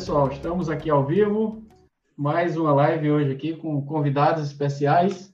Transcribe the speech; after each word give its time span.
pessoal, 0.00 0.32
estamos 0.32 0.70
aqui 0.70 0.88
ao 0.88 1.04
vivo, 1.04 1.62
mais 2.16 2.56
uma 2.56 2.72
live 2.72 3.10
hoje 3.10 3.32
aqui 3.32 3.54
com 3.54 3.84
convidados 3.84 4.46
especiais. 4.46 5.30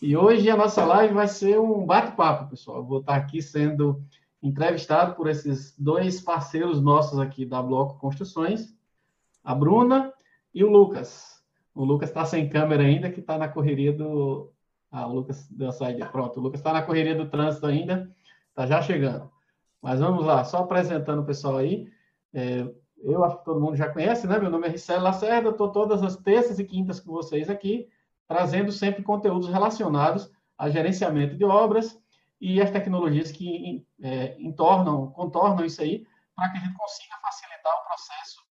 E 0.00 0.16
hoje 0.16 0.48
a 0.48 0.56
nossa 0.56 0.86
live 0.86 1.12
vai 1.12 1.28
ser 1.28 1.60
um 1.60 1.84
bate-papo, 1.84 2.48
pessoal. 2.48 2.78
Eu 2.78 2.84
vou 2.86 3.00
estar 3.00 3.14
aqui 3.14 3.42
sendo 3.42 4.02
entrevistado 4.42 5.14
por 5.14 5.28
esses 5.28 5.78
dois 5.78 6.18
parceiros 6.18 6.80
nossos 6.80 7.18
aqui 7.18 7.44
da 7.44 7.60
Bloco 7.60 7.98
Construções, 7.98 8.74
a 9.44 9.54
Bruna 9.54 10.10
e 10.54 10.64
o 10.64 10.70
Lucas. 10.70 11.42
O 11.74 11.84
Lucas 11.84 12.08
está 12.08 12.24
sem 12.24 12.48
câmera 12.48 12.84
ainda, 12.84 13.10
que 13.10 13.20
está 13.20 13.36
na 13.36 13.48
correria 13.48 13.92
do. 13.92 14.50
Ah, 14.90 15.06
o 15.06 15.12
Lucas 15.12 15.46
deu 15.50 15.68
a 15.68 15.72
saída. 15.72 16.06
Pronto, 16.06 16.40
o 16.40 16.42
Lucas 16.42 16.60
está 16.60 16.72
na 16.72 16.80
correria 16.80 17.14
do 17.14 17.28
trânsito 17.28 17.66
ainda, 17.66 18.10
está 18.48 18.66
já 18.66 18.80
chegando. 18.80 19.30
Mas 19.82 20.00
vamos 20.00 20.24
lá, 20.24 20.42
só 20.42 20.60
apresentando 20.60 21.20
o 21.20 21.26
pessoal 21.26 21.58
aí. 21.58 21.86
É, 22.32 22.66
eu 22.98 23.24
acho 23.24 23.38
que 23.38 23.44
todo 23.44 23.60
mundo 23.60 23.76
já 23.76 23.92
conhece, 23.92 24.26
né? 24.26 24.38
Meu 24.38 24.50
nome 24.50 24.66
é 24.66 24.70
Ricelo 24.70 25.02
Lacerda, 25.02 25.50
estou 25.50 25.70
todas 25.70 26.02
as 26.02 26.16
terças 26.16 26.58
e 26.58 26.64
quintas 26.64 27.00
com 27.00 27.12
vocês 27.12 27.48
aqui, 27.50 27.88
trazendo 28.26 28.72
sempre 28.72 29.02
conteúdos 29.02 29.48
relacionados 29.48 30.30
a 30.58 30.68
gerenciamento 30.68 31.36
de 31.36 31.44
obras 31.44 32.00
e 32.40 32.60
as 32.60 32.70
tecnologias 32.70 33.30
que 33.30 33.86
é, 34.02 34.36
entornam, 34.40 35.10
contornam 35.12 35.64
isso 35.64 35.82
aí, 35.82 36.06
para 36.34 36.50
que 36.50 36.58
a 36.58 36.60
gente 36.60 36.76
consiga 36.76 37.16
facilitar 37.22 37.72
o 37.74 37.86
processo 37.86 38.46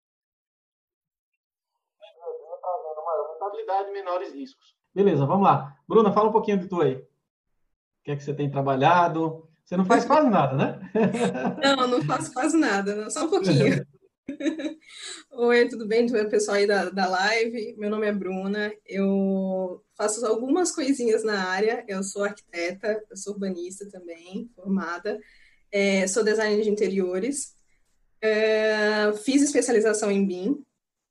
trazendo 2.66 3.06
maior 3.06 3.32
rentabilidade 3.34 3.92
menores 3.92 4.34
riscos. 4.34 4.76
Beleza, 4.94 5.26
vamos 5.26 5.44
lá. 5.44 5.78
Bruna, 5.88 6.12
fala 6.12 6.30
um 6.30 6.32
pouquinho 6.32 6.60
de 6.60 6.68
tu 6.68 6.82
aí. 6.82 6.96
O 6.96 7.04
que 8.04 8.12
é 8.12 8.16
que 8.16 8.24
você 8.24 8.34
tem 8.34 8.50
trabalhado? 8.50 9.48
Você 9.64 9.76
não 9.76 9.86
faz 9.86 10.06
quase 10.06 10.30
nada, 10.30 10.56
né? 10.56 10.80
Não, 11.76 11.88
não 11.88 12.02
faço 12.04 12.32
quase 12.32 12.56
nada, 12.56 13.10
só 13.10 13.26
um 13.26 13.30
pouquinho. 13.30 13.84
Oi, 15.32 15.68
tudo 15.70 15.88
bem? 15.88 16.06
Tudo 16.06 16.18
bem, 16.18 16.30
pessoal 16.30 16.58
aí 16.58 16.68
da, 16.68 16.90
da 16.90 17.08
live? 17.08 17.76
Meu 17.78 17.90
nome 17.90 18.08
é 18.08 18.12
Bruna, 18.12 18.74
eu 18.86 19.84
faço 19.96 20.26
algumas 20.26 20.72
coisinhas 20.72 21.24
na 21.24 21.48
área, 21.48 21.84
eu 21.88 22.04
sou 22.04 22.24
arquiteta, 22.24 23.04
eu 23.10 23.18
sou 23.18 23.34
urbanista 23.34 23.90
também, 23.90 24.50
formada, 24.56 25.20
é, 25.72 26.08
sou 26.08 26.24
designer 26.24 26.62
de 26.64 26.70
interiores, 26.70 27.56
é, 28.22 29.14
fiz 29.24 29.42
especialização 29.42 30.12
em 30.12 30.26
BIM, 30.26 30.64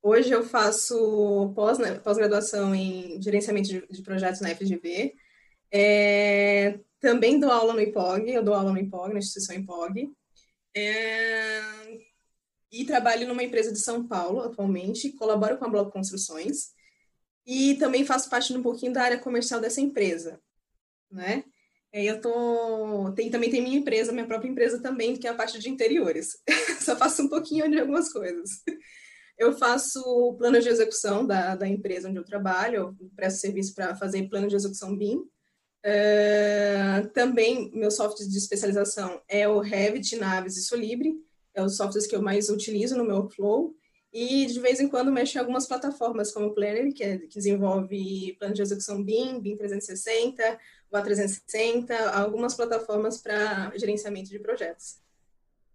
hoje 0.03 0.33
eu 0.33 0.43
faço 0.43 1.55
né, 1.79 1.99
pós-graduação 1.99 2.71
pós 2.71 2.79
em 2.79 3.23
gerenciamento 3.23 3.69
de, 3.69 3.87
de, 3.87 4.03
projetos 4.03 4.41
na 4.41 4.55
FGV, 4.55 5.15
é, 5.73 6.79
também 7.01 7.39
dou 7.39 7.51
aula 7.51 7.75
no 7.75 7.81
IPOG, 7.81 8.33
eu 8.33 8.43
dou 8.43 8.55
aula 8.55 8.73
no 8.73 8.79
IPOG, 8.79 9.13
na 9.13 9.19
instituição 9.19 9.55
IPOG, 9.55 10.11
é, 10.77 11.61
e 12.75 12.85
trabalho 12.85 13.29
numa 13.29 13.45
empresa 13.45 13.73
de 13.73 13.79
São 13.79 14.07
Paulo 14.07 14.41
atualmente, 14.41 15.13
colaboro 15.13 15.57
com 15.57 15.65
a 15.65 15.69
Bloco 15.69 15.93
Construções 15.93 16.73
e 17.47 17.77
também 17.77 18.05
faço 18.05 18.29
parte 18.29 18.53
de 18.53 18.59
um 18.59 18.63
pouquinho 18.63 18.93
da 18.93 19.03
área 19.03 19.19
comercial 19.19 19.61
dessa 19.61 19.81
empresa, 19.81 20.41
né? 21.11 21.45
Eu 21.93 22.21
tô, 22.21 23.13
tem, 23.15 23.31
também 23.31 23.49
tem 23.49 23.63
minha 23.63 23.79
empresa, 23.79 24.11
minha 24.11 24.27
própria 24.27 24.49
empresa 24.49 24.83
também, 24.83 25.15
que 25.15 25.29
é 25.29 25.31
a 25.31 25.35
parte 25.35 25.61
de 25.61 25.71
interiores. 25.71 26.37
Só 26.81 26.97
faço 26.97 27.23
um 27.23 27.29
pouquinho 27.29 27.71
de 27.71 27.79
algumas 27.79 28.13
coisas. 28.13 28.51
Eu 29.39 29.57
faço 29.57 30.35
plano 30.37 30.61
de 30.61 30.69
execução 30.69 31.25
da, 31.25 31.55
da 31.55 31.69
empresa 31.69 32.09
onde 32.09 32.19
eu 32.19 32.25
trabalho, 32.25 32.77
eu 32.99 33.11
presto 33.15 33.39
serviço 33.39 33.73
para 33.75 33.95
fazer 33.95 34.29
plano 34.29 34.49
de 34.49 34.57
execução 34.57 34.97
BIM. 34.97 35.19
Uh, 35.87 37.09
também, 37.13 37.71
meu 37.73 37.93
software 37.93 38.27
de 38.27 38.39
especialização 38.39 39.23
é 39.29 39.47
o 39.47 39.61
Revit, 39.61 40.17
Naves 40.17 40.57
e 40.57 40.65
Solibre 40.65 41.15
é 41.55 41.63
os 41.63 41.77
softwares 41.77 42.07
que 42.07 42.17
eu 42.17 42.23
mais 42.23 42.49
utilizo 42.49 42.97
no 42.97 43.05
meu 43.05 43.17
workflow. 43.17 43.75
E 44.13 44.47
de 44.47 44.61
vez 44.61 44.79
em 44.79 44.89
quando 44.89 45.11
mexo 45.11 45.37
em 45.37 45.41
algumas 45.41 45.67
plataformas 45.67 46.33
como 46.33 46.47
o 46.47 46.55
Planner, 46.55 46.93
que, 46.95 47.03
é, 47.03 47.19
que 47.19 47.35
desenvolve 47.35 48.37
plano 48.39 48.55
de 48.55 48.63
execução 48.63 49.03
BIM, 49.03 49.41
BIM 49.41 49.57
360, 49.57 50.59
o 50.91 50.97
A360, 50.97 51.91
algumas 52.15 52.55
plataformas 52.55 53.21
para 53.21 53.73
gerenciamento 53.77 54.31
de 54.31 54.39
projetos. 54.39 55.01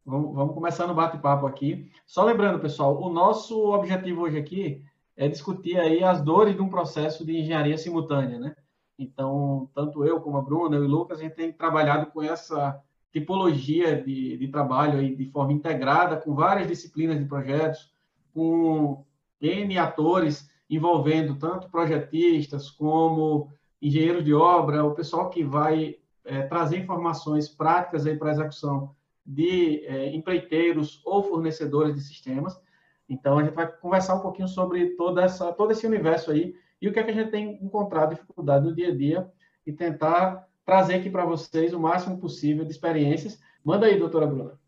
Vamos, 0.05 0.33
vamos 0.33 0.53
começar 0.53 0.87
no 0.87 0.95
bate-papo 0.95 1.45
aqui. 1.45 1.91
Só 2.05 2.23
lembrando, 2.23 2.59
pessoal, 2.59 3.01
o 3.01 3.09
nosso 3.09 3.73
objetivo 3.73 4.21
hoje 4.21 4.37
aqui 4.37 4.83
é 5.17 5.27
discutir 5.27 5.77
aí 5.77 6.01
as 6.01 6.21
dores 6.21 6.55
de 6.55 6.61
um 6.61 6.69
processo 6.69 7.25
de 7.25 7.37
engenharia 7.37 7.77
simultânea, 7.77 8.39
né? 8.39 8.55
Então, 8.97 9.69
tanto 9.75 10.05
eu 10.05 10.21
como 10.21 10.37
a 10.37 10.41
Bruna 10.41 10.77
e 10.77 10.79
o 10.79 10.87
Lucas, 10.87 11.19
a 11.19 11.23
gente 11.23 11.35
tem 11.35 11.51
trabalhado 11.51 12.09
com 12.11 12.23
essa 12.23 12.81
tipologia 13.11 14.01
de, 14.01 14.37
de 14.37 14.47
trabalho 14.47 14.99
aí 14.99 15.15
de 15.15 15.25
forma 15.25 15.53
integrada, 15.53 16.17
com 16.17 16.35
várias 16.35 16.67
disciplinas 16.67 17.19
de 17.19 17.25
projetos, 17.25 17.91
com 18.33 19.03
N 19.41 19.77
atores 19.77 20.49
envolvendo 20.69 21.35
tanto 21.35 21.69
projetistas 21.69 22.69
como 22.69 23.51
engenheiros 23.81 24.23
de 24.23 24.33
obra, 24.33 24.85
o 24.85 24.93
pessoal 24.93 25.29
que 25.29 25.43
vai 25.43 25.95
é, 26.23 26.43
trazer 26.43 26.77
informações 26.77 27.49
práticas 27.49 28.05
aí 28.05 28.15
para 28.15 28.29
a 28.29 28.33
execução 28.33 28.95
de 29.25 29.85
é, 29.85 30.13
empreiteiros 30.13 31.01
ou 31.05 31.23
fornecedores 31.23 31.95
de 31.95 32.01
sistemas. 32.01 32.59
Então, 33.07 33.39
a 33.39 33.43
gente 33.43 33.55
vai 33.55 33.67
conversar 33.67 34.15
um 34.15 34.19
pouquinho 34.19 34.47
sobre 34.47 34.91
toda 34.91 35.23
essa, 35.23 35.51
todo 35.53 35.71
esse 35.71 35.87
universo 35.87 36.31
aí 36.31 36.55
e 36.81 36.87
o 36.87 36.93
que, 36.93 36.99
é 36.99 37.03
que 37.03 37.11
a 37.11 37.13
gente 37.13 37.31
tem 37.31 37.63
encontrado 37.63 38.13
dificuldade 38.13 38.65
no 38.65 38.75
dia 38.75 38.89
a 38.89 38.95
dia 38.95 39.31
e 39.65 39.73
tentar 39.73 40.47
trazer 40.69 40.93
aqui 40.93 41.09
para 41.09 41.25
vocês 41.25 41.73
o 41.73 41.79
máximo 41.79 42.19
possível 42.19 42.63
de 42.63 42.69
experiências. 42.69 43.39
Manda 43.65 43.87
aí, 43.87 43.97
doutora 43.97 44.27
Bruna. 44.27 44.59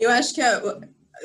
Eu 0.00 0.08
acho 0.08 0.34
que 0.34 0.40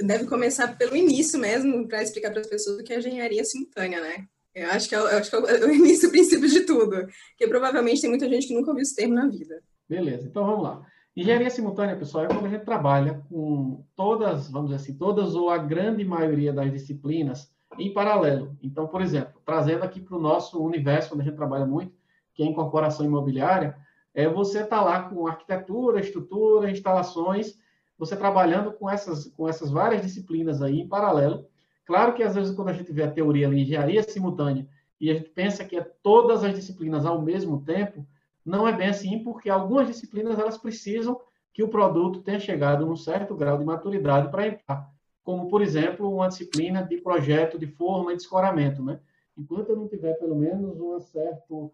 deve 0.02 0.26
começar 0.26 0.78
pelo 0.78 0.94
início 0.94 1.40
mesmo, 1.40 1.88
para 1.88 2.04
explicar 2.04 2.32
para 2.32 2.42
as 2.42 2.48
pessoas 2.48 2.82
o 2.82 2.84
que 2.84 2.92
é 2.92 2.98
engenharia 2.98 3.46
simultânea, 3.46 4.02
né? 4.02 4.28
Eu 4.54 4.70
acho 4.72 4.90
que 4.90 4.96
é, 4.96 4.98
acho 4.98 5.30
que 5.30 5.36
é 5.38 5.40
o 5.40 5.72
início, 5.72 6.10
o 6.10 6.12
princípio 6.12 6.50
de 6.50 6.66
tudo, 6.66 7.08
porque 7.30 7.48
provavelmente 7.48 8.02
tem 8.02 8.10
muita 8.10 8.28
gente 8.28 8.48
que 8.48 8.54
nunca 8.54 8.72
ouviu 8.72 8.82
esse 8.82 8.94
termo 8.94 9.16
na 9.16 9.26
vida. 9.26 9.64
Beleza, 9.88 10.28
então 10.28 10.46
vamos 10.46 10.64
lá. 10.64 10.86
Engenharia 11.16 11.50
simultânea, 11.50 11.96
pessoal, 11.96 12.26
é 12.26 12.28
quando 12.28 12.46
a 12.46 12.50
gente 12.50 12.66
trabalha 12.66 13.24
com 13.30 13.86
todas, 13.96 14.52
vamos 14.52 14.70
dizer 14.70 14.84
assim, 14.84 14.98
todas 14.98 15.34
ou 15.34 15.50
a 15.50 15.58
grande 15.58 16.04
maioria 16.04 16.52
das 16.52 16.74
disciplinas 16.74 17.50
em 17.80 17.94
paralelo. 17.94 18.58
Então, 18.62 18.86
por 18.86 19.02
exemplo, 19.02 19.42
trazendo 19.46 19.84
aqui 19.84 20.02
para 20.02 20.18
o 20.18 20.22
nosso 20.22 20.62
universo, 20.62 21.14
onde 21.14 21.22
a 21.22 21.26
gente 21.26 21.38
trabalha 21.38 21.66
muito, 21.66 21.96
que 22.38 22.44
é 22.44 22.46
a 22.46 22.50
incorporação 22.50 23.04
imobiliária, 23.04 23.76
é 24.14 24.30
você 24.30 24.60
estar 24.60 24.78
tá 24.78 24.84
lá 24.84 25.02
com 25.10 25.28
arquitetura, 25.28 26.00
estrutura, 26.00 26.70
instalações, 26.70 27.58
você 27.98 28.16
trabalhando 28.16 28.72
com 28.72 28.88
essas, 28.88 29.26
com 29.30 29.50
essas 29.50 29.72
várias 29.72 30.04
disciplinas 30.04 30.62
aí 30.62 30.80
em 30.80 30.88
paralelo. 30.88 31.48
Claro 31.84 32.14
que 32.14 32.22
às 32.22 32.36
vezes 32.36 32.56
quando 32.56 32.70
a 32.70 32.74
gente 32.74 32.94
vê 32.94 33.04
a 33.04 33.12
teoria 33.12 33.48
ali, 33.48 33.62
engenharia 33.62 34.04
simultânea, 34.04 34.68
e 35.02 35.10
a 35.10 35.16
gente 35.16 35.30
pensa 35.30 35.66
que 35.66 35.76
é 35.76 35.82
todas 35.82 36.44
as 36.44 36.54
disciplinas 36.54 37.06
ao 37.06 37.22
mesmo 37.22 37.64
tempo, 37.64 38.06
não 38.46 38.68
é 38.68 38.72
bem 38.72 38.90
assim, 38.90 39.24
porque 39.24 39.50
algumas 39.50 39.88
disciplinas 39.88 40.38
elas 40.38 40.58
precisam 40.58 41.20
que 41.52 41.64
o 41.64 41.70
produto 41.70 42.22
tenha 42.22 42.40
chegado 42.40 42.86
num 42.86 42.96
certo 42.96 43.36
grau 43.36 43.58
de 43.58 43.66
maturidade 43.66 44.30
para 44.30 44.48
entrar, 44.48 44.92
como 45.24 45.50
por 45.50 45.64
exemplo 45.64 46.08
uma 46.08 46.28
disciplina 46.28 46.84
de 46.84 46.98
projeto 46.98 47.58
de 47.58 47.66
forma 47.66 48.14
e 48.14 48.16
de 48.16 48.22
escoramento, 48.22 48.84
né? 48.84 49.00
Enquanto 49.36 49.70
eu 49.70 49.76
não 49.76 49.88
tiver 49.88 50.14
pelo 50.16 50.36
menos 50.36 50.80
um 50.80 51.00
certo 51.00 51.72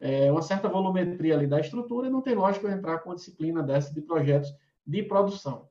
é, 0.00 0.30
uma 0.30 0.42
certa 0.42 0.68
volumetria 0.68 1.34
ali 1.34 1.46
da 1.46 1.60
estrutura, 1.60 2.10
não 2.10 2.20
tem 2.20 2.34
lógica 2.34 2.70
entrar 2.70 2.98
com 2.98 3.10
uma 3.10 3.16
disciplina 3.16 3.62
dessa 3.62 3.92
de 3.92 4.00
projetos 4.00 4.54
de 4.86 5.02
produção. 5.02 5.68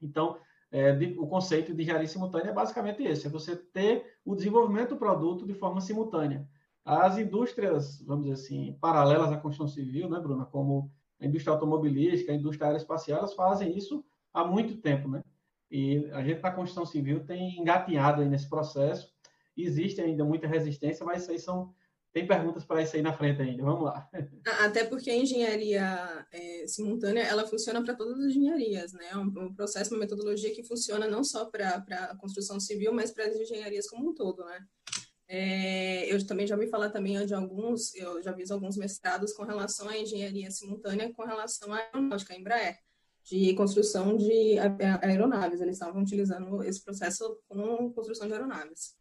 Então, 0.00 0.38
é, 0.70 0.92
de, 0.92 1.18
o 1.18 1.26
conceito 1.26 1.74
de 1.74 1.82
engenharia 1.82 2.08
simultânea 2.08 2.50
é 2.50 2.54
basicamente 2.54 3.02
esse: 3.02 3.26
é 3.26 3.30
você 3.30 3.56
ter 3.56 4.18
o 4.24 4.34
desenvolvimento 4.34 4.90
do 4.90 4.96
produto 4.96 5.46
de 5.46 5.54
forma 5.54 5.80
simultânea. 5.80 6.46
As 6.84 7.18
indústrias, 7.18 8.00
vamos 8.02 8.26
dizer 8.26 8.34
assim, 8.34 8.76
paralelas 8.80 9.32
à 9.32 9.36
construção 9.36 9.66
civil, 9.66 10.08
né, 10.08 10.20
Bruna, 10.20 10.44
como 10.44 10.90
a 11.20 11.26
indústria 11.26 11.52
automobilística, 11.52 12.30
a 12.30 12.34
indústria 12.34 12.68
aeroespacial, 12.68 13.18
elas 13.18 13.34
fazem 13.34 13.76
isso 13.76 14.04
há 14.32 14.44
muito 14.44 14.76
tempo, 14.76 15.08
né? 15.08 15.24
E 15.70 16.08
a 16.12 16.22
gente 16.22 16.40
na 16.40 16.50
construção 16.50 16.86
civil 16.86 17.24
tem 17.24 17.58
engatinhado 17.58 18.24
nesse 18.24 18.48
processo. 18.48 19.12
Existe 19.56 20.00
ainda 20.00 20.24
muita 20.24 20.46
resistência, 20.46 21.04
mas 21.04 21.22
isso 21.22 21.32
aí 21.32 21.38
são 21.40 21.74
tem 22.16 22.26
perguntas 22.26 22.64
para 22.64 22.80
isso 22.80 22.96
aí 22.96 23.02
na 23.02 23.12
frente 23.12 23.42
ainda. 23.42 23.62
Vamos 23.62 23.84
lá. 23.84 24.08
Até 24.64 24.84
porque 24.84 25.10
a 25.10 25.14
engenharia 25.14 26.26
é, 26.32 26.66
simultânea 26.66 27.22
ela 27.22 27.46
funciona 27.46 27.84
para 27.84 27.94
todas 27.94 28.18
as 28.18 28.30
engenharias, 28.30 28.94
né? 28.94 29.08
É 29.10 29.16
um, 29.18 29.26
um, 29.26 29.54
processo, 29.54 29.92
uma 29.92 30.00
metodologia 30.00 30.50
que 30.54 30.64
funciona 30.64 31.06
não 31.06 31.22
só 31.22 31.44
para 31.44 31.84
a 31.90 32.16
construção 32.16 32.58
civil, 32.58 32.90
mas 32.90 33.10
para 33.10 33.26
as 33.26 33.36
engenharias 33.36 33.86
como 33.86 34.08
um 34.08 34.14
todo, 34.14 34.42
né? 34.46 34.64
É, 35.28 36.10
eu 36.10 36.26
também 36.26 36.46
já 36.46 36.54
ouvi 36.54 36.68
falar 36.68 36.88
também 36.88 37.26
de 37.26 37.34
alguns, 37.34 37.94
eu 37.94 38.22
já 38.22 38.32
vi 38.32 38.44
alguns 38.50 38.78
mestrados 38.78 39.34
com 39.34 39.44
relação 39.44 39.86
à 39.86 39.98
engenharia 39.98 40.50
simultânea 40.50 41.12
com 41.12 41.22
relação 41.22 41.70
à 41.74 41.80
aeronáutica, 41.80 42.32
a 42.32 42.38
Embraer, 42.38 42.78
de 43.24 43.52
construção 43.52 44.16
de 44.16 44.56
aeronaves. 45.02 45.60
Eles 45.60 45.74
estavam 45.74 46.00
utilizando 46.00 46.64
esse 46.64 46.82
processo 46.82 47.38
com 47.46 47.92
construção 47.92 48.26
de 48.26 48.32
aeronaves. 48.32 48.96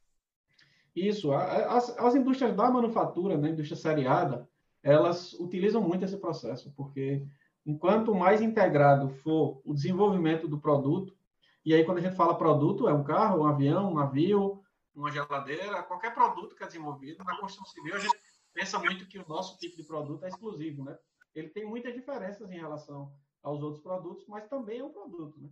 Isso, 0.95 1.33
as, 1.33 1.89
as 1.99 2.15
indústrias 2.15 2.55
da 2.55 2.71
manufatura, 2.71 3.37
né, 3.37 3.49
indústria 3.49 3.75
seriada, 3.75 4.47
elas 4.81 5.33
utilizam 5.33 5.81
muito 5.81 6.05
esse 6.05 6.17
processo, 6.17 6.71
porque 6.75 7.25
enquanto 7.65 8.15
mais 8.15 8.41
integrado 8.41 9.09
for 9.09 9.61
o 9.65 9.73
desenvolvimento 9.73 10.47
do 10.47 10.59
produto, 10.59 11.13
E 11.65 11.73
aí, 11.73 11.83
quando 11.83 11.97
a 11.97 12.01
gente 12.01 12.15
fala 12.15 12.37
produto, 12.37 12.87
é 12.87 12.93
um 12.93 13.03
carro, 13.03 13.41
um 13.41 13.47
avião, 13.47 13.91
um 13.91 13.95
navio, 13.95 14.61
uma 14.93 15.11
geladeira, 15.11 15.81
qualquer 15.81 16.13
produto 16.13 16.55
que 16.55 16.63
é 16.63 16.67
desenvolvido. 16.67 17.23
Na 17.23 17.37
construção 17.37 17.65
civil, 17.65 17.95
a 17.95 17.99
gente 17.99 18.15
pensa 18.53 18.77
muito 18.77 19.07
que 19.07 19.17
o 19.17 19.27
nosso 19.27 19.57
tipo 19.57 19.75
de 19.75 19.83
produto 19.83 20.23
é 20.23 20.27
exclusivo, 20.27 20.83
né? 20.83 20.95
Ele 21.33 21.49
tem 21.49 21.65
muitas 21.65 21.93
diferenças 21.93 22.49
em 22.51 22.59
relação 22.59 23.11
aos 23.41 23.63
outros 23.63 23.81
produtos, 23.81 24.25
mas 24.27 24.47
também 24.47 24.79
é 24.79 24.83
um 24.83 24.93
produto, 24.93 25.41
né? 25.41 25.49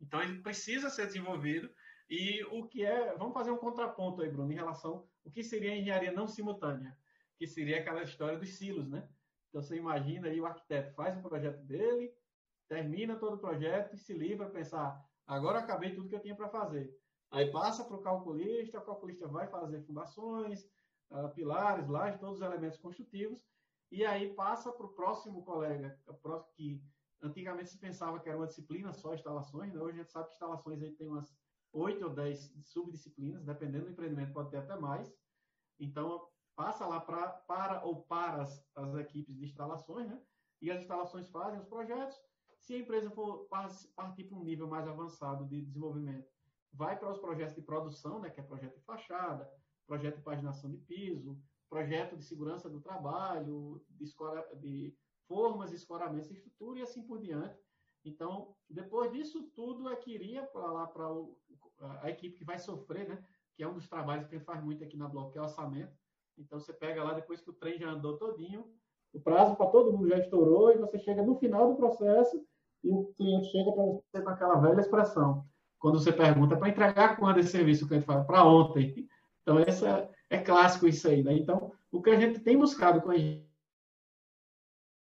Então, 0.00 0.22
ele 0.22 0.40
precisa 0.40 0.88
ser 0.88 1.06
desenvolvido. 1.06 1.68
E 2.08 2.44
o 2.44 2.66
que 2.66 2.84
é... 2.84 3.16
Vamos 3.16 3.34
fazer 3.34 3.50
um 3.50 3.56
contraponto 3.56 4.22
aí, 4.22 4.30
Bruno, 4.30 4.52
em 4.52 4.56
relação 4.56 5.08
ao 5.24 5.32
que 5.32 5.42
seria 5.42 5.72
a 5.72 5.76
engenharia 5.76 6.12
não 6.12 6.28
simultânea, 6.28 6.96
que 7.36 7.46
seria 7.46 7.80
aquela 7.80 8.02
história 8.02 8.38
dos 8.38 8.50
silos, 8.56 8.88
né? 8.88 9.08
Então, 9.48 9.62
você 9.62 9.76
imagina 9.76 10.28
aí 10.28 10.40
o 10.40 10.46
arquiteto 10.46 10.94
faz 10.94 11.16
o 11.16 11.22
projeto 11.22 11.62
dele, 11.64 12.14
termina 12.68 13.16
todo 13.16 13.34
o 13.34 13.38
projeto 13.38 13.94
e 13.94 13.98
se 13.98 14.12
livra 14.12 14.50
pensar, 14.50 15.02
agora 15.26 15.58
acabei 15.58 15.94
tudo 15.94 16.08
que 16.08 16.14
eu 16.14 16.20
tinha 16.20 16.36
para 16.36 16.48
fazer. 16.48 16.94
Aí 17.30 17.50
passa 17.50 17.84
para 17.84 17.96
o 17.96 18.02
calculista, 18.02 18.78
o 18.78 18.84
calculista 18.84 19.26
vai 19.26 19.48
fazer 19.48 19.80
fundações, 19.82 20.64
uh, 21.10 21.28
pilares, 21.34 21.88
lajes, 21.88 22.20
todos 22.20 22.36
os 22.36 22.42
elementos 22.42 22.78
construtivos, 22.78 23.44
e 23.90 24.04
aí 24.04 24.34
passa 24.34 24.72
para 24.72 24.86
o 24.86 24.92
próximo 24.92 25.44
colega, 25.44 25.98
que 26.54 26.82
antigamente 27.22 27.70
se 27.70 27.78
pensava 27.78 28.20
que 28.20 28.28
era 28.28 28.38
uma 28.38 28.46
disciplina 28.46 28.92
só 28.92 29.14
instalações, 29.14 29.72
né? 29.72 29.80
hoje 29.80 29.98
a 29.98 30.02
gente 30.02 30.12
sabe 30.12 30.26
que 30.26 30.34
instalações 30.34 30.82
aí 30.82 30.92
tem 30.92 31.08
umas 31.08 31.34
oito 31.76 32.04
ou 32.04 32.10
dez 32.10 32.52
subdisciplinas, 32.62 33.44
dependendo 33.44 33.84
do 33.84 33.90
empreendimento 33.92 34.32
pode 34.32 34.50
ter 34.50 34.58
até 34.58 34.76
mais. 34.76 35.14
Então, 35.78 36.28
passa 36.54 36.86
lá 36.86 37.00
pra, 37.00 37.28
para 37.28 37.84
ou 37.84 38.02
para 38.02 38.42
as, 38.42 38.66
as 38.74 38.94
equipes 38.94 39.36
de 39.36 39.44
instalações, 39.44 40.08
né? 40.08 40.20
E 40.60 40.70
as 40.70 40.80
instalações 40.80 41.28
fazem 41.28 41.60
os 41.60 41.66
projetos. 41.66 42.18
Se 42.58 42.74
a 42.74 42.78
empresa 42.78 43.10
for 43.10 43.46
partir 43.94 44.24
para 44.24 44.38
um 44.38 44.42
nível 44.42 44.66
mais 44.66 44.88
avançado 44.88 45.44
de 45.46 45.60
desenvolvimento, 45.60 46.26
vai 46.72 46.98
para 46.98 47.12
os 47.12 47.18
projetos 47.18 47.54
de 47.54 47.62
produção, 47.62 48.20
né? 48.20 48.30
Que 48.30 48.40
é 48.40 48.42
projeto 48.42 48.76
de 48.76 48.84
fachada, 48.84 49.50
projeto 49.86 50.16
de 50.16 50.22
paginação 50.22 50.70
de 50.70 50.78
piso, 50.78 51.38
projeto 51.68 52.16
de 52.16 52.24
segurança 52.24 52.70
do 52.70 52.80
trabalho, 52.80 53.84
de, 53.90 54.04
escora, 54.04 54.48
de 54.56 54.96
formas, 55.28 55.72
escoramentos 55.72 56.30
estrutura 56.30 56.78
e 56.78 56.82
assim 56.82 57.02
por 57.02 57.20
diante. 57.20 57.60
Então, 58.04 58.54
depois 58.70 59.10
disso 59.12 59.50
tudo, 59.54 59.88
é 59.88 59.96
que 59.96 60.12
iria 60.12 60.46
para 60.46 60.70
lá 60.70 60.86
para 60.86 61.08
a 62.02 62.10
equipe 62.10 62.38
que 62.38 62.44
vai 62.44 62.58
sofrer, 62.58 63.08
né? 63.08 63.22
Que 63.54 63.62
é 63.62 63.68
um 63.68 63.74
dos 63.74 63.88
trabalhos 63.88 64.26
que 64.26 64.34
a 64.34 64.38
gente 64.38 64.46
faz 64.46 64.62
muito 64.62 64.82
aqui 64.84 64.96
na 64.96 65.08
Bloco, 65.08 65.36
é 65.36 65.40
orçamento 65.40 65.96
então 66.38 66.60
você 66.60 66.72
pega 66.72 67.02
lá 67.02 67.14
depois 67.14 67.40
que 67.40 67.50
o 67.50 67.54
trem 67.54 67.78
já 67.78 67.88
andou 67.90 68.16
todinho, 68.18 68.66
o 69.12 69.20
prazo 69.20 69.56
para 69.56 69.66
todo 69.66 69.92
mundo 69.92 70.08
já 70.08 70.18
estourou 70.18 70.72
e 70.72 70.78
você 70.78 70.98
chega 70.98 71.22
no 71.22 71.36
final 71.36 71.68
do 71.70 71.76
processo 71.76 72.44
e 72.84 72.90
o 72.90 73.06
cliente 73.16 73.50
chega 73.50 73.72
para 73.72 73.82
você 73.82 74.22
com 74.22 74.28
aquela 74.28 74.56
velha 74.56 74.80
expressão. 74.80 75.46
Quando 75.78 75.98
você 75.98 76.12
pergunta 76.12 76.56
para 76.56 76.68
entregar 76.68 77.16
quando 77.16 77.38
esse 77.38 77.50
serviço, 77.50 77.84
o 77.84 77.88
cliente 77.88 78.04
fala 78.04 78.24
para 78.24 78.44
ontem. 78.44 79.08
Então 79.42 79.58
essa 79.58 80.10
é 80.28 80.38
clássico 80.38 80.86
isso 80.86 81.08
aí, 81.08 81.22
né? 81.22 81.32
Então 81.34 81.72
o 81.90 82.02
que 82.02 82.10
a 82.10 82.20
gente 82.20 82.40
tem 82.40 82.58
buscado 82.58 83.00
com 83.00 83.10
a 83.10 83.16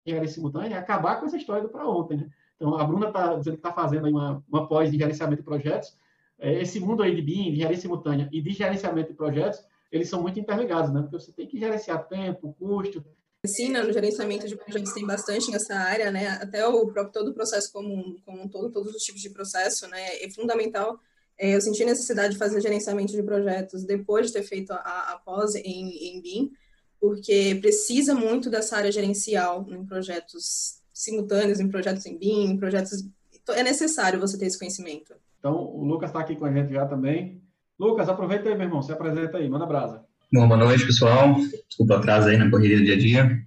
engenharia 0.06 0.28
simultânea 0.28 0.76
é 0.76 0.78
acabar 0.78 1.18
com 1.18 1.26
essa 1.26 1.36
história 1.36 1.62
do 1.62 1.70
para 1.70 1.88
ontem, 1.88 2.18
né? 2.18 2.30
Então 2.56 2.76
a 2.76 2.84
Bruna 2.84 3.08
está 3.08 3.34
dizendo 3.36 3.54
que 3.54 3.66
está 3.66 3.72
fazendo 3.72 4.08
uma, 4.08 4.44
uma 4.48 4.68
pós 4.68 4.90
de 4.90 4.98
gerenciamento 4.98 5.40
de 5.40 5.46
projetos. 5.46 5.96
É, 6.42 6.60
esse 6.60 6.80
mundo 6.80 7.04
aí 7.04 7.14
de 7.14 7.22
BIM, 7.22 7.44
de 7.44 7.50
engenharia 7.50 7.78
simultânea 7.78 8.28
e 8.32 8.42
de 8.42 8.50
gerenciamento 8.50 9.10
de 9.10 9.16
projetos 9.16 9.64
eles 9.92 10.08
são 10.08 10.20
muito 10.20 10.40
interligados, 10.40 10.92
né? 10.92 11.02
Porque 11.02 11.20
você 11.20 11.30
tem 11.30 11.46
que 11.46 11.58
gerenciar 11.58 12.08
tempo, 12.08 12.56
custo. 12.58 12.98
Né? 13.44 13.82
no 13.82 13.92
gerenciamento 13.92 14.46
de 14.46 14.56
projetos 14.56 14.92
tem 14.92 15.04
bastante 15.04 15.50
nessa 15.50 15.74
área, 15.74 16.10
né? 16.10 16.28
Até 16.40 16.66
o 16.66 16.86
próprio 16.86 17.12
todo 17.12 17.28
o 17.28 17.34
processo 17.34 17.72
como, 17.72 18.16
como 18.24 18.48
todo, 18.48 18.70
todos 18.70 18.94
os 18.94 19.02
tipos 19.02 19.20
de 19.20 19.30
processo, 19.30 19.86
né? 19.88 20.22
É 20.22 20.30
fundamental. 20.30 20.98
É, 21.38 21.54
eu 21.54 21.60
senti 21.60 21.84
necessidade 21.84 22.32
de 22.32 22.38
fazer 22.38 22.60
gerenciamento 22.60 23.12
de 23.12 23.22
projetos 23.22 23.84
depois 23.84 24.28
de 24.28 24.32
ter 24.32 24.42
feito 24.42 24.72
a, 24.72 25.12
a 25.12 25.20
pós 25.24 25.54
em, 25.56 26.16
em 26.16 26.22
BIM, 26.22 26.52
porque 27.00 27.58
precisa 27.60 28.14
muito 28.14 28.48
dessa 28.48 28.76
área 28.76 28.90
gerencial 28.90 29.66
em 29.68 29.84
projetos 29.84 30.80
simultâneos, 30.92 31.60
em 31.60 31.68
projetos 31.68 32.06
em 32.06 32.16
BIM, 32.16 32.44
em 32.52 32.56
projetos. 32.56 33.04
É 33.48 33.62
necessário 33.62 34.20
você 34.20 34.38
ter 34.38 34.46
esse 34.46 34.58
conhecimento. 34.58 35.14
Então, 35.42 35.56
o 35.56 35.84
Lucas 35.84 36.10
está 36.10 36.20
aqui 36.20 36.36
com 36.36 36.44
a 36.44 36.52
gente 36.52 36.72
já 36.72 36.86
também. 36.86 37.42
Lucas, 37.76 38.08
aproveita 38.08 38.48
aí, 38.48 38.54
meu 38.54 38.66
irmão, 38.66 38.80
se 38.80 38.92
apresenta 38.92 39.38
aí, 39.38 39.50
manda 39.50 39.66
brasa. 39.66 40.04
Bom, 40.32 40.46
boa 40.46 40.56
noite, 40.56 40.86
pessoal. 40.86 41.34
Desculpa 41.68 41.96
atraso 41.96 42.28
aí 42.28 42.36
na 42.36 42.48
correria 42.48 42.78
do 42.78 42.84
dia 42.84 42.94
a 42.94 42.98
dia. 42.98 43.42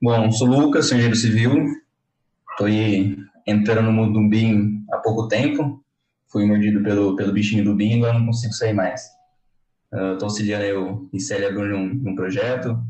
Bom, 0.00 0.32
sou 0.32 0.48
Lucas, 0.48 0.86
sou 0.86 0.96
engenheiro 0.96 1.14
civil. 1.14 1.52
Estou 2.50 2.66
aí 2.66 3.14
entrando 3.46 3.82
no 3.82 3.92
mundo 3.92 4.14
do 4.14 4.26
BIM 4.26 4.86
há 4.90 4.96
pouco 4.96 5.28
tempo. 5.28 5.84
Fui 6.28 6.46
mordido 6.46 6.82
pelo, 6.82 7.14
pelo 7.14 7.30
bichinho 7.30 7.62
do 7.62 7.74
BIM 7.74 7.90
e 7.90 7.98
agora 7.98 8.18
não 8.18 8.24
consigo 8.24 8.54
sair 8.54 8.72
mais. 8.72 9.02
Estou 9.92 10.22
uh, 10.22 10.24
auxiliando 10.24 10.64
aí 10.64 10.72
o 10.72 11.10
ICL 11.12 11.52
num, 11.52 11.94
num 11.94 12.14
projeto. 12.14 12.82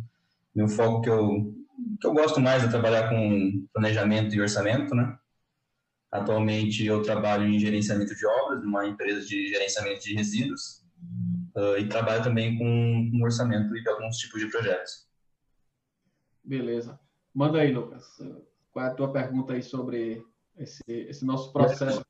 Meu 0.54 0.68
foco 0.68 1.00
que 1.00 1.10
eu, 1.10 1.52
que 2.00 2.06
eu 2.06 2.14
gosto 2.14 2.40
mais 2.40 2.62
é 2.62 2.68
trabalhar 2.68 3.08
com 3.08 3.66
planejamento 3.74 4.32
e 4.32 4.40
orçamento, 4.40 4.94
né? 4.94 5.12
Atualmente 6.16 6.84
eu 6.84 7.02
trabalho 7.02 7.46
em 7.46 7.58
gerenciamento 7.58 8.14
de 8.14 8.26
obras, 8.26 8.62
numa 8.62 8.86
empresa 8.86 9.26
de 9.26 9.48
gerenciamento 9.48 10.02
de 10.02 10.14
resíduos, 10.14 10.84
uh, 11.56 11.78
e 11.78 11.88
trabalho 11.88 12.22
também 12.22 12.56
com, 12.56 13.10
um 13.12 13.22
orçamento 13.22 13.72
de 13.72 13.88
alguns 13.88 14.16
tipos 14.16 14.40
de 14.40 14.48
projetos. 14.48 15.06
Beleza. 16.44 16.98
Manda 17.34 17.58
aí, 17.58 17.72
Lucas. 17.72 18.04
Qual 18.72 18.84
é 18.84 18.88
a 18.88 18.94
tua 18.94 19.12
pergunta 19.12 19.54
aí 19.54 19.62
sobre 19.62 20.22
esse, 20.56 20.82
esse 20.86 21.24
nosso 21.24 21.52
processo 21.52 22.04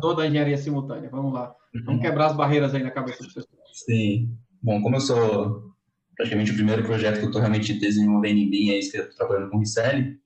toda 0.00 0.22
a 0.22 0.26
engenharia 0.26 0.56
simultânea? 0.56 1.10
Vamos 1.10 1.32
lá. 1.32 1.54
Vamos 1.72 1.88
uhum. 1.88 2.00
quebrar 2.00 2.26
as 2.26 2.36
barreiras 2.36 2.74
aí 2.74 2.82
na 2.82 2.90
cabeça 2.90 3.22
do 3.22 3.32
pessoal. 3.32 3.62
Sim. 3.72 4.36
Bom, 4.62 4.80
como 4.80 4.96
eu 4.96 5.00
sou 5.00 5.74
praticamente 6.16 6.52
o 6.52 6.54
primeiro 6.54 6.84
projeto 6.84 7.18
que 7.18 7.24
eu 7.24 7.26
estou 7.26 7.40
realmente 7.40 7.78
desenvolvendo 7.78 8.38
em 8.38 8.48
BIM, 8.48 8.70
é 8.70 8.78
isso 8.78 8.92
que 8.92 8.98
eu 8.98 9.02
estou 9.02 9.16
trabalhando 9.16 9.50
com 9.50 9.58
Ricelli, 9.58 10.02
eh, 10.10 10.16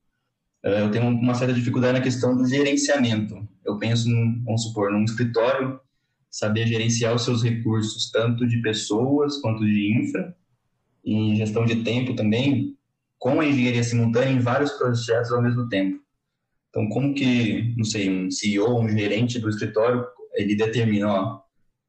eu 0.63 0.91
tenho 0.91 1.09
uma 1.09 1.35
certa 1.35 1.55
dificuldade 1.55 1.99
na 1.99 2.05
questão 2.05 2.37
do 2.37 2.47
gerenciamento. 2.47 3.47
Eu 3.65 3.79
penso, 3.79 4.09
num, 4.09 4.43
vamos 4.45 4.65
supor, 4.65 4.91
num 4.91 5.05
escritório, 5.05 5.81
saber 6.31 6.67
gerenciar 6.67 7.15
os 7.15 7.25
seus 7.25 7.43
recursos, 7.43 8.11
tanto 8.11 8.47
de 8.47 8.61
pessoas 8.61 9.39
quanto 9.39 9.65
de 9.65 9.95
infra, 9.99 10.37
e 11.05 11.37
gestão 11.37 11.65
de 11.65 11.83
tempo 11.83 12.15
também, 12.15 12.77
com 13.19 13.41
a 13.41 13.47
engenharia 13.47 13.83
simultânea 13.83 14.31
em 14.31 14.41
vários 14.41 14.73
projetos 14.73 15.33
ao 15.33 15.43
mesmo 15.43 15.69
tempo. 15.69 16.01
Então, 16.71 16.89
como 16.89 17.15
que, 17.15 17.75
não 17.77 17.85
sei, 17.85 18.11
um 18.11 18.31
CEO, 18.31 18.81
um 18.81 18.89
gerente 18.89 19.39
do 19.39 19.49
escritório, 19.49 20.05
ele 20.35 20.55
determina, 20.55 21.09
ó, 21.09 21.41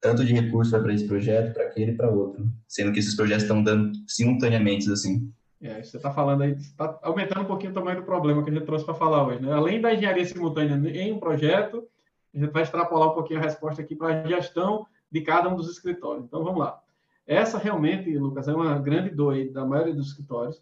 tanto 0.01 0.23
de 0.23 0.33
recurso 0.33 0.71
para 0.71 0.93
esse 0.93 1.05
projeto, 1.05 1.53
para 1.53 1.65
aquele 1.65 1.93
para 1.93 2.09
outro, 2.09 2.49
sendo 2.67 2.91
que 2.91 2.99
esses 2.99 3.15
projetos 3.15 3.43
estão 3.43 3.61
dando 3.61 3.91
simultaneamente, 4.07 4.89
assim. 4.89 5.31
É, 5.61 5.83
você 5.83 5.97
está 5.97 6.11
falando 6.11 6.43
aí, 6.43 6.51
está 6.53 6.97
aumentando 7.01 7.41
um 7.41 7.45
pouquinho 7.45 7.71
o 7.71 7.75
tamanho 7.75 7.99
do 7.99 8.05
problema 8.05 8.41
que 8.43 8.49
a 8.49 8.53
gente 8.53 8.65
trouxe 8.65 8.85
para 8.85 8.93
falar 8.93 9.27
hoje. 9.27 9.41
Né? 9.41 9.51
Além 9.51 9.81
da 9.81 9.93
engenharia 9.93 10.25
simultânea 10.25 10.75
em 10.89 11.11
um 11.13 11.19
projeto, 11.19 11.85
a 12.33 12.37
gente 12.37 12.51
vai 12.51 12.63
extrapolar 12.63 13.09
um 13.09 13.13
pouquinho 13.13 13.39
a 13.39 13.43
resposta 13.43 13.81
aqui 13.81 13.95
para 13.95 14.21
a 14.21 14.27
gestão 14.27 14.85
de 15.11 15.21
cada 15.21 15.49
um 15.49 15.55
dos 15.55 15.69
escritórios. 15.69 16.25
Então, 16.25 16.43
vamos 16.43 16.59
lá. 16.59 16.79
Essa 17.27 17.57
realmente, 17.57 18.09
Lucas, 18.17 18.47
é 18.47 18.53
uma 18.53 18.79
grande 18.79 19.09
dor 19.09 19.35
da 19.51 19.65
maioria 19.65 19.93
dos 19.93 20.07
escritórios. 20.07 20.61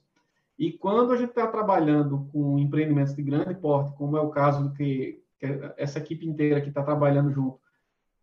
E 0.57 0.71
quando 0.71 1.13
a 1.13 1.17
gente 1.17 1.29
está 1.29 1.45
trabalhando 1.45 2.27
com 2.31 2.57
empreendimentos 2.57 3.15
de 3.15 3.21
grande 3.21 3.53
porte, 3.53 3.95
como 3.95 4.17
é 4.17 4.21
o 4.21 4.29
caso 4.29 4.73
que, 4.73 5.21
que 5.39 5.45
essa 5.77 5.99
equipe 5.99 6.27
inteira 6.27 6.59
que 6.59 6.69
está 6.69 6.81
trabalhando 6.81 7.31
junto, 7.31 7.59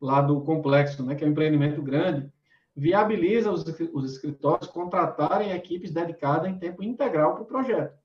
lá 0.00 0.21
do 0.21 0.40
complexo, 0.40 1.04
né, 1.04 1.14
que 1.14 1.25
é 1.25 1.26
um 1.26 1.31
empreendimento 1.31 1.81
grande, 1.81 2.28
viabiliza 2.76 3.50
os, 3.50 3.64
os 3.93 4.12
escritórios 4.12 4.69
contratarem 4.69 5.52
equipes 5.52 5.93
dedicadas 5.93 6.50
em 6.50 6.59
tempo 6.59 6.83
integral 6.83 7.35
para 7.35 7.43
o 7.43 7.47
projeto. 7.47 7.97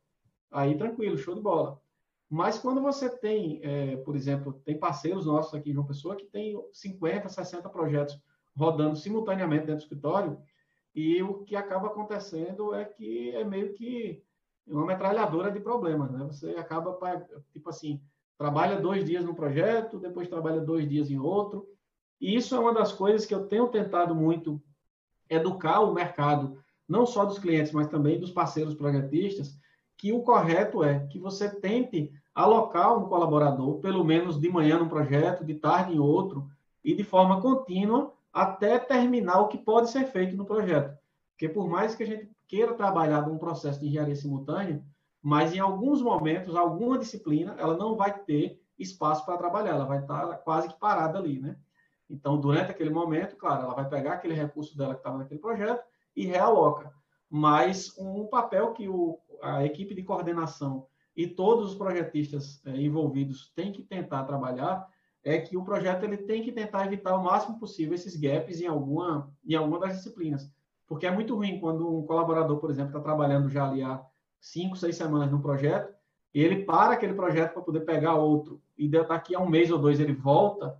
Aí, 0.52 0.78
tranquilo, 0.78 1.18
show 1.18 1.34
de 1.34 1.42
bola. 1.42 1.80
Mas 2.30 2.60
quando 2.60 2.82
você 2.82 3.10
tem, 3.10 3.60
é, 3.64 3.98
por 3.98 4.16
exemplo, 4.16 4.54
tem 4.64 4.78
parceiros 4.78 5.26
nossos 5.26 5.54
aqui 5.54 5.72
em 5.72 5.74
João 5.74 5.88
Pessoa 5.88 6.16
que 6.16 6.26
tem 6.26 6.56
50, 6.72 7.28
60 7.28 7.68
projetos 7.70 8.22
rodando 8.56 8.96
simultaneamente 8.96 9.66
dentro 9.66 9.78
do 9.78 9.84
escritório, 9.84 10.38
e 10.94 11.22
o 11.24 11.44
que 11.44 11.56
acaba 11.56 11.88
acontecendo 11.88 12.74
é 12.74 12.86
que 12.86 13.32
é 13.36 13.44
meio 13.44 13.74
que 13.74 14.22
uma 14.68 14.86
metralhadora 14.86 15.52
de 15.52 15.60
problemas, 15.60 16.12
né? 16.12 16.24
Você 16.26 16.52
acaba, 16.52 16.98
tipo 17.52 17.70
assim, 17.70 18.02
trabalha 18.38 18.80
dois 18.80 19.04
dias 19.06 19.26
no 19.26 19.36
projeto, 19.36 20.00
depois 20.00 20.28
trabalha 20.28 20.62
dois 20.62 20.88
dias 20.88 21.10
em 21.10 21.18
outro, 21.18 21.68
e 22.20 22.36
isso 22.36 22.56
é 22.56 22.60
uma 22.60 22.74
das 22.74 22.92
coisas 22.92 23.26
que 23.26 23.34
eu 23.34 23.48
tenho 23.48 23.68
tentado 23.68 24.16
muito 24.16 24.62
educar 25.30 25.82
o 25.82 25.94
mercado, 25.94 26.58
não 26.88 27.06
só 27.06 27.24
dos 27.24 27.40
clientes, 27.40 27.72
mas 27.72 27.88
também 27.88 28.20
dos 28.20 28.32
parceiros 28.32 28.74
projetistas, 28.74 29.58
que 29.96 30.12
o 30.12 30.24
correto 30.24 30.84
é 30.84 31.06
que 31.08 31.20
você 31.20 31.50
tente 31.50 32.12
alocar 32.34 32.98
um 32.98 33.08
colaborador, 33.08 33.80
pelo 33.80 34.04
menos 34.04 34.40
de 34.40 34.50
manhã 34.50 34.80
num 34.80 34.88
projeto, 34.88 35.46
de 35.46 35.56
tarde 35.56 35.94
em 35.94 36.00
outro, 36.00 36.50
e 36.84 36.96
de 36.96 37.04
forma 37.04 37.42
contínua, 37.42 38.14
até 38.32 38.80
terminar 38.80 39.42
o 39.42 39.48
que 39.48 39.58
pode 39.58 39.90
ser 39.90 40.06
feito 40.06 40.36
no 40.36 40.46
projeto. 40.46 40.98
Porque 41.32 41.50
por 41.50 41.68
mais 41.68 41.96
que 41.96 42.04
a 42.04 42.06
gente 42.06 42.30
queira 42.48 42.74
trabalhar 42.74 43.28
num 43.28 43.38
processo 43.38 43.80
de 43.80 43.88
engenharia 43.88 44.16
simultânea, 44.16 44.84
mas 45.22 45.54
em 45.54 45.60
alguns 45.60 46.02
momentos, 46.02 46.56
alguma 46.56 46.98
disciplina, 46.98 47.56
ela 47.58 47.76
não 47.76 47.96
vai 47.96 48.18
ter 48.20 48.62
espaço 48.78 49.26
para 49.26 49.38
trabalhar, 49.38 49.72
ela 49.72 49.86
vai 49.86 50.00
estar 50.00 50.38
quase 50.38 50.70
que 50.70 50.80
parada 50.80 51.20
ali, 51.20 51.40
né? 51.40 51.58
Então, 52.10 52.40
durante 52.40 52.72
aquele 52.72 52.90
momento, 52.90 53.36
claro, 53.36 53.64
ela 53.64 53.76
vai 53.76 53.88
pegar 53.88 54.14
aquele 54.14 54.34
recurso 54.34 54.76
dela 54.76 54.94
que 54.94 55.02
estava 55.02 55.18
naquele 55.18 55.40
projeto 55.40 55.84
e 56.16 56.26
realoca. 56.26 56.92
Mas 57.30 57.96
um 57.98 58.26
papel 58.26 58.74
que 58.74 58.90
o, 58.90 59.20
a 59.42 59.64
equipe 59.64 59.94
de 59.94 60.04
coordenação 60.04 60.88
e 61.16 61.28
todos 61.28 61.72
os 61.72 61.78
projetistas 61.78 62.62
é, 62.66 62.82
envolvidos 62.82 63.52
têm 63.56 63.72
que 63.72 63.84
tentar 63.84 64.24
trabalhar 64.24 64.88
é 65.24 65.38
que 65.38 65.58
o 65.58 65.64
projeto 65.64 66.04
ele 66.04 66.18
tem 66.18 66.42
que 66.42 66.52
tentar 66.52 66.86
evitar 66.86 67.16
o 67.16 67.24
máximo 67.24 67.60
possível 67.60 67.94
esses 67.94 68.16
gaps 68.16 68.62
em 68.62 68.68
alguma, 68.68 69.32
em 69.46 69.54
alguma 69.54 69.80
das 69.80 69.98
disciplinas. 69.98 70.50
Porque 70.88 71.06
é 71.06 71.12
muito 71.12 71.36
ruim 71.36 71.60
quando 71.60 72.00
um 72.00 72.04
colaborador, 72.04 72.58
por 72.58 72.72
exemplo, 72.72 72.90
está 72.90 73.00
trabalhando 73.00 73.50
já 73.50 73.68
ali 73.68 73.84
há 73.84 74.02
cinco, 74.40 74.76
seis 74.76 74.96
semanas 74.96 75.30
no 75.30 75.42
projeto, 75.42 75.94
e 76.34 76.42
ele 76.42 76.64
para 76.64 76.94
aquele 76.94 77.14
projeto 77.14 77.54
para 77.54 77.62
poder 77.62 77.82
pegar 77.82 78.16
outro, 78.16 78.62
e 78.78 78.88
daqui 78.88 79.36
a 79.36 79.40
um 79.40 79.50
mês 79.50 79.70
ou 79.72 79.78
dois 79.78 80.00
ele 80.00 80.14
volta, 80.14 80.76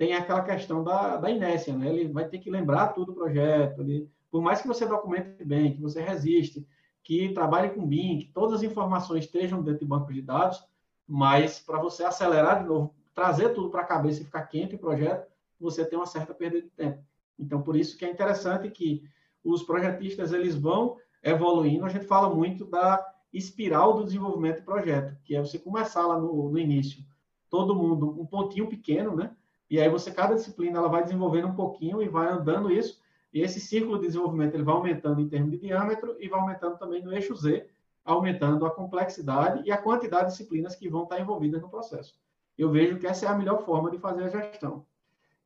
tem 0.00 0.14
aquela 0.14 0.42
questão 0.42 0.82
da, 0.82 1.18
da 1.18 1.30
inércia, 1.30 1.76
né? 1.76 1.86
Ele 1.86 2.10
vai 2.10 2.26
ter 2.26 2.38
que 2.38 2.50
lembrar 2.50 2.94
tudo 2.94 3.12
do 3.12 3.14
projeto, 3.14 3.82
ele, 3.82 4.10
por 4.30 4.40
mais 4.40 4.62
que 4.62 4.66
você 4.66 4.86
documente 4.86 5.44
bem, 5.44 5.74
que 5.74 5.82
você 5.82 6.00
resiste, 6.00 6.66
que 7.02 7.34
trabalhe 7.34 7.68
com 7.68 7.86
BIM, 7.86 8.20
que 8.20 8.32
todas 8.32 8.54
as 8.54 8.62
informações 8.62 9.26
estejam 9.26 9.62
dentro 9.62 9.80
de 9.80 9.84
banco 9.84 10.10
de 10.10 10.22
dados, 10.22 10.64
mas 11.06 11.58
para 11.58 11.78
você 11.78 12.02
acelerar 12.02 12.62
de 12.62 12.68
novo, 12.70 12.94
trazer 13.14 13.50
tudo 13.50 13.68
para 13.68 13.82
a 13.82 13.86
cabeça 13.86 14.22
e 14.22 14.24
ficar 14.24 14.46
quente 14.46 14.74
o 14.74 14.78
projeto, 14.78 15.30
você 15.60 15.84
tem 15.84 15.98
uma 15.98 16.06
certa 16.06 16.32
perda 16.32 16.62
de 16.62 16.70
tempo. 16.70 17.04
Então, 17.38 17.60
por 17.60 17.76
isso 17.76 17.98
que 17.98 18.06
é 18.06 18.10
interessante 18.10 18.70
que 18.70 19.02
os 19.44 19.62
projetistas 19.64 20.32
eles 20.32 20.54
vão 20.54 20.96
evoluindo. 21.22 21.84
A 21.84 21.90
gente 21.90 22.06
fala 22.06 22.34
muito 22.34 22.64
da 22.64 23.06
espiral 23.34 23.92
do 23.92 24.04
desenvolvimento 24.04 24.60
de 24.60 24.64
projeto, 24.64 25.14
que 25.24 25.36
é 25.36 25.40
você 25.42 25.58
começar 25.58 26.06
lá 26.06 26.18
no, 26.18 26.48
no 26.48 26.58
início, 26.58 27.04
todo 27.50 27.76
mundo 27.76 28.18
um 28.18 28.24
pontinho 28.24 28.66
pequeno, 28.66 29.14
né? 29.14 29.36
E 29.70 29.80
aí 29.80 29.88
você 29.88 30.10
cada 30.10 30.34
disciplina 30.34 30.78
ela 30.78 30.88
vai 30.88 31.04
desenvolvendo 31.04 31.46
um 31.46 31.54
pouquinho 31.54 32.02
e 32.02 32.08
vai 32.08 32.28
andando 32.28 32.72
isso. 32.72 33.00
E 33.32 33.40
esse 33.40 33.60
ciclo 33.60 33.98
de 33.98 34.06
desenvolvimento 34.06 34.54
ele 34.54 34.64
vai 34.64 34.74
aumentando 34.74 35.20
em 35.20 35.28
termos 35.28 35.52
de 35.52 35.58
diâmetro 35.58 36.16
e 36.18 36.28
vai 36.28 36.40
aumentando 36.40 36.76
também 36.76 37.02
no 37.02 37.12
eixo 37.12 37.36
Z, 37.36 37.68
aumentando 38.04 38.66
a 38.66 38.70
complexidade 38.70 39.62
e 39.64 39.70
a 39.70 39.78
quantidade 39.78 40.24
de 40.24 40.30
disciplinas 40.32 40.74
que 40.74 40.88
vão 40.88 41.04
estar 41.04 41.20
envolvidas 41.20 41.62
no 41.62 41.68
processo. 41.68 42.18
Eu 42.58 42.70
vejo 42.70 42.98
que 42.98 43.06
essa 43.06 43.26
é 43.26 43.28
a 43.28 43.38
melhor 43.38 43.64
forma 43.64 43.90
de 43.90 43.98
fazer 43.98 44.24
a 44.24 44.28
gestão. 44.28 44.84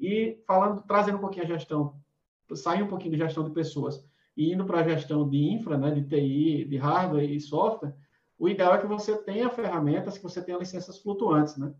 E 0.00 0.42
falando, 0.46 0.82
trazendo 0.88 1.18
um 1.18 1.20
pouquinho 1.20 1.44
a 1.44 1.48
gestão, 1.48 1.94
sair 2.54 2.82
um 2.82 2.88
pouquinho 2.88 3.12
de 3.12 3.18
gestão 3.18 3.44
de 3.44 3.50
pessoas 3.50 4.04
e 4.36 4.52
indo 4.52 4.64
para 4.64 4.80
a 4.80 4.88
gestão 4.88 5.28
de 5.28 5.36
infra, 5.36 5.76
né, 5.76 5.90
de 5.90 6.02
TI, 6.02 6.64
de 6.64 6.76
hardware 6.76 7.30
e 7.30 7.40
software, 7.40 7.94
o 8.38 8.48
ideal 8.48 8.74
é 8.74 8.78
que 8.78 8.86
você 8.86 9.16
tenha 9.16 9.48
ferramentas, 9.50 10.16
que 10.16 10.24
você 10.24 10.42
tenha 10.42 10.58
licenças 10.58 10.98
flutuantes, 10.98 11.56
né? 11.56 11.72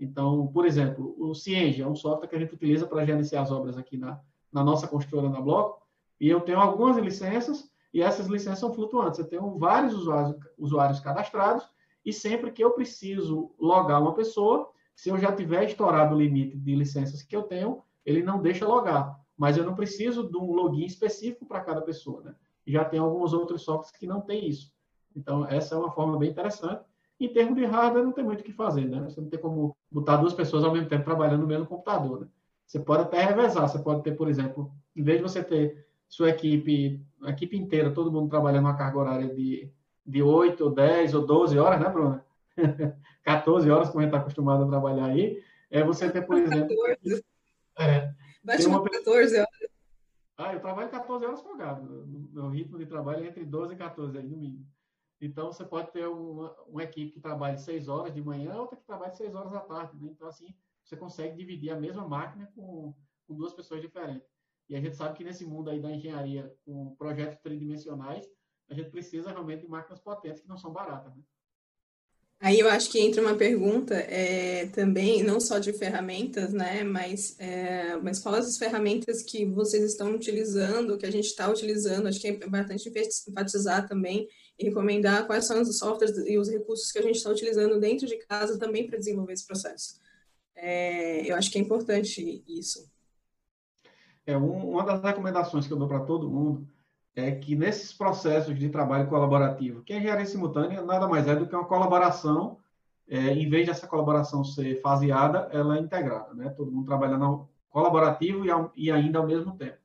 Então, 0.00 0.46
por 0.46 0.64
exemplo, 0.64 1.14
o 1.18 1.34
Cienge 1.34 1.82
é 1.82 1.86
um 1.86 1.94
software 1.94 2.26
que 2.26 2.34
a 2.34 2.38
gente 2.38 2.54
utiliza 2.54 2.86
para 2.86 3.04
gerenciar 3.04 3.42
as 3.42 3.52
obras 3.52 3.76
aqui 3.76 3.98
na, 3.98 4.18
na 4.50 4.64
nossa 4.64 4.88
construtora 4.88 5.28
na 5.28 5.42
Bloco, 5.42 5.86
e 6.18 6.28
eu 6.28 6.40
tenho 6.40 6.58
algumas 6.58 6.96
licenças, 6.96 7.70
e 7.92 8.00
essas 8.00 8.26
licenças 8.26 8.60
são 8.60 8.72
flutuantes. 8.72 9.18
Eu 9.18 9.28
tenho 9.28 9.58
vários 9.58 9.92
usuários, 9.92 10.36
usuários 10.56 11.00
cadastrados, 11.00 11.68
e 12.04 12.12
sempre 12.14 12.50
que 12.50 12.64
eu 12.64 12.70
preciso 12.70 13.52
logar 13.60 14.00
uma 14.00 14.14
pessoa, 14.14 14.70
se 14.96 15.10
eu 15.10 15.18
já 15.18 15.32
tiver 15.32 15.64
estourado 15.64 16.14
o 16.14 16.18
limite 16.18 16.56
de 16.56 16.74
licenças 16.74 17.22
que 17.22 17.36
eu 17.36 17.42
tenho, 17.42 17.82
ele 18.04 18.22
não 18.22 18.40
deixa 18.40 18.66
logar. 18.66 19.20
Mas 19.36 19.56
eu 19.56 19.64
não 19.64 19.74
preciso 19.74 20.30
de 20.30 20.36
um 20.36 20.52
login 20.52 20.86
específico 20.86 21.44
para 21.44 21.60
cada 21.60 21.82
pessoa, 21.82 22.22
né? 22.22 22.34
Já 22.66 22.84
tem 22.84 23.00
alguns 23.00 23.32
outros 23.32 23.62
softwares 23.62 23.90
que 23.90 24.06
não 24.06 24.20
tem 24.20 24.48
isso. 24.48 24.72
Então, 25.14 25.46
essa 25.46 25.74
é 25.74 25.78
uma 25.78 25.90
forma 25.90 26.18
bem 26.18 26.30
interessante. 26.30 26.84
Em 27.18 27.28
termos 27.28 27.56
de 27.56 27.64
hardware, 27.64 28.04
não 28.04 28.12
tem 28.12 28.24
muito 28.24 28.40
o 28.40 28.44
que 28.44 28.52
fazer, 28.52 28.88
né? 28.88 29.02
Você 29.02 29.20
não 29.20 29.28
tem 29.28 29.40
como 29.40 29.76
botar 29.90 30.16
duas 30.16 30.32
pessoas 30.32 30.64
ao 30.64 30.72
mesmo 30.72 30.88
tempo 30.88 31.04
trabalhando 31.04 31.40
no 31.40 31.46
mesmo 31.46 31.66
computador, 31.66 32.20
né? 32.20 32.26
Você 32.66 32.78
pode 32.78 33.02
até 33.02 33.24
revezar. 33.24 33.68
Você 33.68 33.80
pode 33.80 34.02
ter, 34.02 34.12
por 34.12 34.28
exemplo, 34.28 34.70
em 34.94 35.02
vez 35.02 35.18
de 35.18 35.22
você 35.24 35.42
ter 35.42 35.86
sua 36.08 36.30
equipe, 36.30 37.04
a 37.22 37.30
equipe 37.30 37.56
inteira, 37.56 37.90
todo 37.90 38.12
mundo 38.12 38.30
trabalhando 38.30 38.66
uma 38.66 38.76
carga 38.76 38.98
horária 38.98 39.34
de, 39.34 39.68
de 40.06 40.22
8, 40.22 40.64
ou 40.64 40.70
10, 40.70 41.14
ou 41.14 41.26
12 41.26 41.58
horas, 41.58 41.80
né, 41.80 41.88
Bruna? 41.88 42.24
14 43.24 43.70
horas, 43.70 43.88
como 43.88 44.00
a 44.00 44.02
gente 44.02 44.10
está 44.10 44.20
acostumado 44.20 44.64
a 44.64 44.68
trabalhar 44.68 45.06
aí, 45.06 45.42
é 45.70 45.82
você 45.82 46.10
ter, 46.10 46.22
por 46.22 46.36
exemplo. 46.36 46.68
14. 46.68 47.24
É, 47.78 48.12
Bate 48.42 48.66
uma 48.66 48.82
14 48.82 49.36
horas. 49.36 49.48
Ah, 50.36 50.54
eu 50.54 50.60
trabalho 50.60 50.88
14 50.88 51.26
horas 51.26 51.42
folgado. 51.42 52.06
Meu 52.32 52.48
ritmo 52.48 52.78
de 52.78 52.86
trabalho 52.86 53.24
é 53.24 53.28
entre 53.28 53.44
12 53.44 53.74
e 53.74 53.76
14, 53.76 54.16
aí, 54.16 54.26
no 54.26 54.36
mínimo. 54.36 54.64
Então, 55.20 55.52
você 55.52 55.64
pode 55.64 55.92
ter 55.92 56.06
uma, 56.06 56.50
uma 56.66 56.82
equipe 56.82 57.12
que 57.12 57.20
trabalha 57.20 57.58
6 57.58 57.88
horas 57.88 58.14
de 58.14 58.22
manhã, 58.22 58.54
outra 58.54 58.76
que 58.76 58.84
trabalha 58.84 59.12
6 59.12 59.34
horas 59.34 59.52
da 59.52 59.60
tarde. 59.60 59.96
Né? 59.98 60.10
Então, 60.10 60.26
assim, 60.26 60.54
você 60.82 60.96
consegue 60.96 61.36
dividir 61.36 61.70
a 61.70 61.78
mesma 61.78 62.08
máquina 62.08 62.50
com, 62.54 62.94
com 63.26 63.34
duas 63.34 63.52
pessoas 63.52 63.82
diferentes. 63.82 64.26
E 64.68 64.76
a 64.76 64.80
gente 64.80 64.96
sabe 64.96 65.16
que 65.16 65.24
nesse 65.24 65.44
mundo 65.44 65.68
aí 65.68 65.80
da 65.80 65.90
engenharia, 65.90 66.54
com 66.64 66.94
projetos 66.96 67.38
tridimensionais, 67.40 68.26
a 68.68 68.74
gente 68.74 68.90
precisa 68.90 69.30
realmente 69.30 69.62
de 69.62 69.68
máquinas 69.68 70.00
potentes 70.00 70.40
que 70.40 70.48
não 70.48 70.56
são 70.56 70.72
baratas. 70.72 71.14
Né? 71.14 71.22
Aí 72.42 72.58
eu 72.58 72.70
acho 72.70 72.90
que 72.90 72.98
entra 72.98 73.20
uma 73.20 73.36
pergunta 73.36 73.94
é, 73.94 74.66
também, 74.68 75.22
não 75.22 75.38
só 75.38 75.58
de 75.58 75.74
ferramentas, 75.74 76.54
né, 76.54 76.82
mas, 76.82 77.38
é, 77.38 77.96
mas 77.96 78.18
quais 78.18 78.46
as 78.46 78.56
ferramentas 78.56 79.22
que 79.22 79.44
vocês 79.44 79.84
estão 79.84 80.14
utilizando, 80.14 80.96
que 80.96 81.04
a 81.04 81.12
gente 81.12 81.26
está 81.26 81.50
utilizando, 81.50 82.06
acho 82.06 82.18
que 82.18 82.28
é 82.28 82.30
importante 82.30 82.90
enfatizar 83.28 83.86
também 83.86 84.26
recomendar 84.60 85.26
quais 85.26 85.46
são 85.46 85.60
os 85.60 85.78
softwares 85.78 86.16
e 86.26 86.38
os 86.38 86.48
recursos 86.48 86.92
que 86.92 86.98
a 86.98 87.02
gente 87.02 87.16
está 87.16 87.30
utilizando 87.30 87.78
dentro 87.80 88.06
de 88.06 88.16
casa 88.16 88.58
também 88.58 88.86
para 88.86 88.98
desenvolver 88.98 89.32
esse 89.32 89.46
processo. 89.46 90.00
É, 90.54 91.30
eu 91.30 91.36
acho 91.36 91.50
que 91.50 91.58
é 91.58 91.60
importante 91.60 92.44
isso. 92.46 92.90
É, 94.26 94.36
um, 94.36 94.70
uma 94.70 94.84
das 94.84 95.02
recomendações 95.02 95.66
que 95.66 95.72
eu 95.72 95.78
dou 95.78 95.88
para 95.88 96.00
todo 96.00 96.30
mundo 96.30 96.66
é 97.16 97.32
que 97.32 97.56
nesses 97.56 97.92
processos 97.92 98.58
de 98.58 98.68
trabalho 98.68 99.08
colaborativo, 99.08 99.82
que 99.82 99.92
a 99.92 99.98
engenharia 99.98 100.26
simultânea 100.26 100.82
nada 100.82 101.08
mais 101.08 101.26
é 101.26 101.34
do 101.34 101.46
que 101.46 101.54
uma 101.54 101.66
colaboração, 101.66 102.58
é, 103.08 103.32
em 103.32 103.48
vez 103.48 103.66
dessa 103.66 103.86
colaboração 103.86 104.44
ser 104.44 104.80
faseada, 104.80 105.48
ela 105.50 105.76
é 105.76 105.80
integrada, 105.80 106.32
né? 106.34 106.50
Todo 106.50 106.70
mundo 106.70 106.86
trabalhando 106.86 107.48
colaborativo 107.68 108.44
e, 108.44 108.50
ao, 108.50 108.72
e 108.76 108.90
ainda 108.90 109.18
ao 109.18 109.26
mesmo 109.26 109.56
tempo. 109.56 109.78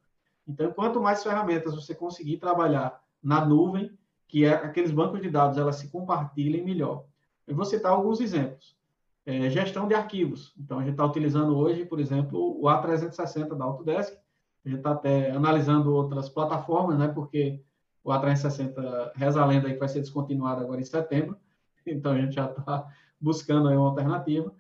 Então, 0.48 0.72
quanto 0.72 1.02
mais 1.02 1.24
ferramentas 1.24 1.74
você 1.74 1.96
conseguir 1.96 2.38
trabalhar 2.38 3.02
na 3.22 3.44
nuvem, 3.44 3.92
que 4.28 4.46
é 4.46 4.54
aqueles 4.54 4.92
bancos 4.92 5.22
de 5.22 5.30
dados, 5.30 5.58
elas 5.58 5.78
se 5.78 5.90
compartilhem 5.90 6.64
melhor. 6.64 7.06
Eu 7.48 7.56
vou 7.56 7.66
citar 7.66 7.92
alguns 7.92 8.20
exemplos. 8.20 8.76
É, 9.26 9.50
gestão 9.50 9.88
de 9.88 9.96
arquivos. 9.96 10.54
Então, 10.58 10.78
a 10.78 10.82
gente 10.82 10.92
está 10.92 11.06
utilizando 11.06 11.58
hoje, 11.58 11.86
por 11.86 12.00
exemplo, 12.00 12.60
o 12.60 12.64
A360 12.66 13.56
da 13.56 13.66
Autodesk, 13.66 14.14
a 14.66 14.70
gente 14.70 14.80
está 14.80 14.92
até 14.92 15.32
analisando 15.32 15.94
outras 15.94 16.30
plataformas, 16.30 16.98
né? 16.98 17.08
Porque 17.08 17.62
o 18.04 18.10
A360 18.10 19.12
reza 19.16 19.42
a 19.42 19.46
lenda 19.46 19.68
aí 19.68 19.74
que 19.74 19.80
vai 19.80 19.88
ser 19.88 20.00
descontinuado 20.00 20.62
agora 20.62 20.82
em 20.82 20.86
setembro. 20.86 21.38
Então 21.88 22.14
a 22.14 22.18
gente 22.18 22.34
já 22.34 22.50
está 22.50 22.88
buscando 23.22 23.68
aí 23.68 23.78
uma 23.78 23.90
alternativa. 23.90 24.52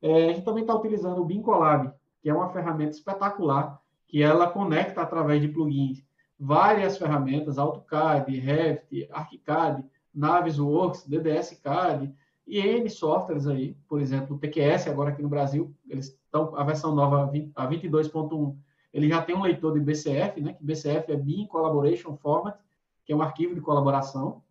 É, 0.00 0.30
a 0.30 0.32
gente 0.32 0.44
também 0.46 0.62
está 0.62 0.74
utilizando 0.74 1.20
o 1.20 1.24
Bincolab, 1.26 1.92
que 2.22 2.30
é 2.30 2.34
uma 2.34 2.48
ferramenta 2.48 2.92
espetacular, 2.92 3.78
que 4.06 4.22
ela 4.22 4.50
conecta 4.50 5.02
através 5.02 5.42
de 5.42 5.48
plugins 5.48 6.02
várias 6.40 6.96
ferramentas, 6.96 7.58
AutoCAD, 7.58 8.38
Revit, 8.38 9.08
ArchiCAD, 9.12 9.84
Navisworks, 10.14 11.06
DDS-CAD 11.06 12.12
e 12.46 12.58
N 12.58 12.88
softwares 12.88 13.46
aí, 13.46 13.76
por 13.86 14.00
exemplo, 14.00 14.34
o 14.34 14.38
TQS 14.38 14.88
agora 14.88 15.10
aqui 15.10 15.22
no 15.22 15.28
Brasil, 15.28 15.74
eles 15.88 16.06
estão 16.06 16.56
a 16.56 16.64
versão 16.64 16.94
nova 16.94 17.30
a 17.54 17.68
22.1 17.68 18.56
ele 18.92 19.08
já 19.08 19.22
tem 19.22 19.36
um 19.36 19.42
leitor 19.42 19.74
de 19.74 19.80
BCF, 19.80 20.40
né, 20.40 20.52
que 20.52 20.64
BCF 20.64 21.12
é 21.12 21.16
BIM 21.16 21.46
Collaboration 21.46 22.16
Format, 22.16 22.56
que 23.04 23.12
é 23.12 23.16
um 23.16 23.22
arquivo 23.22 23.54
de 23.54 23.60
colaboração, 23.60 24.42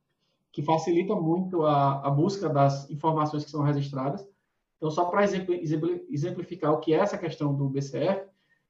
que 0.51 0.63
facilita 0.63 1.15
muito 1.15 1.65
a, 1.65 2.07
a 2.07 2.09
busca 2.09 2.49
das 2.49 2.89
informações 2.89 3.43
que 3.43 3.51
são 3.51 3.61
registradas. 3.61 4.27
Então, 4.77 4.89
só 4.89 5.05
para 5.05 5.23
exemplificar 5.23 6.73
o 6.73 6.79
que 6.79 6.93
é 6.93 6.97
essa 6.97 7.17
questão 7.17 7.53
do 7.53 7.67
BCF, 7.69 8.27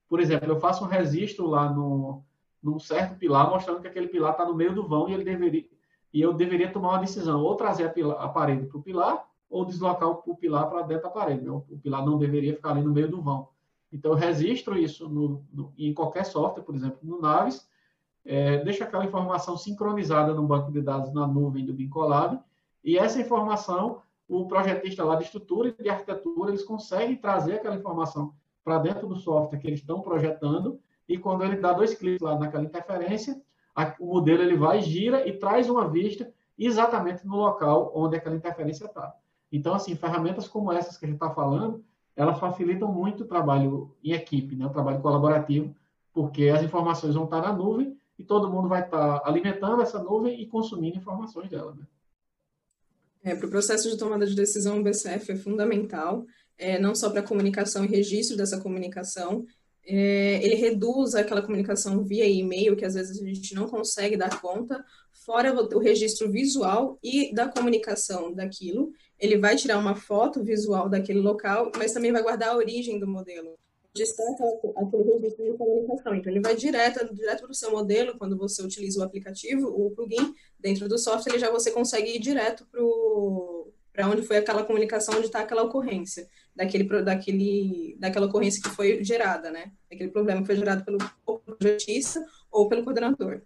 por 0.07 0.19
exemplo, 0.19 0.49
eu 0.49 0.59
faço 0.59 0.83
um 0.83 0.87
registro 0.87 1.45
lá 1.45 1.71
no, 1.71 2.23
num 2.61 2.79
certo 2.79 3.17
pilar, 3.17 3.49
mostrando 3.49 3.81
que 3.81 3.87
aquele 3.87 4.07
pilar 4.07 4.31
está 4.31 4.45
no 4.45 4.55
meio 4.55 4.73
do 4.73 4.87
vão 4.87 5.07
e 5.09 5.13
ele 5.13 5.23
deveria 5.23 5.65
e 6.13 6.21
eu 6.21 6.33
deveria 6.33 6.71
tomar 6.71 6.89
uma 6.89 6.99
decisão, 6.99 7.41
ou 7.43 7.55
trazer 7.55 7.85
a, 7.85 7.89
pila, 7.89 8.13
a 8.15 8.27
parede 8.27 8.65
para 8.65 8.77
o 8.77 8.81
pilar, 8.81 9.25
ou 9.49 9.65
deslocar 9.65 10.09
o, 10.09 10.21
o 10.25 10.35
pilar 10.35 10.69
para 10.69 10.81
dentro 10.81 11.03
da 11.03 11.09
parede. 11.09 11.45
Né? 11.45 11.51
O 11.51 11.77
pilar 11.81 12.05
não 12.05 12.17
deveria 12.17 12.55
ficar 12.55 12.71
ali 12.71 12.81
no 12.81 12.91
meio 12.91 13.09
do 13.09 13.21
vão. 13.21 13.49
Então, 13.91 14.11
eu 14.11 14.17
registro 14.17 14.77
isso 14.77 15.09
no, 15.09 15.43
no, 15.51 15.73
em 15.77 15.93
qualquer 15.93 16.25
software, 16.25 16.63
por 16.63 16.75
exemplo, 16.75 16.99
no 17.03 17.19
Naves, 17.19 17.67
é, 18.25 18.57
deixo 18.63 18.83
aquela 18.83 19.05
informação 19.05 19.57
sincronizada 19.57 20.33
no 20.33 20.45
banco 20.45 20.71
de 20.71 20.81
dados 20.81 21.11
na 21.13 21.25
nuvem 21.25 21.65
do 21.65 21.73
Bincolab, 21.73 22.39
e 22.83 22.97
essa 22.97 23.19
informação, 23.19 24.01
o 24.27 24.47
projetista 24.47 25.03
lá 25.03 25.15
de 25.15 25.23
estrutura 25.23 25.69
e 25.69 25.83
de 25.83 25.89
arquitetura, 25.89 26.51
eles 26.51 26.63
conseguem 26.63 27.15
trazer 27.15 27.55
aquela 27.55 27.75
informação 27.75 28.33
para 28.63 28.77
dentro 28.77 29.07
do 29.07 29.15
software 29.15 29.59
que 29.59 29.67
eles 29.67 29.79
estão 29.79 30.01
projetando, 30.01 30.79
e 31.09 31.17
quando 31.17 31.43
ele 31.43 31.57
dá 31.57 31.73
dois 31.73 31.95
cliques 31.95 32.21
lá 32.21 32.37
naquela 32.37 32.63
interferência, 32.63 33.41
a, 33.75 33.95
o 33.99 34.13
modelo 34.13 34.43
ele 34.43 34.55
vai, 34.55 34.79
gira 34.79 35.27
e 35.27 35.33
traz 35.33 35.67
uma 35.67 35.89
vista 35.89 36.31
exatamente 36.57 37.25
no 37.25 37.35
local 37.35 37.91
onde 37.95 38.15
aquela 38.15 38.35
interferência 38.35 38.85
está. 38.85 39.15
Então, 39.51 39.73
assim, 39.73 39.95
ferramentas 39.95 40.47
como 40.47 40.71
essas 40.71 40.97
que 40.97 41.05
a 41.05 41.07
gente 41.07 41.15
está 41.15 41.31
falando, 41.31 41.83
elas 42.15 42.39
facilitam 42.39 42.91
muito 42.91 43.23
o 43.23 43.27
trabalho 43.27 43.95
em 44.03 44.11
equipe, 44.11 44.55
né? 44.55 44.67
o 44.67 44.69
trabalho 44.69 45.01
colaborativo, 45.01 45.75
porque 46.13 46.49
as 46.49 46.61
informações 46.61 47.15
vão 47.15 47.23
estar 47.23 47.41
na 47.41 47.53
nuvem 47.53 47.97
e 48.17 48.23
todo 48.23 48.51
mundo 48.51 48.67
vai 48.67 48.83
estar 48.83 49.21
alimentando 49.25 49.81
essa 49.81 50.03
nuvem 50.03 50.39
e 50.39 50.45
consumindo 50.45 50.97
informações 50.97 51.49
dela. 51.49 51.73
Né? 51.73 51.87
É, 53.23 53.35
para 53.35 53.47
o 53.47 53.49
processo 53.49 53.89
de 53.89 53.97
tomada 53.97 54.27
de 54.27 54.35
decisão, 54.35 54.79
o 54.79 54.83
BCF 54.83 55.31
é 55.31 55.35
fundamental, 55.35 56.25
é, 56.57 56.77
não 56.77 56.93
só 56.93 57.09
para 57.09 57.21
a 57.21 57.27
comunicação 57.27 57.83
e 57.85 57.87
registro 57.87 58.37
dessa 58.37 58.59
comunicação, 58.61 59.45
é, 59.91 60.39
ele 60.43 60.53
reduz 60.53 61.15
aquela 61.15 61.41
comunicação 61.41 62.03
via 62.03 62.27
e-mail, 62.27 62.75
que 62.75 62.85
às 62.85 62.93
vezes 62.93 63.19
a 63.19 63.25
gente 63.25 63.55
não 63.55 63.67
consegue 63.67 64.15
dar 64.15 64.39
conta, 64.39 64.85
fora 65.25 65.51
o 65.51 65.79
registro 65.79 66.31
visual 66.31 66.99
e 67.03 67.33
da 67.33 67.47
comunicação 67.47 68.31
daquilo. 68.31 68.91
Ele 69.17 69.39
vai 69.39 69.55
tirar 69.55 69.79
uma 69.79 69.95
foto 69.95 70.43
visual 70.43 70.87
daquele 70.87 71.19
local, 71.19 71.71
mas 71.75 71.91
também 71.91 72.11
vai 72.11 72.21
guardar 72.21 72.49
a 72.49 72.55
origem 72.55 72.99
do 72.99 73.07
modelo. 73.07 73.57
Destaca 73.95 74.43
aquele 74.77 75.13
registro 75.13 75.43
de 75.43 75.57
comunicação. 75.57 76.13
Então, 76.13 76.31
ele 76.31 76.39
vai 76.39 76.55
direto, 76.55 77.11
direto 77.11 77.41
para 77.41 77.51
o 77.51 77.55
seu 77.55 77.71
modelo, 77.71 78.15
quando 78.15 78.37
você 78.37 78.61
utiliza 78.61 78.99
o 78.99 79.03
aplicativo, 79.03 79.67
o 79.69 79.89
plugin, 79.89 80.35
dentro 80.59 80.87
do 80.87 80.99
software, 80.99 81.33
ele 81.33 81.39
já 81.39 81.49
você 81.49 81.71
consegue 81.71 82.15
ir 82.15 82.19
direto 82.19 82.63
para 83.91 84.07
onde 84.07 84.21
foi 84.21 84.37
aquela 84.37 84.63
comunicação, 84.63 85.15
onde 85.15 85.25
está 85.25 85.39
aquela 85.39 85.63
ocorrência 85.63 86.29
daquele, 86.59 87.01
daquele, 87.01 87.97
daquela 87.97 88.25
ocorrência 88.25 88.61
que 88.61 88.69
foi 88.69 89.01
gerada, 89.01 89.49
né? 89.49 89.71
Aquele 89.89 90.11
problema 90.11 90.41
que 90.41 90.47
foi 90.47 90.57
gerado 90.57 90.83
pelo 90.83 90.97
projetista 91.57 92.21
ou 92.51 92.67
pelo 92.67 92.83
coordenador. 92.83 93.41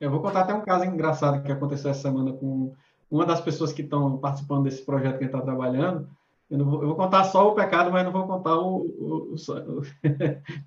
Eu 0.00 0.10
vou 0.10 0.20
contar 0.20 0.40
até 0.40 0.52
um 0.52 0.64
caso 0.64 0.84
engraçado 0.84 1.44
que 1.44 1.52
aconteceu 1.52 1.92
essa 1.92 2.02
semana 2.02 2.32
com 2.32 2.74
uma 3.08 3.24
das 3.24 3.40
pessoas 3.40 3.72
que 3.72 3.82
estão 3.82 4.18
participando 4.18 4.64
desse 4.64 4.84
projeto 4.84 5.18
que 5.18 5.24
a 5.24 5.26
gente 5.26 5.34
está 5.34 5.40
trabalhando. 5.40 6.08
Eu, 6.50 6.64
vou, 6.64 6.82
eu, 6.82 6.88
vou, 6.88 6.96
contar 6.96 7.22
só 7.24 7.48
o 7.48 7.54
pecado, 7.54 7.92
mas 7.92 8.04
não 8.04 8.12
vou 8.12 8.26
contar 8.26 8.58
o, 8.58 8.78
o, 8.78 9.34
o, 9.34 9.82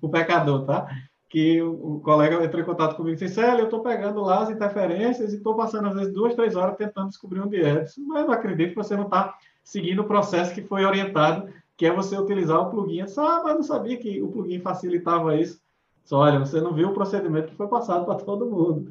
o 0.00 0.08
pecador, 0.08 0.64
tá? 0.64 0.88
Que 1.28 1.60
o, 1.60 2.00
colega 2.00 2.42
entrou 2.42 2.62
em 2.62 2.64
contato 2.64 2.96
comigo 2.96 3.14
e 3.14 3.18
disse: 3.18 3.34
Célio, 3.34 3.60
eu 3.60 3.64
estou 3.64 3.80
pegando 3.80 4.22
lá 4.22 4.42
as 4.42 4.50
interferências 4.50 5.32
e 5.32 5.36
estou 5.36 5.54
passando, 5.54 5.88
às 5.88 5.94
vezes, 5.94 6.12
duas, 6.12 6.34
três 6.34 6.56
horas 6.56 6.76
tentando 6.76 7.08
descobrir 7.08 7.40
onde 7.40 7.60
é. 7.62 7.80
Disse, 7.80 8.00
mas 8.00 8.26
não 8.26 8.32
acredito 8.32 8.70
que 8.70 8.76
você 8.76 8.96
não 8.96 9.04
está 9.04 9.36
seguindo 9.62 10.00
o 10.00 10.06
processo 10.06 10.54
que 10.54 10.62
foi 10.62 10.84
orientado, 10.84 11.48
que 11.76 11.84
é 11.84 11.92
você 11.92 12.16
utilizar 12.16 12.58
o 12.60 12.70
plugin. 12.70 13.00
Eu 13.00 13.04
disse, 13.04 13.20
ah, 13.20 13.42
mas 13.44 13.54
não 13.54 13.62
sabia 13.62 13.98
que 13.98 14.22
o 14.22 14.28
plugin 14.28 14.60
facilitava 14.60 15.36
isso. 15.36 15.60
Só, 16.04 16.20
olha, 16.20 16.38
você 16.38 16.58
não 16.58 16.72
viu 16.72 16.88
o 16.88 16.94
procedimento 16.94 17.48
que 17.48 17.56
foi 17.56 17.68
passado 17.68 18.06
para 18.06 18.14
todo 18.14 18.46
mundo. 18.46 18.90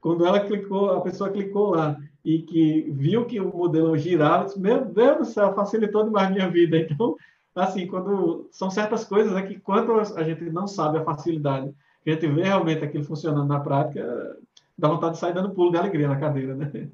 Quando 0.00 0.24
ela 0.24 0.38
clicou, 0.38 0.90
a 0.90 1.00
pessoa 1.00 1.30
clicou 1.30 1.74
lá 1.74 1.96
e 2.24 2.40
que 2.42 2.88
viu 2.92 3.24
que 3.24 3.40
o 3.40 3.56
modelo 3.56 3.98
girava, 3.98 4.44
disse, 4.44 4.60
meu 4.60 4.84
Deus 4.84 5.18
do 5.18 5.24
céu, 5.24 5.52
facilitou 5.54 6.04
demais 6.04 6.30
minha 6.30 6.48
vida. 6.48 6.76
Então, 6.88 7.16
assim, 7.54 7.86
quando 7.86 8.48
são 8.50 8.70
certas 8.70 9.04
coisas 9.04 9.36
é 9.36 9.42
que 9.42 9.58
quando 9.58 9.92
a 9.92 10.22
gente 10.22 10.44
não 10.44 10.66
sabe 10.66 10.98
a 10.98 11.04
facilidade, 11.04 11.72
que 12.02 12.10
a 12.10 12.14
gente 12.14 12.26
vê 12.28 12.42
realmente 12.42 12.84
aquilo 12.84 13.04
funcionando 13.04 13.46
na 13.46 13.60
prática, 13.60 14.36
dá 14.76 14.88
vontade 14.88 15.14
de 15.14 15.20
sair 15.20 15.34
dando 15.34 15.54
pulo 15.54 15.70
de 15.70 15.76
alegria 15.76 16.08
na 16.08 16.18
cadeira, 16.18 16.54
né? 16.54 16.70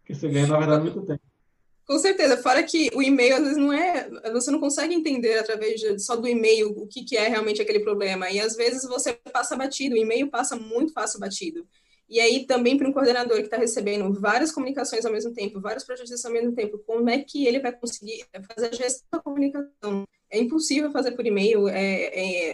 Porque 0.00 0.14
você 0.14 0.28
ganha, 0.28 0.48
na 0.48 0.58
verdade, 0.58 0.82
muito 0.82 1.02
tempo. 1.02 1.22
Com 1.86 1.98
certeza, 1.98 2.36
fora 2.36 2.62
que 2.62 2.90
o 2.94 3.02
e-mail 3.02 3.36
às 3.36 3.42
vezes 3.42 3.56
não 3.56 3.72
é, 3.72 4.08
você 4.32 4.50
não 4.50 4.60
consegue 4.60 4.94
entender 4.94 5.38
através 5.38 5.80
de, 5.80 5.98
só 5.98 6.16
do 6.16 6.28
e-mail 6.28 6.70
o 6.70 6.86
que, 6.86 7.04
que 7.04 7.16
é 7.16 7.28
realmente 7.28 7.60
aquele 7.60 7.80
problema, 7.80 8.30
e 8.30 8.40
às 8.40 8.56
vezes 8.56 8.88
você 8.88 9.12
passa 9.32 9.56
batido, 9.56 9.94
o 9.94 9.98
e-mail 9.98 10.28
passa 10.28 10.56
muito 10.56 10.92
fácil 10.92 11.18
batido. 11.18 11.66
E 12.08 12.20
aí 12.20 12.46
também 12.46 12.76
para 12.76 12.88
um 12.88 12.92
coordenador 12.92 13.38
que 13.38 13.44
está 13.44 13.56
recebendo 13.56 14.12
várias 14.20 14.52
comunicações 14.52 15.04
ao 15.04 15.12
mesmo 15.12 15.32
tempo, 15.32 15.60
vários 15.60 15.84
projetos 15.84 16.24
ao 16.24 16.32
mesmo 16.32 16.52
tempo, 16.52 16.78
como 16.86 17.08
é 17.08 17.18
que 17.18 17.46
ele 17.46 17.60
vai 17.60 17.72
conseguir 17.72 18.24
fazer 18.54 18.68
a 18.68 18.72
gestão 18.72 19.08
da 19.12 19.18
comunicação? 19.20 20.04
É 20.30 20.38
impossível 20.38 20.92
fazer 20.92 21.12
por 21.12 21.26
e-mail, 21.26 21.68
é, 21.68 22.04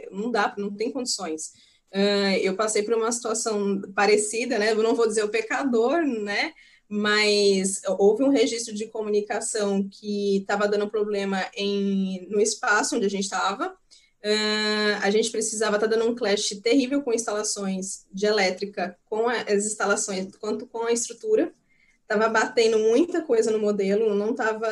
é, 0.01 0.09
não 0.11 0.31
dá, 0.31 0.55
não 0.57 0.75
tem 0.75 0.93
condições. 0.93 1.53
Uh, 1.93 2.37
eu 2.43 2.55
passei 2.55 2.83
por 2.83 2.95
uma 2.95 3.11
situação 3.11 3.81
parecida, 3.95 4.59
né? 4.59 4.73
Eu 4.73 4.83
não 4.83 4.95
vou 4.95 5.09
dizer 5.09 5.25
o 5.25 5.31
pecador, 5.31 6.03
né? 6.03 6.53
mas 6.89 7.83
houve 7.99 8.25
um 8.25 8.31
registro 8.31 8.75
de 8.75 8.87
comunicação 8.87 9.87
que 9.87 10.39
estava 10.39 10.67
dando 10.67 10.89
problema 10.89 11.45
em, 11.55 12.27
no 12.31 12.41
espaço 12.41 12.97
onde 12.97 13.05
a 13.05 13.11
gente 13.11 13.25
estava. 13.25 13.77
Uh, 14.25 14.99
a 15.01 15.11
gente 15.11 15.31
precisava 15.31 15.77
estar 15.77 15.89
tá 15.89 15.95
dando 15.95 16.11
um 16.11 16.15
clash 16.15 16.49
terrível 16.63 17.03
com 17.03 17.13
instalações 17.13 18.05
de 18.13 18.27
elétrica, 18.27 18.99
com 19.05 19.29
as 19.29 19.65
instalações, 19.65 20.35
quanto 20.37 20.67
com 20.67 20.85
a 20.85 20.93
estrutura. 20.93 21.55
Estava 22.03 22.29
batendo 22.29 22.79
muita 22.79 23.23
coisa 23.23 23.51
no 23.51 23.59
modelo, 23.59 24.15
não 24.15 24.35
tava, 24.35 24.69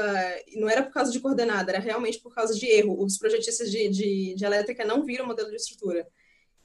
não 0.55 0.71
era 0.71 0.83
por 0.83 0.93
causa 0.93 1.13
de 1.13 1.21
coordenada, 1.21 1.71
era 1.71 1.81
realmente 1.81 2.19
por 2.21 2.35
causa 2.35 2.55
de 2.55 2.67
erro. 2.67 3.03
Os 3.05 3.19
projetistas 3.19 3.71
de, 3.71 3.89
de, 3.91 4.35
de 4.35 4.45
elétrica 4.45 4.85
não 4.85 5.05
viram 5.05 5.27
o 5.27 5.29
modelo 5.29 5.51
de 5.51 5.57
estrutura. 5.57 6.07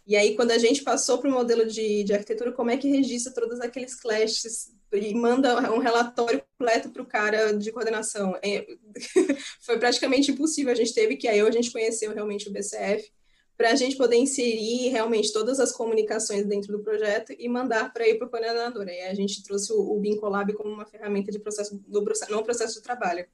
E 0.07 0.15
aí, 0.15 0.35
quando 0.35 0.51
a 0.51 0.57
gente 0.57 0.81
passou 0.81 1.19
para 1.19 1.29
o 1.29 1.33
modelo 1.33 1.65
de, 1.65 2.03
de 2.03 2.13
arquitetura, 2.13 2.51
como 2.51 2.71
é 2.71 2.77
que 2.77 2.89
registra 2.89 3.33
todos 3.33 3.59
aqueles 3.59 3.95
clashes 3.95 4.71
e 4.93 5.13
manda 5.13 5.71
um 5.71 5.79
relatório 5.79 6.41
completo 6.51 6.89
para 6.89 7.01
o 7.01 7.05
cara 7.05 7.51
de 7.51 7.71
coordenação. 7.71 8.37
É, 8.43 8.65
foi 9.61 9.79
praticamente 9.79 10.31
impossível. 10.31 10.71
A 10.71 10.75
gente 10.75 10.93
teve 10.93 11.15
que, 11.15 11.27
aí 11.27 11.39
a 11.39 11.51
gente 11.51 11.71
conheceu 11.71 12.13
realmente 12.13 12.49
o 12.49 12.51
BCF, 12.51 13.11
para 13.57 13.71
a 13.71 13.75
gente 13.75 13.95
poder 13.95 14.15
inserir 14.15 14.89
realmente 14.89 15.31
todas 15.31 15.59
as 15.59 15.71
comunicações 15.71 16.47
dentro 16.47 16.75
do 16.75 16.83
projeto 16.83 17.31
e 17.37 17.47
mandar 17.47 17.93
para 17.93 18.07
ir 18.07 18.17
para 18.17 18.27
o 18.27 18.29
coordenador. 18.29 18.87
Aí 18.87 19.01
a 19.03 19.13
gente 19.13 19.43
trouxe 19.43 19.71
o, 19.71 19.95
o 19.95 19.99
Bincolab 19.99 20.51
como 20.53 20.71
uma 20.71 20.85
ferramenta 20.85 21.31
de 21.31 21.37
processo, 21.37 21.79
do 21.87 22.03
não 22.29 22.41
processo 22.41 22.75
de 22.75 22.81
trabalho. 22.81 23.25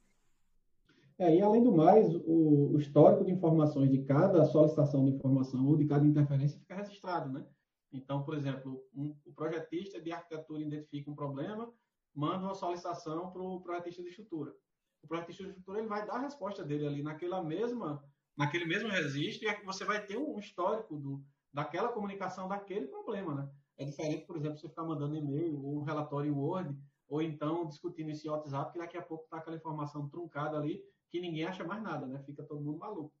É, 1.18 1.34
e 1.34 1.40
além 1.40 1.64
do 1.64 1.72
mais, 1.72 2.14
o, 2.14 2.72
o 2.74 2.78
histórico 2.78 3.24
de 3.24 3.32
informações 3.32 3.90
de 3.90 4.02
cada 4.02 4.44
solicitação 4.44 5.04
de 5.04 5.12
informação 5.12 5.66
ou 5.66 5.76
de 5.76 5.86
cada 5.86 6.06
interferência 6.06 6.58
fica 6.58 6.76
registrado, 6.76 7.32
né? 7.32 7.44
Então, 7.92 8.22
por 8.22 8.34
exemplo, 8.34 8.84
um, 8.94 9.16
o 9.24 9.32
projetista 9.32 10.00
de 10.00 10.12
arquitetura 10.12 10.62
identifica 10.62 11.10
um 11.10 11.14
problema, 11.14 11.72
manda 12.14 12.44
uma 12.44 12.54
solicitação 12.54 13.30
para 13.30 13.42
o 13.42 13.60
projetista 13.60 14.02
de 14.02 14.08
estrutura. 14.08 14.54
O 15.02 15.08
projetista 15.08 15.44
de 15.44 15.50
estrutura 15.50 15.78
ele 15.78 15.88
vai 15.88 16.06
dar 16.06 16.14
a 16.14 16.20
resposta 16.20 16.64
dele 16.64 16.86
ali 16.86 17.02
naquela 17.02 17.42
mesma, 17.42 18.04
naquele 18.36 18.66
mesmo 18.66 18.88
registro 18.88 19.48
e 19.48 19.64
você 19.64 19.84
vai 19.84 20.04
ter 20.04 20.16
um 20.16 20.38
histórico 20.38 20.96
do, 20.96 21.24
daquela 21.52 21.88
comunicação 21.88 22.48
daquele 22.48 22.86
problema, 22.86 23.34
né? 23.34 23.50
É 23.76 23.84
diferente, 23.84 24.26
por 24.26 24.36
exemplo, 24.36 24.58
você 24.58 24.68
ficar 24.68 24.82
mandando 24.82 25.16
e-mail 25.16 25.64
ou 25.64 25.78
um 25.78 25.84
relatório 25.84 26.36
Word 26.36 26.76
ou 27.08 27.22
então 27.22 27.66
discutindo 27.66 28.10
isso 28.10 28.26
em 28.26 28.30
WhatsApp, 28.30 28.72
que 28.72 28.78
daqui 28.78 28.96
a 28.96 29.02
pouco 29.02 29.24
está 29.24 29.38
aquela 29.38 29.56
informação 29.56 30.08
truncada 30.08 30.58
ali 30.58 30.82
que 31.10 31.20
ninguém 31.20 31.44
acha 31.44 31.64
mais 31.64 31.82
nada, 31.82 32.06
né? 32.06 32.22
Fica 32.24 32.42
todo 32.42 32.60
mundo 32.60 32.78
maluco. 32.78 33.12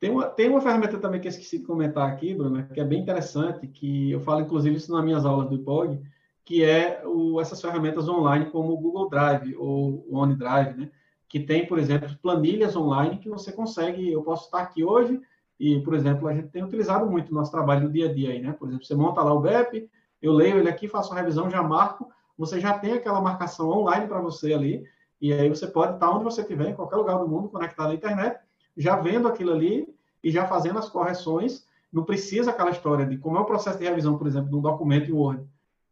Tem 0.00 0.10
uma, 0.10 0.26
tem 0.26 0.48
uma 0.48 0.62
ferramenta 0.62 0.98
também 0.98 1.20
que 1.20 1.28
eu 1.28 1.30
esqueci 1.30 1.58
de 1.58 1.64
comentar 1.64 2.08
aqui, 2.08 2.34
Bruna, 2.34 2.62
que 2.62 2.80
é 2.80 2.84
bem 2.84 3.00
interessante, 3.00 3.66
que 3.68 4.10
eu 4.10 4.20
falo 4.20 4.40
inclusive 4.40 4.74
isso 4.74 4.90
nas 4.90 5.04
minhas 5.04 5.26
aulas 5.26 5.48
do 5.48 5.56
IPOG, 5.56 6.00
que 6.42 6.64
é 6.64 7.02
o, 7.04 7.38
essas 7.38 7.60
ferramentas 7.60 8.08
online 8.08 8.46
como 8.46 8.72
o 8.72 8.78
Google 8.78 9.10
Drive 9.10 9.54
ou 9.56 10.06
o 10.08 10.16
OneDrive, 10.16 10.78
né? 10.78 10.90
que 11.28 11.38
tem, 11.38 11.64
por 11.64 11.78
exemplo, 11.78 12.08
planilhas 12.20 12.74
online 12.74 13.18
que 13.18 13.28
você 13.28 13.52
consegue, 13.52 14.10
eu 14.10 14.20
posso 14.22 14.46
estar 14.46 14.62
aqui 14.62 14.82
hoje 14.82 15.20
e, 15.60 15.80
por 15.80 15.94
exemplo, 15.94 16.26
a 16.26 16.34
gente 16.34 16.48
tem 16.48 16.64
utilizado 16.64 17.08
muito 17.08 17.30
no 17.30 17.38
nosso 17.38 17.52
trabalho 17.52 17.84
no 17.84 17.92
dia 17.92 18.08
a 18.08 18.12
dia 18.12 18.30
aí, 18.30 18.40
né? 18.40 18.52
Por 18.52 18.66
exemplo, 18.66 18.84
você 18.84 18.96
monta 18.96 19.22
lá 19.22 19.32
o 19.32 19.40
BEP, 19.40 19.88
eu 20.20 20.32
leio 20.32 20.58
ele 20.58 20.68
aqui, 20.68 20.88
faço 20.88 21.12
a 21.12 21.16
revisão, 21.16 21.48
já 21.48 21.62
marco, 21.62 22.10
você 22.36 22.58
já 22.58 22.76
tem 22.76 22.94
aquela 22.94 23.20
marcação 23.20 23.68
online 23.68 24.08
para 24.08 24.20
você 24.20 24.52
ali, 24.52 24.82
e 25.20 25.32
aí 25.32 25.48
você 25.48 25.68
pode 25.68 25.94
estar 25.94 26.10
onde 26.10 26.24
você 26.24 26.40
estiver, 26.40 26.70
em 26.70 26.74
qualquer 26.74 26.96
lugar 26.96 27.18
do 27.18 27.28
mundo, 27.28 27.48
conectado 27.48 27.90
à 27.90 27.94
internet, 27.94 28.40
já 28.76 28.96
vendo 28.96 29.28
aquilo 29.28 29.52
ali 29.52 29.88
e 30.22 30.30
já 30.30 30.46
fazendo 30.46 30.78
as 30.78 30.88
correções. 30.88 31.64
Não 31.92 32.04
precisa 32.04 32.50
aquela 32.50 32.70
história 32.70 33.04
de 33.04 33.18
como 33.18 33.36
é 33.36 33.40
o 33.40 33.44
processo 33.44 33.78
de 33.78 33.84
revisão, 33.84 34.16
por 34.16 34.26
exemplo, 34.26 34.48
de 34.48 34.56
um 34.56 34.60
documento 34.60 35.10
em 35.10 35.12
Word, 35.12 35.44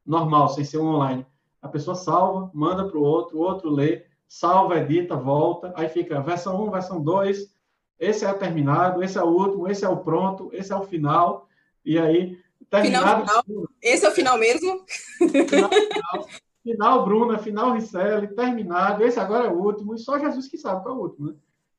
normal, 0.06 0.48
sem 0.48 0.64
ser 0.64 0.78
um 0.78 0.86
online. 0.86 1.26
A 1.60 1.68
pessoa 1.68 1.96
salva, 1.96 2.50
manda 2.54 2.86
para 2.88 2.96
o 2.96 3.02
outro, 3.02 3.38
o 3.38 3.40
outro 3.40 3.68
lê, 3.68 4.04
salva, 4.28 4.78
edita, 4.78 5.16
volta, 5.16 5.72
aí 5.74 5.88
fica 5.88 6.20
versão 6.20 6.62
1, 6.68 6.70
versão 6.70 7.02
2, 7.02 7.52
esse 7.98 8.24
é 8.24 8.30
o 8.30 8.38
terminado, 8.38 9.02
esse 9.02 9.18
é 9.18 9.22
o 9.22 9.26
último, 9.26 9.66
esse 9.66 9.84
é 9.84 9.88
o 9.88 9.96
pronto, 9.96 10.50
esse 10.52 10.72
é 10.72 10.76
o 10.76 10.82
final, 10.82 11.48
e 11.84 11.98
aí... 11.98 12.38
Terminado, 12.70 13.26
final, 13.26 13.42
final. 13.44 13.68
Esse 13.82 14.04
é 14.04 14.08
o 14.08 14.12
final 14.12 14.38
mesmo? 14.38 14.84
Final, 15.18 15.70
final, 15.70 16.28
final 16.62 17.04
Bruna, 17.04 17.38
final 17.38 17.72
Ricelli, 17.72 18.28
terminado, 18.28 19.02
esse 19.02 19.18
agora 19.18 19.46
é 19.46 19.50
o 19.50 19.58
último, 19.58 19.94
e 19.94 19.98
só 19.98 20.18
Jesus 20.18 20.46
que 20.46 20.58
sabe 20.58 20.82
qual 20.82 20.94
é 20.94 20.98
o 20.98 21.02
último, 21.02 21.28
né? 21.28 21.34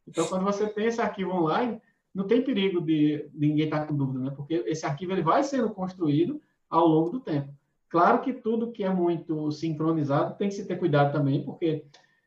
Então, 0.10 0.26
quando 0.28 0.44
você 0.44 0.68
tem 0.68 0.88
esse 0.88 1.00
arquivo 1.00 1.32
online, 1.32 1.80
não 2.14 2.26
tem 2.26 2.42
perigo 2.42 2.82
de, 2.82 3.30
ninguém 3.34 3.66
estar 3.66 3.82
tá 3.82 3.88
com 3.88 3.96
dúvida, 3.96 4.20
né? 4.20 4.34
Porque 4.36 4.64
esse 4.66 4.86
arquivo 4.86 5.12
ele 5.12 5.22
vai 5.22 5.44
sendo 5.44 5.70
construído 5.70 6.42
ao 6.70 6.88
longo 6.88 7.12
do 7.12 7.20
tempo. 7.20 7.54
Claro 7.88 8.22
que 8.22 8.34
tudo 8.34 8.72
que 8.72 8.84
é 8.84 8.90
muito 8.90 9.52
sincronizado 9.52 10.36
tem 10.38 10.50
que 10.50 10.56
se 10.56 10.66
ter 10.66 10.78
cuidado 10.78 11.12
também, 11.12 11.44
porque 11.44 11.86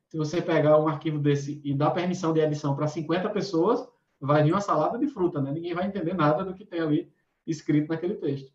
se 0.09 0.17
você 0.17 0.41
pegar 0.41 0.79
um 0.79 0.89
arquivo 0.89 1.19
desse 1.19 1.61
e 1.65 1.75
dar 1.75 1.91
permissão 1.91 2.33
de 2.33 2.41
edição 2.41 2.77
para 2.77 2.87
50 2.87 3.29
pessoas, 3.31 3.87
vai 4.21 4.43
vir 4.45 4.53
uma 4.53 4.61
salada 4.61 4.99
de 4.99 5.09
fruta, 5.09 5.41
né? 5.41 5.51
Ninguém 5.51 5.75
vai 5.75 5.87
entender 5.87 6.15
nada 6.15 6.45
do 6.45 6.55
que 6.55 6.65
tem 6.65 6.81
ali 6.81 7.13
escrito 7.47 7.89
naquele 7.89 8.15
texto. 8.15 8.53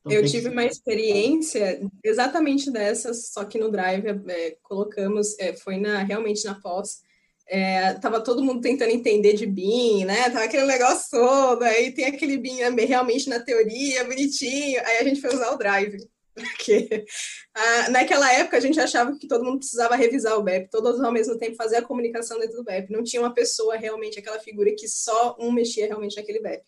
Então, 0.00 0.12
eu 0.12 0.26
tive 0.26 0.48
uma 0.48 0.64
experiência 0.64 1.80
exatamente 2.02 2.70
dessas, 2.70 3.28
só 3.28 3.44
que 3.44 3.58
no 3.58 3.70
Drive 3.70 4.06
é, 4.06 4.56
colocamos, 4.62 5.38
é, 5.38 5.54
foi 5.54 5.78
na, 5.78 6.02
realmente 6.02 6.44
na 6.44 6.54
pós, 6.60 7.02
é, 7.48 7.94
tava 7.94 8.20
todo 8.22 8.42
mundo 8.42 8.60
tentando 8.60 8.90
entender 8.90 9.34
de 9.34 9.46
BIM, 9.46 10.04
né? 10.04 10.30
Tava 10.30 10.44
aquele 10.44 10.66
negócio 10.66 11.10
todo, 11.10 11.62
aí 11.62 11.92
tem 11.92 12.06
aquele 12.06 12.36
BIM 12.36 12.60
realmente 12.86 13.28
na 13.28 13.40
teoria, 13.40 14.04
bonitinho, 14.04 14.80
aí 14.84 14.98
a 14.98 15.04
gente 15.04 15.20
foi 15.20 15.34
usar 15.34 15.50
o 15.52 15.58
Drive. 15.58 15.98
Porque 16.34 17.04
ah, 17.54 17.90
naquela 17.90 18.32
época 18.32 18.56
a 18.56 18.60
gente 18.60 18.80
achava 18.80 19.16
que 19.16 19.28
todo 19.28 19.44
mundo 19.44 19.58
precisava 19.58 19.94
revisar 19.94 20.36
o 20.36 20.42
BEP, 20.42 20.68
todos 20.68 21.00
ao 21.00 21.12
mesmo 21.12 21.38
tempo 21.38 21.54
fazer 21.54 21.76
a 21.76 21.82
comunicação 21.82 22.40
dentro 22.40 22.56
do 22.56 22.64
BEP. 22.64 22.90
Não 22.90 23.04
tinha 23.04 23.22
uma 23.22 23.32
pessoa 23.32 23.76
realmente, 23.76 24.18
aquela 24.18 24.40
figura 24.40 24.74
que 24.76 24.88
só 24.88 25.36
um 25.38 25.52
mexia 25.52 25.86
realmente 25.86 26.16
naquele 26.16 26.40
BEP 26.40 26.64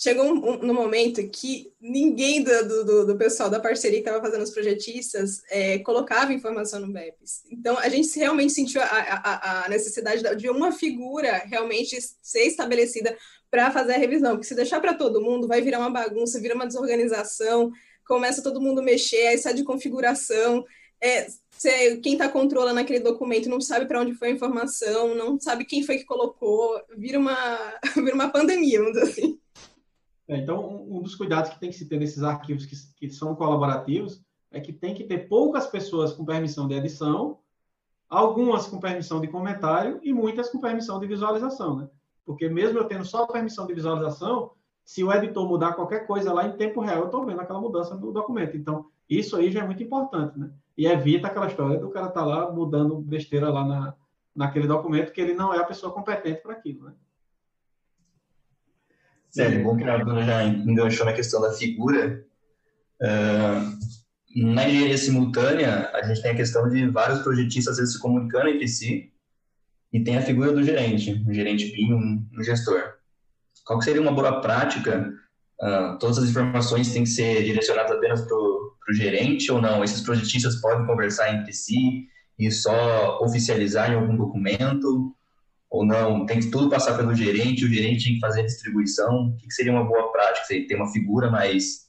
chegou 0.00 0.24
um, 0.24 0.52
um, 0.52 0.56
no 0.62 0.72
momento 0.72 1.22
que 1.28 1.70
ninguém 1.78 2.42
do, 2.42 2.84
do, 2.84 3.06
do 3.06 3.18
pessoal 3.18 3.50
da 3.50 3.60
parceria 3.60 4.00
que 4.00 4.08
estava 4.08 4.24
fazendo 4.24 4.42
os 4.42 4.50
projetistas 4.50 5.42
é, 5.50 5.78
colocava 5.80 6.32
informação 6.32 6.80
no 6.80 6.90
BEPS. 6.90 7.44
Então, 7.50 7.78
a 7.78 7.86
gente 7.90 8.18
realmente 8.18 8.54
sentiu 8.54 8.80
a, 8.80 8.86
a, 8.86 9.64
a 9.66 9.68
necessidade 9.68 10.22
de 10.36 10.48
uma 10.48 10.72
figura 10.72 11.42
realmente 11.44 11.98
ser 12.22 12.46
estabelecida 12.46 13.14
para 13.50 13.70
fazer 13.70 13.92
a 13.92 13.98
revisão, 13.98 14.32
porque 14.32 14.46
se 14.46 14.54
deixar 14.54 14.80
para 14.80 14.94
todo 14.94 15.20
mundo, 15.20 15.46
vai 15.46 15.60
virar 15.60 15.78
uma 15.78 15.90
bagunça, 15.90 16.40
vira 16.40 16.54
uma 16.54 16.66
desorganização, 16.66 17.70
começa 18.06 18.42
todo 18.42 18.60
mundo 18.60 18.82
mexer, 18.82 19.26
aí 19.26 19.38
sai 19.38 19.52
de 19.52 19.64
configuração, 19.64 20.64
é, 20.98 21.26
quem 22.02 22.14
está 22.14 22.26
controlando 22.26 22.80
aquele 22.80 23.00
documento 23.00 23.50
não 23.50 23.60
sabe 23.60 23.84
para 23.84 24.00
onde 24.00 24.14
foi 24.14 24.28
a 24.28 24.32
informação, 24.32 25.14
não 25.14 25.38
sabe 25.38 25.66
quem 25.66 25.82
foi 25.82 25.98
que 25.98 26.04
colocou, 26.04 26.80
vira 26.96 27.18
uma, 27.18 27.78
vira 27.96 28.14
uma 28.14 28.30
pandemia, 28.30 28.78
vamos 28.78 28.94
dizer 28.94 29.10
assim. 29.10 29.38
É, 30.30 30.36
então, 30.36 30.86
um, 30.88 31.02
dos 31.02 31.16
cuidados 31.16 31.50
que 31.50 31.58
tem 31.58 31.70
que 31.70 31.76
se 31.76 31.88
ter 31.88 31.98
nesses 31.98 32.22
arquivos 32.22 32.64
que, 32.64 32.76
que 32.94 33.10
são 33.12 33.34
colaborativos 33.34 34.22
é 34.52 34.60
que 34.60 34.72
tem 34.72 34.94
que 34.94 35.02
ter 35.02 35.28
poucas 35.28 35.66
pessoas 35.66 36.12
com 36.12 36.24
permissão 36.24 36.68
de 36.68 36.74
edição, 36.74 37.40
algumas 38.08 38.68
com 38.68 38.78
permissão 38.78 39.20
de 39.20 39.26
comentário 39.26 39.98
e 40.04 40.12
muitas 40.12 40.48
com 40.48 40.60
permissão 40.60 41.00
de 41.00 41.08
visualização, 41.08 41.78
né? 41.78 41.88
Porque 42.24 42.48
mesmo 42.48 42.78
eu 42.78 42.84
tendo 42.84 43.04
só 43.04 43.26
permissão 43.26 43.66
de 43.66 43.74
visualização, 43.74 44.52
se 44.84 45.02
o 45.02 45.12
editor 45.12 45.48
mudar 45.48 45.72
qualquer 45.72 46.06
coisa 46.06 46.32
lá 46.32 46.46
em 46.46 46.56
tempo 46.56 46.80
real, 46.80 47.00
eu 47.00 47.06
estou 47.06 47.26
vendo 47.26 47.40
aquela 47.40 47.60
mudança 47.60 47.96
no 47.96 48.12
documento. 48.12 48.56
Então, 48.56 48.86
isso 49.08 49.34
aí 49.34 49.50
já 49.50 49.64
é 49.64 49.66
muito 49.66 49.82
importante, 49.82 50.38
né? 50.38 50.52
E 50.78 50.86
evita 50.86 51.26
aquela 51.26 51.48
história 51.48 51.76
do 51.76 51.90
cara 51.90 52.06
estar 52.06 52.20
tá 52.20 52.26
lá 52.26 52.52
mudando 52.52 53.00
besteira 53.00 53.50
lá 53.50 53.64
na, 53.64 53.94
naquele 54.32 54.68
documento 54.68 55.12
que 55.12 55.20
ele 55.20 55.34
não 55.34 55.52
é 55.52 55.58
a 55.58 55.64
pessoa 55.64 55.92
competente 55.92 56.40
para 56.40 56.52
aquilo, 56.52 56.84
né? 56.84 56.94
Sério, 59.30 59.62
bom 59.62 59.76
que 59.76 59.84
a 59.84 59.98
Bruna 59.98 60.24
já 60.24 60.44
enganchou 60.44 61.06
na 61.06 61.12
questão 61.12 61.40
da 61.40 61.52
figura. 61.52 62.24
Uh, 63.00 63.78
na 64.36 64.68
engenharia 64.68 64.98
simultânea, 64.98 65.88
a 65.94 66.02
gente 66.02 66.20
tem 66.20 66.32
a 66.32 66.36
questão 66.36 66.68
de 66.68 66.88
vários 66.88 67.20
projetistas 67.20 67.74
às 67.74 67.78
vezes 67.78 67.94
se 67.94 68.00
comunicando 68.00 68.48
entre 68.48 68.66
si 68.66 69.12
e 69.92 70.00
tem 70.02 70.16
a 70.16 70.22
figura 70.22 70.52
do 70.52 70.62
gerente, 70.62 71.24
um 71.26 71.32
gerente 71.32 71.72
BIM, 71.72 71.94
um, 71.94 72.42
gestor. 72.42 72.94
Qual 73.64 73.80
seria 73.80 74.00
uma 74.00 74.12
boa 74.12 74.40
prática? 74.40 75.12
Uh, 75.60 75.98
todas 75.98 76.18
as 76.18 76.28
informações 76.28 76.92
têm 76.92 77.04
que 77.04 77.10
ser 77.10 77.44
direcionadas 77.44 77.92
apenas 77.92 78.22
para 78.22 78.36
o 78.36 78.94
gerente 78.94 79.50
ou 79.52 79.60
não? 79.60 79.84
Esses 79.84 80.00
projetistas 80.00 80.60
podem 80.60 80.86
conversar 80.86 81.32
entre 81.34 81.52
si 81.52 82.08
e 82.38 82.50
só 82.50 83.20
oficializar 83.20 83.92
em 83.92 83.94
algum 83.94 84.16
documento? 84.16 85.14
Ou 85.70 85.86
não, 85.86 86.26
tem 86.26 86.40
que 86.40 86.50
tudo 86.50 86.68
passar 86.68 86.96
pelo 86.96 87.14
gerente, 87.14 87.64
o 87.64 87.68
gerente 87.68 88.04
tem 88.04 88.14
que 88.14 88.20
fazer 88.20 88.40
a 88.40 88.44
distribuição, 88.44 89.28
o 89.28 89.36
que 89.36 89.52
seria 89.52 89.70
uma 89.70 89.84
boa 89.84 90.10
prática? 90.10 90.44
Você 90.44 90.66
tem 90.66 90.76
uma 90.76 90.90
figura 90.90 91.30
mais, 91.30 91.88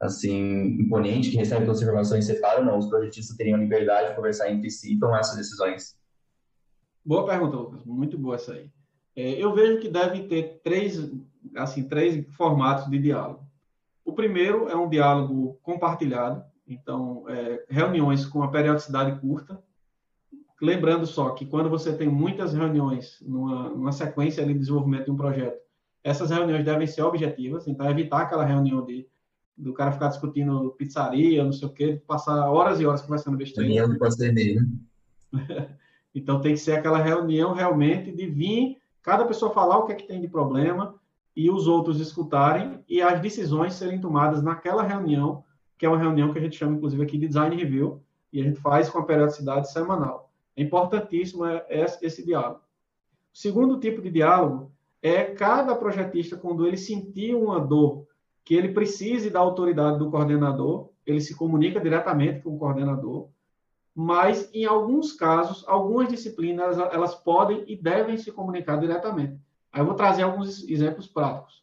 assim, 0.00 0.76
imponente, 0.80 1.30
que 1.30 1.36
recebe 1.36 1.64
todas 1.64 1.78
as 1.78 1.84
informações 1.84 2.24
e 2.24 2.34
separa, 2.34 2.58
ou 2.58 2.66
não? 2.66 2.78
Os 2.78 2.88
projetistas 2.88 3.36
teriam 3.36 3.58
liberdade 3.58 4.10
de 4.10 4.16
conversar 4.16 4.50
entre 4.50 4.68
si 4.70 4.94
e 4.94 4.98
tomar 4.98 5.20
essas 5.20 5.36
decisões? 5.36 5.96
Boa 7.04 7.24
pergunta, 7.24 7.56
Lucas, 7.56 7.84
muito 7.84 8.18
boa 8.18 8.34
essa 8.34 8.54
aí. 8.54 8.68
É, 9.14 9.30
eu 9.32 9.54
vejo 9.54 9.78
que 9.78 9.88
devem 9.88 10.26
ter 10.26 10.60
três, 10.64 10.98
assim, 11.54 11.84
três 11.84 12.26
formatos 12.34 12.90
de 12.90 12.98
diálogo. 12.98 13.46
O 14.04 14.12
primeiro 14.12 14.68
é 14.68 14.74
um 14.74 14.88
diálogo 14.88 15.60
compartilhado, 15.62 16.44
então, 16.66 17.24
é, 17.28 17.64
reuniões 17.68 18.26
com 18.26 18.40
uma 18.40 18.50
periodicidade 18.50 19.20
curta, 19.20 19.62
Lembrando 20.62 21.04
só 21.06 21.30
que 21.30 21.44
quando 21.44 21.68
você 21.68 21.92
tem 21.92 22.08
muitas 22.08 22.54
reuniões 22.54 23.18
numa, 23.20 23.70
numa 23.70 23.90
sequência 23.90 24.46
de 24.46 24.54
desenvolvimento 24.54 25.06
de 25.06 25.10
um 25.10 25.16
projeto, 25.16 25.60
essas 26.04 26.30
reuniões 26.30 26.64
devem 26.64 26.86
ser 26.86 27.02
objetivas, 27.02 27.66
então 27.66 27.90
evitar 27.90 28.22
aquela 28.22 28.44
reunião 28.44 28.84
de 28.84 29.08
do 29.56 29.72
cara 29.72 29.90
ficar 29.92 30.08
discutindo 30.08 30.70
pizzaria, 30.78 31.42
não 31.42 31.52
sei 31.52 31.68
o 31.68 31.72
quê, 31.72 32.00
passar 32.06 32.48
horas 32.48 32.80
e 32.80 32.86
horas 32.86 33.02
conversando 33.02 33.36
besteira. 33.36 33.68
Reunião 33.68 33.92
do 33.92 33.98
passeio, 33.98 34.32
né? 34.32 34.66
então 36.14 36.40
tem 36.40 36.54
que 36.54 36.60
ser 36.60 36.74
aquela 36.74 36.98
reunião 36.98 37.52
realmente 37.52 38.12
de 38.12 38.26
vir 38.26 38.78
cada 39.02 39.24
pessoa 39.24 39.52
falar 39.52 39.78
o 39.78 39.84
que 39.84 39.92
é 39.92 39.96
que 39.96 40.06
tem 40.06 40.20
de 40.20 40.28
problema 40.28 40.94
e 41.34 41.50
os 41.50 41.66
outros 41.66 41.98
escutarem 41.98 42.84
e 42.88 43.02
as 43.02 43.20
decisões 43.20 43.74
serem 43.74 44.00
tomadas 44.00 44.42
naquela 44.42 44.84
reunião, 44.84 45.44
que 45.76 45.84
é 45.84 45.88
uma 45.88 45.98
reunião 45.98 46.32
que 46.32 46.38
a 46.38 46.42
gente 46.42 46.56
chama 46.56 46.76
inclusive 46.76 47.02
aqui 47.02 47.18
de 47.18 47.26
design 47.26 47.54
review, 47.56 48.00
e 48.32 48.40
a 48.40 48.44
gente 48.44 48.60
faz 48.60 48.88
com 48.88 48.98
a 48.98 49.04
periodicidade 49.04 49.70
semanal. 49.70 50.31
É 50.56 50.62
importantíssimo 50.62 51.44
é, 51.46 51.66
esse 52.00 52.24
diálogo. 52.24 52.60
O 53.32 53.38
segundo 53.38 53.80
tipo 53.80 54.02
de 54.02 54.10
diálogo 54.10 54.70
é 55.00 55.24
cada 55.24 55.74
projetista, 55.74 56.36
quando 56.36 56.66
ele 56.66 56.76
sentir 56.76 57.34
uma 57.34 57.58
dor 57.58 58.06
que 58.44 58.54
ele 58.54 58.72
precise 58.72 59.30
da 59.30 59.40
autoridade 59.40 59.98
do 59.98 60.10
coordenador, 60.10 60.90
ele 61.06 61.20
se 61.20 61.34
comunica 61.34 61.80
diretamente 61.80 62.42
com 62.42 62.54
o 62.54 62.58
coordenador, 62.58 63.28
mas 63.94 64.48
em 64.54 64.64
alguns 64.64 65.12
casos, 65.12 65.64
algumas 65.66 66.08
disciplinas 66.08 66.78
elas 66.78 67.14
podem 67.14 67.64
e 67.66 67.76
devem 67.76 68.16
se 68.16 68.32
comunicar 68.32 68.76
diretamente. 68.76 69.38
Aí 69.72 69.80
eu 69.80 69.86
vou 69.86 69.94
trazer 69.94 70.22
alguns 70.22 70.68
exemplos 70.68 71.06
práticos. 71.06 71.62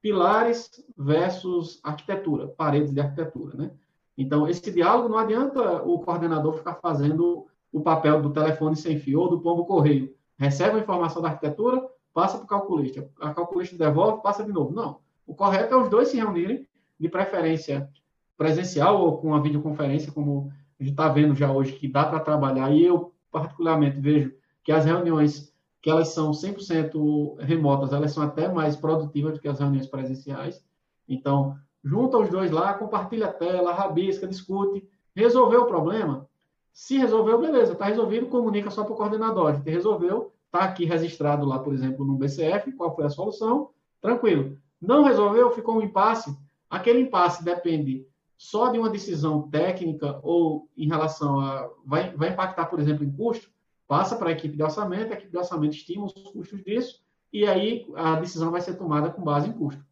Pilares 0.00 0.70
versus 0.96 1.80
arquitetura, 1.82 2.48
paredes 2.48 2.92
de 2.92 3.00
arquitetura, 3.00 3.56
né? 3.56 3.70
Então, 4.16 4.48
esse 4.48 4.70
diálogo 4.70 5.08
não 5.08 5.18
adianta 5.18 5.82
o 5.82 6.00
coordenador 6.00 6.54
ficar 6.54 6.74
fazendo 6.74 7.46
o 7.72 7.80
papel 7.80 8.20
do 8.20 8.30
telefone 8.30 8.76
sem 8.76 8.98
fio 8.98 9.20
ou 9.20 9.30
do 9.30 9.40
pombo 9.40 9.64
correio. 9.64 10.14
Recebe 10.36 10.76
a 10.76 10.80
informação 10.80 11.22
da 11.22 11.28
arquitetura, 11.28 11.82
passa 12.12 12.36
para 12.36 12.44
o 12.44 12.48
calculista. 12.48 13.08
A 13.20 13.32
calculista 13.32 13.76
devolve, 13.76 14.22
passa 14.22 14.44
de 14.44 14.52
novo. 14.52 14.74
Não. 14.74 14.98
O 15.26 15.34
correto 15.34 15.74
é 15.74 15.76
os 15.76 15.88
dois 15.88 16.08
se 16.08 16.16
reunirem, 16.16 16.66
de 17.00 17.08
preferência 17.08 17.90
presencial 18.36 19.00
ou 19.00 19.18
com 19.18 19.28
uma 19.28 19.42
videoconferência, 19.42 20.12
como 20.12 20.52
a 20.78 20.82
gente 20.82 20.92
está 20.92 21.08
vendo 21.08 21.34
já 21.34 21.50
hoje, 21.50 21.72
que 21.72 21.88
dá 21.88 22.04
para 22.04 22.20
trabalhar. 22.20 22.70
E 22.70 22.84
eu, 22.84 23.12
particularmente, 23.30 23.98
vejo 23.98 24.32
que 24.62 24.70
as 24.70 24.84
reuniões 24.84 25.52
que 25.80 25.90
elas 25.90 26.08
são 26.08 26.30
100% 26.30 27.40
remotas, 27.40 27.92
elas 27.92 28.12
são 28.12 28.22
até 28.22 28.48
mais 28.48 28.76
produtivas 28.76 29.34
do 29.34 29.40
que 29.40 29.48
as 29.48 29.58
reuniões 29.58 29.88
presenciais. 29.88 30.64
Então, 31.08 31.56
junta 31.82 32.18
os 32.18 32.28
dois 32.28 32.52
lá, 32.52 32.74
compartilha 32.74 33.26
a 33.26 33.32
tela, 33.32 33.74
rabisca, 33.74 34.28
discute, 34.28 34.88
resolveu 35.14 35.62
o 35.62 35.66
problema, 35.66 36.28
se 36.72 36.96
resolveu, 36.96 37.38
beleza, 37.38 37.72
está 37.74 37.84
resolvido, 37.84 38.26
comunica 38.26 38.70
só 38.70 38.82
para 38.84 38.94
o 38.94 38.96
coordenador. 38.96 39.54
Gente 39.54 39.70
resolveu, 39.70 40.32
está 40.46 40.60
aqui 40.60 40.84
registrado 40.84 41.44
lá, 41.44 41.58
por 41.58 41.74
exemplo, 41.74 42.04
no 42.04 42.16
BCF, 42.16 42.72
qual 42.72 42.94
foi 42.94 43.04
a 43.04 43.10
solução, 43.10 43.70
tranquilo. 44.00 44.58
Não 44.80 45.04
resolveu, 45.04 45.50
ficou 45.50 45.76
um 45.76 45.82
impasse. 45.82 46.36
Aquele 46.70 47.00
impasse 47.00 47.44
depende 47.44 48.06
só 48.36 48.70
de 48.70 48.78
uma 48.78 48.90
decisão 48.90 49.48
técnica 49.48 50.18
ou 50.22 50.68
em 50.76 50.88
relação 50.88 51.38
a. 51.38 51.70
Vai, 51.84 52.16
vai 52.16 52.30
impactar, 52.30 52.66
por 52.66 52.80
exemplo, 52.80 53.04
em 53.04 53.12
custo, 53.12 53.48
passa 53.86 54.16
para 54.16 54.30
a 54.30 54.32
equipe 54.32 54.56
de 54.56 54.62
orçamento, 54.62 55.12
a 55.12 55.14
equipe 55.14 55.30
de 55.30 55.36
orçamento 55.36 55.76
estima 55.76 56.06
os 56.06 56.12
custos 56.12 56.64
disso, 56.64 57.02
e 57.32 57.46
aí 57.46 57.86
a 57.94 58.16
decisão 58.16 58.50
vai 58.50 58.60
ser 58.60 58.74
tomada 58.74 59.10
com 59.10 59.22
base 59.22 59.48
em 59.48 59.52
custo. 59.52 59.84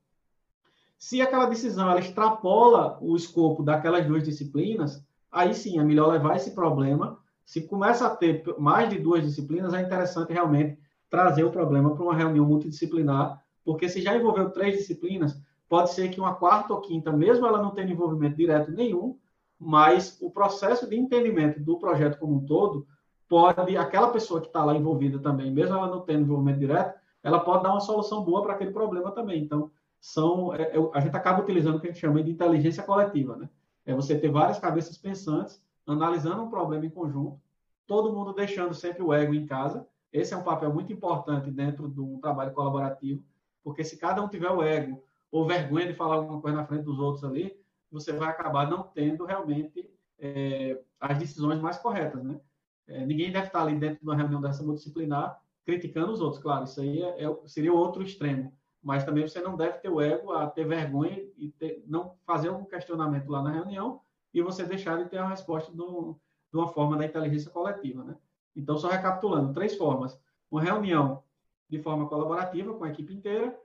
Se 0.99 1.21
aquela 1.21 1.47
decisão 1.47 1.91
ela 1.91 2.01
extrapola 2.01 2.99
o 3.01 3.15
escopo 3.15 3.63
daquelas 3.63 4.07
duas 4.07 4.25
disciplinas, 4.25 5.05
aí 5.31 5.55
sim 5.55 5.79
é 5.79 5.85
melhor 5.85 6.09
levar 6.13 6.37
esse 6.37 6.55
problema. 6.55 7.19
Se 7.45 7.63
começa 7.63 8.07
a 8.07 8.11
ter 8.15 8.45
mais 8.59 8.89
de 8.89 8.99
duas 8.99 9.25
disciplinas, 9.25 9.75
é 9.75 9.81
interessante 9.81 10.33
realmente 10.33 10.79
trazer 11.09 11.45
o 11.45 11.51
problema 11.51 11.95
para 11.95 12.05
uma 12.05 12.15
reunião 12.15 12.47
multidisciplinar, 12.47 13.43
porque 13.65 13.89
se 13.89 14.01
já 14.01 14.17
envolveu 14.17 14.51
três 14.51 14.79
disciplinas, 14.79 15.41
pode 15.69 15.91
ser 15.91 16.09
que 16.09 16.21
uma 16.21 16.35
quarta 16.35 16.73
ou 16.73 16.81
quinta, 16.81 17.13
mesmo 17.13 17.47
ela 17.47 17.61
não 17.61 17.73
tendo 17.73 17.93
envolvimento 17.93 18.37
direto 18.37 18.71
nenhum, 18.71 19.19
mas 19.59 20.19
o 20.21 20.31
processo 20.31 20.89
de 20.89 20.97
entendimento 20.97 21.61
do 21.61 21.79
projeto 21.79 22.19
como 22.19 22.37
um 22.37 22.47
todo 22.47 22.87
pode, 23.29 23.77
aquela 23.77 24.09
pessoa 24.09 24.41
que 24.41 24.49
está 24.49 24.65
lá 24.65 24.75
envolvida 24.75 25.19
também, 25.19 25.53
mesmo 25.53 25.77
ela 25.77 25.89
não 25.89 26.01
tendo 26.01 26.23
envolvimento 26.23 26.59
direto, 26.59 26.99
ela 27.23 27.39
pode 27.41 27.63
dar 27.63 27.71
uma 27.71 27.81
solução 27.81 28.25
boa 28.25 28.43
para 28.43 28.55
aquele 28.55 28.73
problema 28.73 29.13
também. 29.13 29.43
Então, 29.43 29.71
são, 30.01 30.55
é, 30.55 30.63
é, 30.63 30.91
a 30.95 31.01
gente 31.01 31.15
acaba 31.17 31.43
utilizando 31.43 31.77
o 31.77 31.81
que 31.81 31.89
a 31.89 31.91
gente 31.91 32.01
chama 32.01 32.23
de 32.23 32.31
inteligência 32.31 32.83
coletiva, 32.83 33.37
né? 33.37 33.49
É 33.91 33.95
você 33.95 34.19
ter 34.19 34.31
várias 34.31 34.59
cabeças 34.59 34.97
pensantes, 34.97 35.63
analisando 35.87 36.43
um 36.43 36.51
problema 36.51 36.87
em 36.87 36.91
conjunto, 36.91 37.41
todo 37.87 38.13
mundo 38.13 38.33
deixando 38.33 38.73
sempre 38.73 39.03
o 39.03 39.13
ego 39.13 39.35
em 39.35 39.47
casa. 39.47 39.87
Esse 40.13 40.33
é 40.33 40.37
um 40.37 40.45
papel 40.45 40.73
muito 40.73 40.93
importante 40.93 41.51
dentro 41.51 41.89
de 41.89 42.01
um 42.01 42.21
trabalho 42.21 42.53
colaborativo, 42.53 43.25
porque 43.65 43.83
se 43.83 43.97
cada 43.97 44.23
um 44.23 44.29
tiver 44.29 44.51
o 44.51 44.63
ego 44.63 45.03
ou 45.31 45.47
vergonha 45.47 45.87
de 45.87 45.95
falar 45.95 46.17
alguma 46.17 46.41
coisa 46.41 46.57
na 46.57 46.65
frente 46.65 46.85
dos 46.85 46.99
outros 46.99 47.25
ali, 47.25 47.57
você 47.91 48.13
vai 48.13 48.29
acabar 48.29 48.71
não 48.71 48.83
tendo 48.83 49.25
realmente 49.25 49.91
é, 50.19 50.81
as 51.01 51.19
decisões 51.19 51.61
mais 51.61 51.77
corretas, 51.79 52.23
né? 52.23 52.41
É, 52.87 53.05
ninguém 53.05 53.31
deve 53.33 53.47
estar 53.47 53.63
ali 53.63 53.77
dentro 53.77 53.99
de 54.01 54.05
uma 54.05 54.17
reunião 54.17 54.41
dessa 54.41 54.63
multidisciplinar 54.63 55.41
criticando 55.65 56.13
os 56.13 56.21
outros, 56.21 56.43
claro, 56.43 56.65
isso 56.65 56.81
aí 56.81 57.03
é, 57.03 57.25
é, 57.25 57.37
seria 57.47 57.73
o 57.73 57.77
outro 57.77 58.03
extremo, 58.03 58.53
mas 58.83 59.05
também 59.05 59.27
você 59.27 59.41
não 59.41 59.57
deve 59.57 59.79
ter 59.79 59.89
o 59.89 60.01
ego 60.01 60.33
a 60.33 60.49
ter 60.49 60.67
vergonha 60.67 61.23
e 61.37 61.51
ter, 61.51 61.85
não 61.87 62.15
fazer 62.25 62.49
algum 62.49 62.65
questionamento 62.65 63.29
lá 63.29 63.43
na 63.43 63.51
reunião 63.51 64.01
e 64.33 64.43
você 64.43 64.65
deixar 64.65 64.97
de 65.03 65.09
ter 65.09 65.19
a 65.19 65.29
resposta 65.29 65.71
do, 65.73 66.19
de 66.51 66.59
uma 66.59 66.69
forma 66.69 66.97
da 66.97 67.05
inteligência 67.05 67.51
coletiva, 67.51 68.03
né? 68.05 68.17
Então, 68.57 68.79
só 68.79 68.89
recapitulando, 68.89 69.53
três 69.53 69.77
formas. 69.77 70.19
Uma 70.51 70.63
reunião 70.63 71.23
de 71.69 71.79
forma 71.81 72.09
colaborativa 72.09 72.75
com 72.75 72.85
a 72.85 72.89
equipe 72.89 73.15
inteira, 73.15 73.57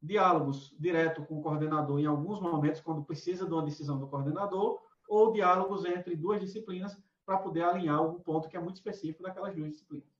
diálogos 0.00 0.74
direto 0.78 1.24
com 1.24 1.38
o 1.38 1.42
coordenador 1.42 1.98
em 1.98 2.06
alguns 2.06 2.40
momentos, 2.40 2.80
quando 2.80 3.04
precisa 3.04 3.46
de 3.46 3.52
uma 3.52 3.62
decisão 3.62 3.98
do 3.98 4.06
coordenador, 4.06 4.80
ou 5.08 5.32
diálogos 5.32 5.84
entre 5.84 6.14
duas 6.14 6.40
disciplinas 6.40 6.96
para 7.24 7.38
poder 7.38 7.62
alinhar 7.62 7.98
algum 7.98 8.20
ponto 8.20 8.48
que 8.48 8.56
é 8.56 8.60
muito 8.60 8.76
específico 8.76 9.22
daquelas 9.22 9.54
duas 9.54 9.70
disciplinas. 9.70 10.11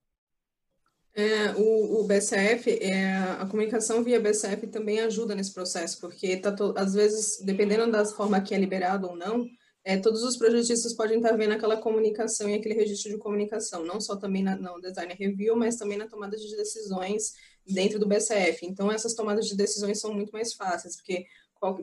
É, 1.14 1.52
o, 1.56 2.00
o, 2.00 2.04
BCF, 2.04 2.70
é, 2.80 3.14
a 3.38 3.46
comunicação 3.46 4.02
via 4.02 4.18
BCF 4.18 4.66
também 4.68 5.00
ajuda 5.00 5.34
nesse 5.34 5.52
processo, 5.52 6.00
porque 6.00 6.38
tá 6.38 6.50
to, 6.50 6.72
às 6.74 6.94
vezes, 6.94 7.38
dependendo 7.44 7.90
da 7.90 8.04
forma 8.06 8.40
que 8.40 8.54
é 8.54 8.58
liberado 8.58 9.08
ou 9.08 9.16
não, 9.16 9.46
é, 9.84 9.98
todos 9.98 10.22
os 10.22 10.36
projetistas 10.38 10.94
podem 10.94 11.18
estar 11.18 11.36
vendo 11.36 11.52
aquela 11.52 11.76
comunicação 11.76 12.48
e 12.48 12.54
aquele 12.54 12.74
registro 12.74 13.10
de 13.12 13.18
comunicação, 13.18 13.84
não 13.84 14.00
só 14.00 14.16
também 14.16 14.42
na, 14.42 14.56
no 14.56 14.80
design 14.80 15.12
review, 15.12 15.54
mas 15.54 15.76
também 15.76 15.98
na 15.98 16.08
tomada 16.08 16.36
de 16.36 16.56
decisões 16.56 17.34
dentro 17.66 17.98
do 17.98 18.06
BCF. 18.06 18.64
Então, 18.64 18.90
essas 18.90 19.14
tomadas 19.14 19.46
de 19.46 19.56
decisões 19.56 20.00
são 20.00 20.14
muito 20.14 20.30
mais 20.30 20.54
fáceis, 20.54 20.96
porque 20.96 21.26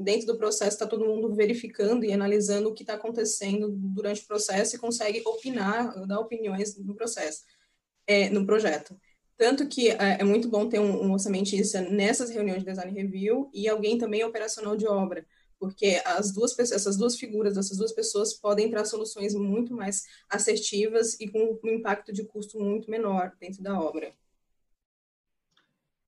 dentro 0.01 0.27
do 0.27 0.37
processo 0.37 0.71
está 0.71 0.87
todo 0.87 1.05
mundo 1.05 1.33
verificando 1.33 2.03
e 2.03 2.11
analisando 2.11 2.69
o 2.69 2.73
que 2.73 2.83
está 2.83 2.95
acontecendo 2.95 3.69
durante 3.69 4.21
o 4.21 4.27
processo 4.27 4.75
e 4.75 4.79
consegue 4.79 5.21
opinar, 5.25 6.05
dar 6.07 6.19
opiniões 6.19 6.77
no 6.77 6.95
processo, 6.95 7.43
é, 8.07 8.29
no 8.29 8.45
projeto. 8.45 8.95
Tanto 9.39 9.69
que 9.69 9.89
é, 9.89 10.19
é 10.19 10.23
muito 10.25 10.49
bom 10.49 10.67
ter 10.67 10.81
um, 10.81 11.13
orçamentista 11.13 11.79
nessas 11.79 12.29
reuniões 12.29 12.59
de 12.59 12.65
design 12.65 12.91
review 12.91 13.49
e 13.53 13.69
alguém 13.69 13.97
também 13.97 14.21
operacional 14.21 14.75
de 14.75 14.85
obra, 14.85 15.25
porque 15.57 16.01
as 16.05 16.33
duas 16.33 16.59
essas 16.59 16.97
duas 16.97 17.17
figuras, 17.17 17.55
essas 17.55 17.77
duas 17.77 17.93
pessoas 17.93 18.33
podem 18.33 18.67
entrar 18.67 18.83
soluções 18.83 19.33
muito 19.33 19.73
mais 19.73 20.03
assertivas 20.29 21.17
e 21.21 21.29
com 21.29 21.57
um 21.63 21.69
impacto 21.69 22.11
de 22.11 22.25
custo 22.25 22.59
muito 22.59 22.91
menor 22.91 23.31
dentro 23.39 23.63
da 23.63 23.79
obra. 23.79 24.13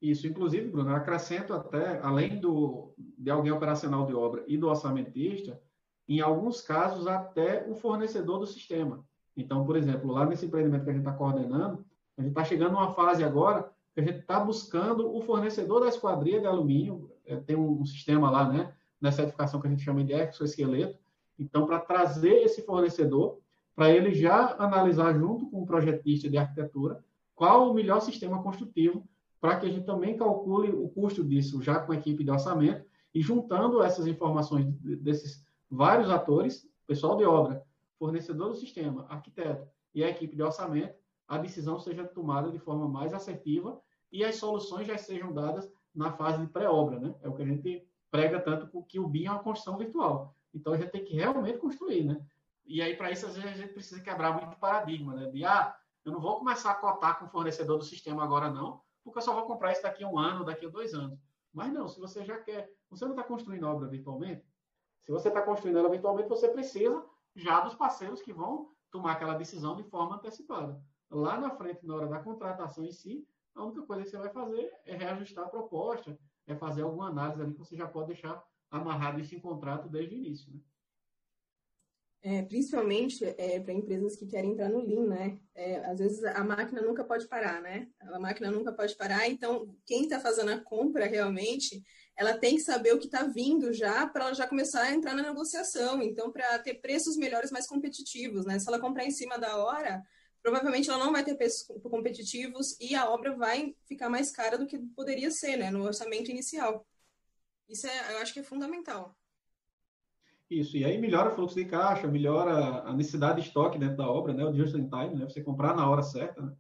Isso, 0.02 0.28
inclusive, 0.28 0.68
Bruno, 0.68 0.94
acrescento 0.94 1.54
até, 1.54 2.00
além 2.00 2.38
do, 2.38 2.94
de 2.98 3.32
alguém 3.32 3.54
operacional 3.54 4.06
de 4.06 4.14
obra 4.14 4.44
e 4.46 4.58
do 4.58 4.68
orçamentista, 4.68 5.58
em 6.06 6.20
alguns 6.20 6.60
casos, 6.60 7.08
até 7.08 7.66
o 7.66 7.76
fornecedor 7.76 8.40
do 8.40 8.46
sistema. 8.46 9.06
Então, 9.38 9.66
por 9.66 9.78
exemplo, 9.78 10.12
lá 10.12 10.26
nesse 10.26 10.46
empreendimento 10.46 10.84
que 10.84 10.90
a 10.90 10.94
gente 10.94 11.04
está 11.04 11.14
coordenando, 11.14 11.86
a 12.18 12.22
gente 12.22 12.32
está 12.32 12.44
chegando 12.44 12.74
numa 12.74 12.94
fase 12.94 13.24
agora 13.24 13.72
que 13.94 14.00
a 14.00 14.04
gente 14.04 14.20
está 14.20 14.40
buscando 14.40 15.14
o 15.14 15.22
fornecedor 15.22 15.82
da 15.82 15.88
esquadria 15.88 16.40
de 16.40 16.48
alumínio, 16.48 17.12
é, 17.26 17.36
tem 17.36 17.56
um, 17.56 17.82
um, 17.82 17.86
sistema 17.86 18.30
lá, 18.30 18.48
né, 18.48 18.74
nessa 19.00 19.24
edificação 19.24 19.60
que 19.60 19.68
a 19.68 19.70
gente 19.70 19.84
chama 19.84 20.04
de 20.04 20.14
exoesqueleto. 20.14 20.98
Então, 21.38 21.66
para 21.66 21.80
trazer 21.80 22.44
esse 22.44 22.62
fornecedor, 22.62 23.40
para 23.76 23.90
ele 23.90 24.14
já 24.14 24.56
analisar 24.58 25.14
junto 25.14 25.50
com 25.50 25.62
o 25.62 25.66
projetista 25.66 26.30
de 26.30 26.38
arquitetura 26.38 27.04
qual 27.36 27.70
o 27.70 27.74
melhor 27.74 28.00
sistema 28.02 28.42
construtivo 28.44 29.08
para 29.40 29.60
que 29.60 29.66
a 29.66 29.70
gente 29.70 29.86
também 29.86 30.16
calcule 30.16 30.72
o 30.72 30.88
custo 30.90 31.24
disso 31.24 31.62
já 31.62 31.80
com 31.80 31.92
a 31.92 31.96
equipe 31.96 32.24
de 32.24 32.30
orçamento 32.30 32.86
e 33.14 33.22
juntando 33.22 33.82
essas 33.82 34.06
informações 34.06 34.68
desses 35.00 35.44
vários 35.70 36.12
atores, 36.12 36.70
pessoal 36.86 37.18
de 37.18 37.26
obra, 37.26 37.64
fornecedor 37.98 38.50
do 38.50 38.56
sistema, 38.56 39.08
arquiteto 39.10 39.68
e 39.96 40.04
a 40.04 40.10
equipe 40.10 40.36
de 40.36 40.44
orçamento, 40.44 40.94
a 41.32 41.38
decisão 41.38 41.80
seja 41.80 42.06
tomada 42.06 42.52
de 42.52 42.60
forma 42.60 42.90
mais 42.90 43.14
assertiva 43.14 43.82
e 44.12 44.22
as 44.22 44.36
soluções 44.36 44.86
já 44.86 44.98
sejam 44.98 45.32
dadas 45.32 45.72
na 45.96 46.12
fase 46.12 46.42
de 46.42 46.52
pré-obra, 46.52 47.00
né? 47.00 47.16
É 47.22 47.30
o 47.30 47.34
que 47.34 47.42
a 47.42 47.46
gente 47.46 47.88
prega 48.12 48.38
tanto 48.42 48.68
que 48.84 49.00
o 49.00 49.08
BIM 49.08 49.28
é 49.28 49.32
uma 49.32 49.42
construção 49.42 49.78
virtual. 49.78 50.36
Então 50.54 50.74
a 50.74 50.78
gente 50.78 50.92
tem 50.92 51.06
que 51.06 51.16
realmente 51.16 51.58
construir, 51.58 52.04
né? 52.04 52.22
E 52.66 52.82
aí 52.82 52.98
para 52.98 53.12
isso 53.12 53.26
às 53.26 53.38
vezes 53.38 53.50
a 53.50 53.62
gente 53.62 53.72
precisa 53.72 54.02
quebrar 54.02 54.34
muito 54.34 54.60
paradigma, 54.60 55.16
né? 55.16 55.32
De 55.32 55.46
ah, 55.46 55.74
eu 56.04 56.12
não 56.12 56.20
vou 56.20 56.38
começar 56.38 56.72
a 56.72 56.76
cotar 56.76 57.18
com 57.18 57.28
o 57.28 57.30
fornecedor 57.30 57.78
do 57.78 57.86
sistema 57.86 58.22
agora 58.26 58.50
não, 58.50 58.82
porque 59.02 59.20
eu 59.20 59.24
só 59.24 59.34
vou 59.34 59.46
comprar 59.46 59.72
isso 59.72 59.84
daqui 59.84 60.04
a 60.04 60.10
um 60.10 60.20
ano, 60.20 60.44
daqui 60.44 60.66
a 60.66 60.70
dois 60.70 60.94
anos. 60.94 61.18
Mas 61.54 61.72
não, 61.72 61.88
se 61.88 61.98
você 61.98 62.26
já 62.26 62.38
quer, 62.40 62.70
você 62.90 63.06
não 63.06 63.12
está 63.12 63.24
construindo 63.24 63.66
obra 63.66 63.88
virtualmente, 63.88 64.46
se 65.00 65.14
você 65.14 65.30
está 65.30 65.42
construindo 65.42 65.78
ela 65.78 65.90
virtualmente, 65.90 66.28
você 66.28 66.50
precisa 66.50 67.06
já 67.34 67.62
dos 67.62 67.74
parceiros 67.74 68.22
que 68.22 68.34
vão 68.34 68.70
tomar 68.92 69.14
aquela 69.14 69.36
decisão 69.36 69.78
de 69.78 69.84
forma 69.84 70.18
antecipada. 70.18 70.78
Lá 71.12 71.40
na 71.40 71.52
frente, 71.52 71.86
na 71.86 71.96
hora 71.96 72.08
da 72.08 72.20
contratação 72.20 72.84
em 72.84 72.92
si, 72.92 73.28
a 73.54 73.64
única 73.64 73.84
coisa 73.84 74.04
que 74.04 74.10
você 74.10 74.18
vai 74.18 74.30
fazer 74.30 74.72
é 74.86 74.96
reajustar 74.96 75.46
a 75.46 75.50
proposta, 75.50 76.18
é 76.48 76.56
fazer 76.56 76.84
alguma 76.84 77.10
análise 77.10 77.42
ali 77.42 77.54
que 77.54 77.60
você 77.60 77.76
já 77.76 77.88
pode 77.88 78.08
deixar 78.08 78.44
amarrado 78.72 79.20
isso 79.20 79.36
em 79.36 79.40
contrato 79.40 79.90
desde 79.90 80.16
o 80.16 80.18
início. 80.18 80.54
Né? 80.54 80.60
é, 82.24 82.44
principalmente 82.44 83.26
é, 83.26 83.60
para 83.60 83.74
empresas 83.74 84.16
que 84.16 84.28
querem 84.28 84.52
entrar 84.52 84.70
no 84.70 84.80
Lean, 84.80 85.08
né? 85.08 85.40
É, 85.56 85.84
às 85.86 85.98
vezes 85.98 86.24
a 86.24 86.44
máquina 86.44 86.82
nunca 86.82 87.04
pode 87.04 87.28
parar, 87.28 87.62
né? 87.62 87.88
A 88.00 88.20
máquina 88.20 88.52
nunca 88.52 88.72
pode 88.72 88.96
parar, 88.96 89.28
então 89.28 89.76
quem 89.86 90.04
está 90.04 90.20
fazendo 90.20 90.52
a 90.52 90.60
compra 90.60 91.08
realmente, 91.08 91.82
ela 92.16 92.38
tem 92.38 92.56
que 92.56 92.62
saber 92.62 92.94
o 92.94 93.00
que 93.00 93.06
está 93.06 93.24
vindo 93.24 93.74
já 93.74 94.06
para 94.06 94.26
ela 94.26 94.34
já 94.36 94.48
começar 94.48 94.84
a 94.84 94.94
entrar 94.94 95.16
na 95.16 95.24
negociação. 95.24 96.02
Então, 96.04 96.32
para 96.32 96.60
ter 96.60 96.76
preços 96.76 97.18
melhores, 97.18 97.50
mais 97.50 97.68
competitivos, 97.68 98.46
né? 98.46 98.60
Se 98.60 98.68
ela 98.68 98.80
comprar 98.80 99.04
em 99.06 99.12
cima 99.12 99.40
da 99.40 99.58
hora, 99.58 100.04
provavelmente 100.42 100.90
ela 100.90 101.04
não 101.04 101.12
vai 101.12 101.24
ter 101.24 101.36
preços 101.36 101.68
competitivos 101.84 102.78
e 102.80 102.96
a 102.96 103.10
obra 103.10 103.36
vai 103.36 103.76
ficar 103.86 104.10
mais 104.10 104.32
cara 104.32 104.58
do 104.58 104.66
que 104.66 104.80
poderia 104.96 105.32
ser, 105.32 105.58
né? 105.58 105.70
No 105.70 105.84
orçamento 105.84 106.32
inicial. 106.32 106.86
Isso 107.70 107.88
é, 107.88 108.14
eu 108.14 108.18
acho 108.20 108.34
que 108.34 108.40
é 108.40 108.44
fundamental. 108.44 109.16
Isso, 110.50 110.76
e 110.76 110.84
aí 110.84 110.98
melhora 110.98 111.32
o 111.32 111.36
fluxo 111.36 111.56
de 111.56 111.64
caixa, 111.64 112.08
melhora 112.08 112.82
a 112.82 112.94
necessidade 112.94 113.42
de 113.42 113.48
estoque 113.48 113.80
dentro 113.80 113.98
da 113.98 114.10
obra, 114.10 114.34
né? 114.34 114.44
O 114.44 114.54
just 114.54 114.76
in 114.76 114.90
time, 114.90 115.16
né? 115.16 115.24
Você 115.24 115.42
comprar 115.42 115.74
na 115.74 115.90
hora 115.90 116.04
certa, 116.04 116.42
né? 116.42 116.54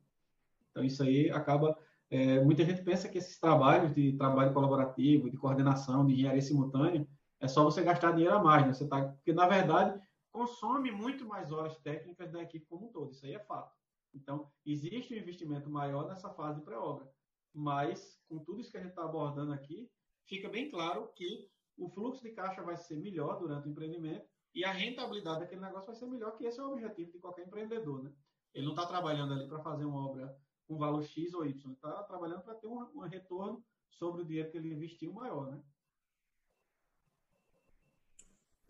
Então 0.72 0.84
isso 0.84 1.04
aí 1.04 1.30
acaba. 1.30 1.78
É, 2.10 2.41
muita 2.41 2.63
gente 2.63 2.82
pensa 2.84 3.10
que 3.10 3.17
esses 3.17 3.38
trabalhos 3.39 3.94
de 3.94 4.13
trabalho 4.13 4.54
colaborativo, 4.54 5.30
de 5.30 5.38
coordenação, 5.38 6.06
de 6.06 6.13
engenharia 6.13 6.41
simultânea, 6.41 7.06
é 7.39 7.48
só 7.48 7.63
você 7.63 7.84
gastar 7.84 8.12
dinheiro 8.12 8.36
a 8.36 8.44
mais, 8.44 8.65
né? 8.65 8.74
Você 8.74 8.88
tá, 8.88 9.02
porque 9.02 9.34
na 9.34 9.48
verdade 9.48 10.00
consome 10.32 10.91
muito 10.91 11.26
mais 11.26 11.52
horas 11.52 11.78
técnicas 11.80 12.32
da 12.32 12.41
equipe 12.41 12.65
como 12.65 12.88
um 12.88 12.91
todo. 12.91 13.12
Isso 13.12 13.26
aí 13.26 13.34
é 13.34 13.39
fato. 13.39 13.76
Então 14.13 14.52
existe 14.65 15.13
um 15.13 15.17
investimento 15.17 15.70
maior 15.70 16.08
nessa 16.08 16.30
fase 16.30 16.62
pré-obra, 16.62 17.10
mas 17.54 18.20
com 18.28 18.39
tudo 18.39 18.62
isso 18.62 18.72
que 18.72 18.78
a 18.78 18.82
gente 18.82 18.91
está 18.91 19.04
abordando 19.04 19.54
aqui, 19.54 19.89
fica 20.26 20.50
bem 20.50 20.70
claro 20.70 21.12
que 21.13 21.50
o 21.78 21.89
fluxo 21.89 22.22
de 22.22 22.32
caixa 22.32 22.62
vai 22.62 22.78
ser 22.78 22.98
melhor 22.98 23.39
durante 23.39 23.67
o 23.67 23.72
empreendimento 23.72 24.28
e 24.54 24.65
a 24.65 24.72
rentabilidade 24.72 25.39
daquele 25.39 25.62
negócio 25.62 25.88
vai 25.88 25.96
ser 25.96 26.06
melhor, 26.08 26.36
que 26.36 26.46
esse 26.46 26.60
é 26.60 26.63
o 26.63 26.72
objetivo 26.72 27.12
de 27.12 27.20
qualquer 27.20 27.48
empreendedor, 27.48 28.04
né? 28.04 28.13
Ele 28.54 28.65
não 28.65 28.74
está 28.74 28.86
trabalhando 28.86 29.34
ali 29.34 29.48
para 29.48 29.63
fazer 29.63 29.86
uma 29.86 30.06
obra 30.06 30.38
com 30.67 30.78
valor 30.78 31.04
X 31.04 31.34
ou 31.34 31.46
Y, 31.46 31.63
ele 31.65 31.74
está 31.74 32.04
trabalhando 32.04 32.44
para 32.44 32.56
ter 32.56 32.67
um, 32.67 32.80
um, 32.96 33.00
retorno 33.00 33.63
sobre 33.89 34.22
o 34.22 34.26
dinheiro 34.26 34.52
que 34.52 34.58
ele 34.58 34.74
investiu 34.74 35.13
maior, 35.13 35.52
né? 35.52 35.63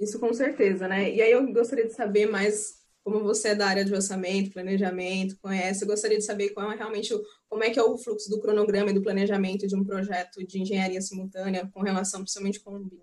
Isso 0.01 0.19
com 0.19 0.33
certeza, 0.33 0.87
né? 0.87 1.13
E 1.13 1.21
aí 1.21 1.31
eu 1.31 1.53
gostaria 1.53 1.85
de 1.85 1.93
saber 1.93 2.25
mais 2.25 2.81
como 3.03 3.23
você 3.23 3.49
é 3.49 3.55
da 3.55 3.67
área 3.67 3.85
de 3.85 3.93
orçamento, 3.93 4.51
planejamento, 4.51 5.37
conhece, 5.39 5.83
eu 5.83 5.87
gostaria 5.87 6.17
de 6.17 6.23
saber 6.23 6.49
qual 6.49 6.71
é 6.71 6.75
realmente 6.75 7.13
como 7.47 7.63
é 7.63 7.69
que 7.69 7.79
é 7.79 7.83
o 7.83 7.97
fluxo 7.97 8.29
do 8.29 8.39
cronograma 8.39 8.89
e 8.89 8.93
do 8.93 9.01
planejamento 9.01 9.67
de 9.67 9.75
um 9.75 9.83
projeto 9.83 10.45
de 10.45 10.59
engenharia 10.59 11.01
simultânea 11.01 11.69
com 11.73 11.81
relação 11.81 12.21
principalmente 12.21 12.59
com 12.59 12.75
o 12.75 12.79
BIM. 12.79 13.01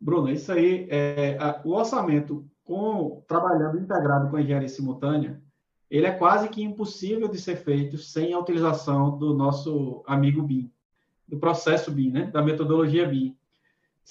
Bruno, 0.00 0.30
isso 0.30 0.52
aí, 0.52 0.86
é, 0.90 1.36
a, 1.40 1.60
o 1.64 1.72
orçamento 1.72 2.46
com 2.64 3.22
trabalhando 3.26 3.78
integrado 3.78 4.30
com 4.30 4.36
a 4.36 4.42
engenharia 4.42 4.68
simultânea, 4.68 5.42
ele 5.90 6.06
é 6.06 6.12
quase 6.12 6.50
que 6.50 6.62
impossível 6.62 7.28
de 7.28 7.40
ser 7.40 7.56
feito 7.56 7.96
sem 7.96 8.34
a 8.34 8.38
utilização 8.38 9.18
do 9.18 9.34
nosso 9.34 10.02
amigo 10.06 10.42
BIM, 10.42 10.70
do 11.26 11.38
processo 11.38 11.90
BIM, 11.90 12.10
né, 12.10 12.30
da 12.30 12.42
metodologia 12.42 13.06
BIM. 13.06 13.34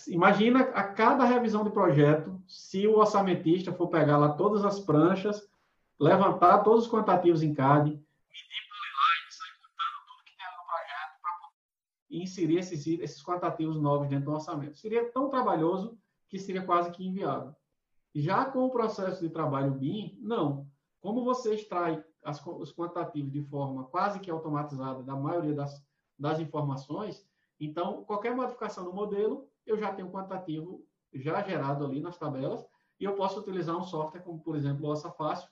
Imagina 0.07 0.59
a 0.59 0.83
cada 0.83 1.25
revisão 1.25 1.63
de 1.63 1.71
projeto, 1.71 2.41
se 2.47 2.85
o 2.87 2.97
orçamentista 2.97 3.73
for 3.73 3.87
pegar 3.87 4.17
lá 4.17 4.33
todas 4.33 4.63
as 4.63 4.79
pranchas, 4.79 5.49
levantar 5.99 6.59
todos 6.59 6.85
os 6.85 6.91
quantitativos 6.91 7.41
em 7.41 7.53
CAD, 7.53 7.91
medir 7.91 8.03
contando 9.61 10.05
tudo 10.07 10.23
que 10.23 10.37
tem 10.37 10.45
no 10.45 10.65
projeto 10.65 11.21
para 11.21 11.49
inserir 12.11 12.57
esses, 12.59 12.85
esses 12.85 13.23
quantitativos 13.23 13.81
novos 13.81 14.07
dentro 14.07 14.25
do 14.25 14.33
orçamento. 14.33 14.77
Seria 14.77 15.11
tão 15.11 15.29
trabalhoso 15.29 15.97
que 16.29 16.37
seria 16.37 16.63
quase 16.63 16.91
que 16.91 17.05
inviável. 17.05 17.55
Já 18.13 18.45
com 18.45 18.65
o 18.65 18.71
processo 18.71 19.21
de 19.21 19.29
trabalho 19.29 19.71
BIM, 19.71 20.17
não. 20.21 20.67
Como 21.01 21.23
você 21.23 21.55
extrai 21.55 22.03
as, 22.23 22.45
os 22.45 22.73
quantitativos 22.73 23.31
de 23.31 23.41
forma 23.43 23.85
quase 23.85 24.19
que 24.19 24.29
automatizada 24.29 25.01
da 25.03 25.15
maioria 25.15 25.53
das, 25.53 25.83
das 26.17 26.39
informações, 26.39 27.25
então, 27.59 28.03
qualquer 28.03 28.35
modificação 28.35 28.85
no 28.85 28.93
modelo 28.93 29.49
eu 29.67 29.77
já 29.77 29.93
tenho 29.93 30.07
um 30.07 30.11
quantitativo 30.11 30.83
já 31.13 31.41
gerado 31.41 31.85
ali 31.85 31.99
nas 32.01 32.17
tabelas, 32.17 32.65
e 32.99 33.03
eu 33.03 33.13
posso 33.13 33.39
utilizar 33.39 33.77
um 33.77 33.83
software 33.83 34.21
como, 34.21 34.39
por 34.39 34.55
exemplo, 34.55 34.85
o 34.85 34.89
Ossa 34.89 35.11
Fácil, 35.11 35.49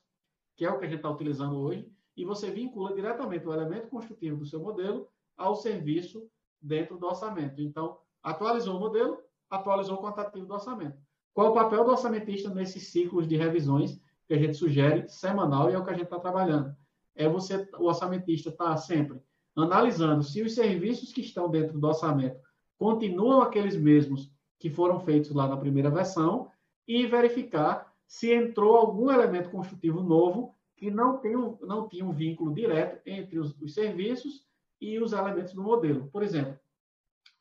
que 0.56 0.66
é 0.66 0.70
o 0.70 0.80
que 0.80 0.86
a 0.86 0.88
gente 0.88 0.98
está 0.98 1.10
utilizando 1.10 1.58
hoje, 1.58 1.88
e 2.16 2.24
você 2.24 2.50
vincula 2.50 2.94
diretamente 2.94 3.46
o 3.46 3.54
elemento 3.54 3.90
construtivo 3.90 4.38
do 4.38 4.46
seu 4.46 4.60
modelo 4.60 5.08
ao 5.38 5.56
serviço 5.56 6.28
dentro 6.62 6.98
do 6.98 7.06
orçamento. 7.06 7.62
Então, 7.62 7.98
atualizou 8.24 8.78
o 8.78 8.80
modelo, 8.80 9.20
atualizou 9.50 9.98
o 9.98 10.02
quantitativo 10.02 10.46
do 10.46 10.54
orçamento. 10.54 10.98
Qual 11.34 11.52
o 11.52 11.54
papel 11.54 11.84
do 11.84 11.92
orçamentista 11.92 12.50
nesses 12.50 12.88
ciclos 12.88 13.28
de 13.28 13.36
revisões 13.36 14.00
que 14.26 14.34
a 14.34 14.38
gente 14.38 14.56
sugere 14.56 15.08
semanal 15.10 15.70
e 15.70 15.74
é 15.74 15.78
o 15.78 15.84
que 15.84 15.92
a 15.92 15.94
gente 15.94 16.06
está 16.06 16.20
trabalhando? 16.20 16.74
É 17.14 17.28
você, 17.28 17.70
o 17.78 17.86
orçamentista 17.86 18.50
está 18.50 18.76
sempre 18.78 19.22
analisando 19.56 20.24
se 20.24 20.42
os 20.42 20.56
serviços 20.56 21.14
que 21.14 21.22
estão 21.22 21.50
dentro 21.50 21.80
do 21.80 21.88
orçamento 21.88 22.40
continuam 22.78 23.42
aqueles 23.42 23.76
mesmos 23.76 24.32
que 24.60 24.70
foram 24.70 25.00
feitos 25.00 25.32
lá 25.32 25.48
na 25.48 25.58
primeira 25.58 25.90
versão 25.90 26.52
e 26.88 27.06
verificar 27.06 27.94
se 28.08 28.34
entrou 28.34 28.76
algum 28.78 29.12
elemento 29.12 29.50
construtivo 29.50 30.02
novo 30.02 30.56
que 30.76 30.92
não, 30.92 31.18
tem 31.18 31.34
não 31.62 31.88
tinha 31.88 32.06
um 32.06 32.12
vínculo 32.12 32.54
direto 32.54 33.02
entre 33.06 33.40
os, 33.40 33.60
os 33.62 33.74
serviços 33.74 34.46
e 34.80 35.00
os 35.00 35.14
elementos 35.14 35.54
do 35.54 35.64
modelo. 35.64 36.08
Por 36.10 36.22
exemplo, 36.22 36.60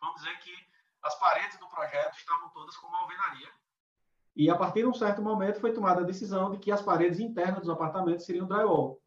vamos 0.00 0.20
dizer 0.20 0.38
que 0.38 0.52
as 1.02 1.18
paredes 1.18 1.58
do 1.58 1.68
projeto 1.68 2.16
estavam 2.16 2.48
todas 2.50 2.76
com 2.76 2.86
alvenaria. 2.94 3.48
E 4.36 4.50
a 4.50 4.56
partir 4.56 4.80
de 4.80 4.86
um 4.86 4.94
certo 4.94 5.22
momento 5.22 5.60
foi 5.60 5.72
tomada 5.72 6.00
a 6.00 6.04
decisão 6.04 6.50
de 6.50 6.58
que 6.58 6.72
as 6.72 6.82
paredes 6.82 7.20
internas 7.20 7.60
dos 7.60 7.68
apartamentos 7.68 8.24
seriam 8.24 8.48
drywall. 8.48 9.00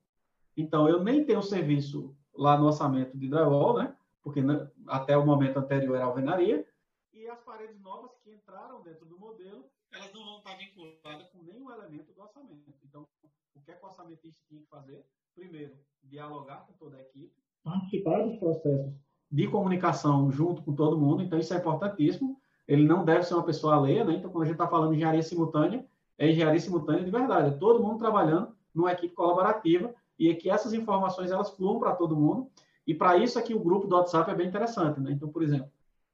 Então, 0.56 0.88
eu 0.88 1.04
nem 1.04 1.26
tenho 1.26 1.42
serviço 1.42 2.16
lá 2.34 2.58
no 2.58 2.66
orçamento 2.66 3.18
de 3.18 3.28
drywall, 3.28 3.78
né? 3.78 3.97
Porque 4.28 4.42
até 4.88 5.18
o 5.18 5.26
momento 5.26 5.58
anterior 5.58 5.96
era 5.96 6.04
alvenaria. 6.04 6.68
E 7.14 7.28
as 7.30 7.40
paredes 7.46 7.80
novas 7.80 8.12
que 8.22 8.30
entraram 8.30 8.82
dentro 8.82 9.06
do 9.06 9.18
modelo, 9.18 9.64
elas 9.90 10.14
não 10.14 10.26
vão 10.26 10.38
estar 10.40 10.58
vinculadas 10.58 11.30
com 11.30 11.44
nenhum 11.44 11.72
elemento 11.72 12.12
do 12.12 12.22
orçamento. 12.22 12.74
Então, 12.84 13.08
o 13.56 13.62
que, 13.62 13.72
é 13.72 13.74
que 13.74 13.86
o 13.86 13.88
orçamentista 13.88 14.42
tinha 14.50 14.62
que 14.62 14.68
fazer? 14.68 15.06
Primeiro, 15.34 15.78
dialogar 16.04 16.68
com 16.68 16.74
toda 16.74 16.98
a 16.98 17.02
equipe, 17.02 17.34
participar 17.64 18.22
dos 18.24 18.38
processos 18.38 18.94
de 19.32 19.48
comunicação 19.48 20.30
junto 20.30 20.62
com 20.62 20.76
todo 20.76 21.00
mundo, 21.00 21.24
então 21.24 21.40
isso 21.40 21.54
é 21.54 21.58
importantíssimo. 21.58 22.38
Ele 22.68 22.86
não 22.86 23.06
deve 23.06 23.24
ser 23.24 23.34
uma 23.34 23.46
pessoa 23.46 23.78
alheia, 23.78 24.04
né? 24.04 24.16
Então, 24.16 24.30
quando 24.30 24.44
a 24.44 24.46
gente 24.48 24.56
está 24.56 24.68
falando 24.68 24.90
de 24.90 24.98
engenharia 24.98 25.24
simultânea, 25.24 25.88
é 26.18 26.30
engenharia 26.30 26.60
simultânea 26.60 27.06
de 27.06 27.12
verdade, 27.12 27.56
é 27.56 27.58
todo 27.58 27.82
mundo 27.82 27.98
trabalhando 27.98 28.54
numa 28.76 28.92
equipe 28.92 29.16
colaborativa 29.16 29.96
e 30.20 30.30
é 30.30 30.36
que 30.36 30.50
essas 30.50 30.74
informações 30.74 31.32
elas 31.32 31.50
fluam 31.52 31.80
para 31.80 31.96
todo 31.96 32.16
mundo. 32.16 32.52
E 32.88 32.96
para 32.96 33.18
isso 33.18 33.38
aqui 33.38 33.54
o 33.54 33.60
grupo 33.60 33.86
do 33.86 33.96
WhatsApp 33.96 34.32
é 34.32 34.36
bem 34.36 34.48
interessante, 34.48 35.00
né? 35.02 35.12
Então, 35.12 35.28
por 35.28 35.44
exemplo, 35.44 35.70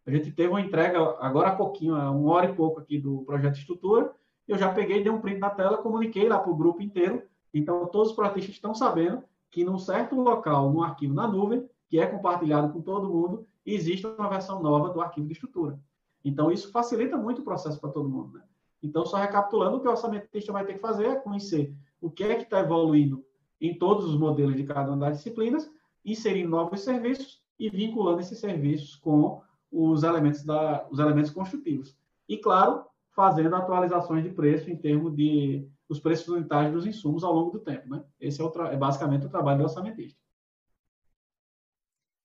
a 0.05 0.11
gente 0.11 0.31
teve 0.31 0.49
uma 0.49 0.59
entrega 0.59 0.99
agora 1.19 1.49
há 1.49 1.55
pouquinho, 1.55 1.95
há 1.95 2.09
uma 2.09 2.33
hora 2.33 2.49
e 2.49 2.55
pouco 2.55 2.79
aqui 2.79 2.97
do 2.97 3.21
projeto 3.21 3.57
Estrutura, 3.57 4.11
eu 4.47 4.57
já 4.57 4.73
peguei, 4.73 5.01
dei 5.01 5.11
um 5.11 5.21
print 5.21 5.39
na 5.39 5.49
tela, 5.49 5.77
comuniquei 5.77 6.27
lá 6.27 6.39
para 6.39 6.51
o 6.51 6.55
grupo 6.55 6.81
inteiro. 6.81 7.23
Então, 7.53 7.85
todos 7.87 8.09
os 8.09 8.15
projetistas 8.15 8.55
estão 8.55 8.73
sabendo 8.73 9.23
que 9.49 9.63
num 9.63 9.77
certo 9.77 10.15
local, 10.15 10.71
num 10.71 10.81
arquivo 10.81 11.13
na 11.13 11.27
nuvem, 11.27 11.69
que 11.87 11.99
é 11.99 12.05
compartilhado 12.05 12.73
com 12.73 12.81
todo 12.81 13.09
mundo, 13.09 13.47
existe 13.65 14.05
uma 14.05 14.27
versão 14.27 14.61
nova 14.61 14.89
do 14.89 14.99
arquivo 14.99 15.27
de 15.27 15.33
estrutura. 15.33 15.79
Então, 16.25 16.51
isso 16.51 16.71
facilita 16.71 17.15
muito 17.15 17.41
o 17.41 17.43
processo 17.43 17.79
para 17.79 17.91
todo 17.91 18.09
mundo. 18.09 18.37
Né? 18.37 18.43
Então, 18.81 19.05
só 19.05 19.17
recapitulando, 19.17 19.77
o 19.77 19.79
que 19.79 19.87
o 19.87 19.91
orçamentista 19.91 20.51
vai 20.51 20.65
ter 20.65 20.73
que 20.73 20.79
fazer 20.79 21.05
é 21.05 21.15
conhecer 21.15 21.73
o 22.01 22.09
que 22.09 22.23
é 22.23 22.35
que 22.35 22.43
está 22.43 22.59
evoluindo 22.59 23.23
em 23.61 23.77
todos 23.77 24.05
os 24.05 24.17
modelos 24.17 24.55
de 24.57 24.63
cada 24.65 24.91
uma 24.91 24.97
das 24.97 25.17
disciplinas, 25.17 25.71
inserir 26.03 26.45
novos 26.45 26.81
serviços 26.81 27.41
e 27.57 27.69
vinculando 27.69 28.19
esses 28.19 28.39
serviços 28.39 28.95
com 28.95 29.41
os 29.71 30.03
elementos, 30.03 30.43
da, 30.43 30.87
os 30.91 30.99
elementos 30.99 31.31
construtivos. 31.31 31.97
E, 32.27 32.37
claro, 32.37 32.85
fazendo 33.09 33.55
atualizações 33.55 34.23
de 34.23 34.31
preço 34.31 34.69
em 34.69 34.77
termos 34.77 35.15
de 35.15 35.67
os 35.87 35.99
preços 35.99 36.27
unitários 36.27 36.73
dos 36.73 36.85
insumos 36.85 37.23
ao 37.23 37.33
longo 37.33 37.51
do 37.51 37.59
tempo. 37.59 37.87
Né? 37.89 38.03
Esse 38.19 38.41
é, 38.41 38.43
o 38.43 38.51
é 38.65 38.77
basicamente 38.77 39.25
o 39.25 39.29
trabalho 39.29 39.59
do 39.59 39.63
orçamentista. 39.65 40.19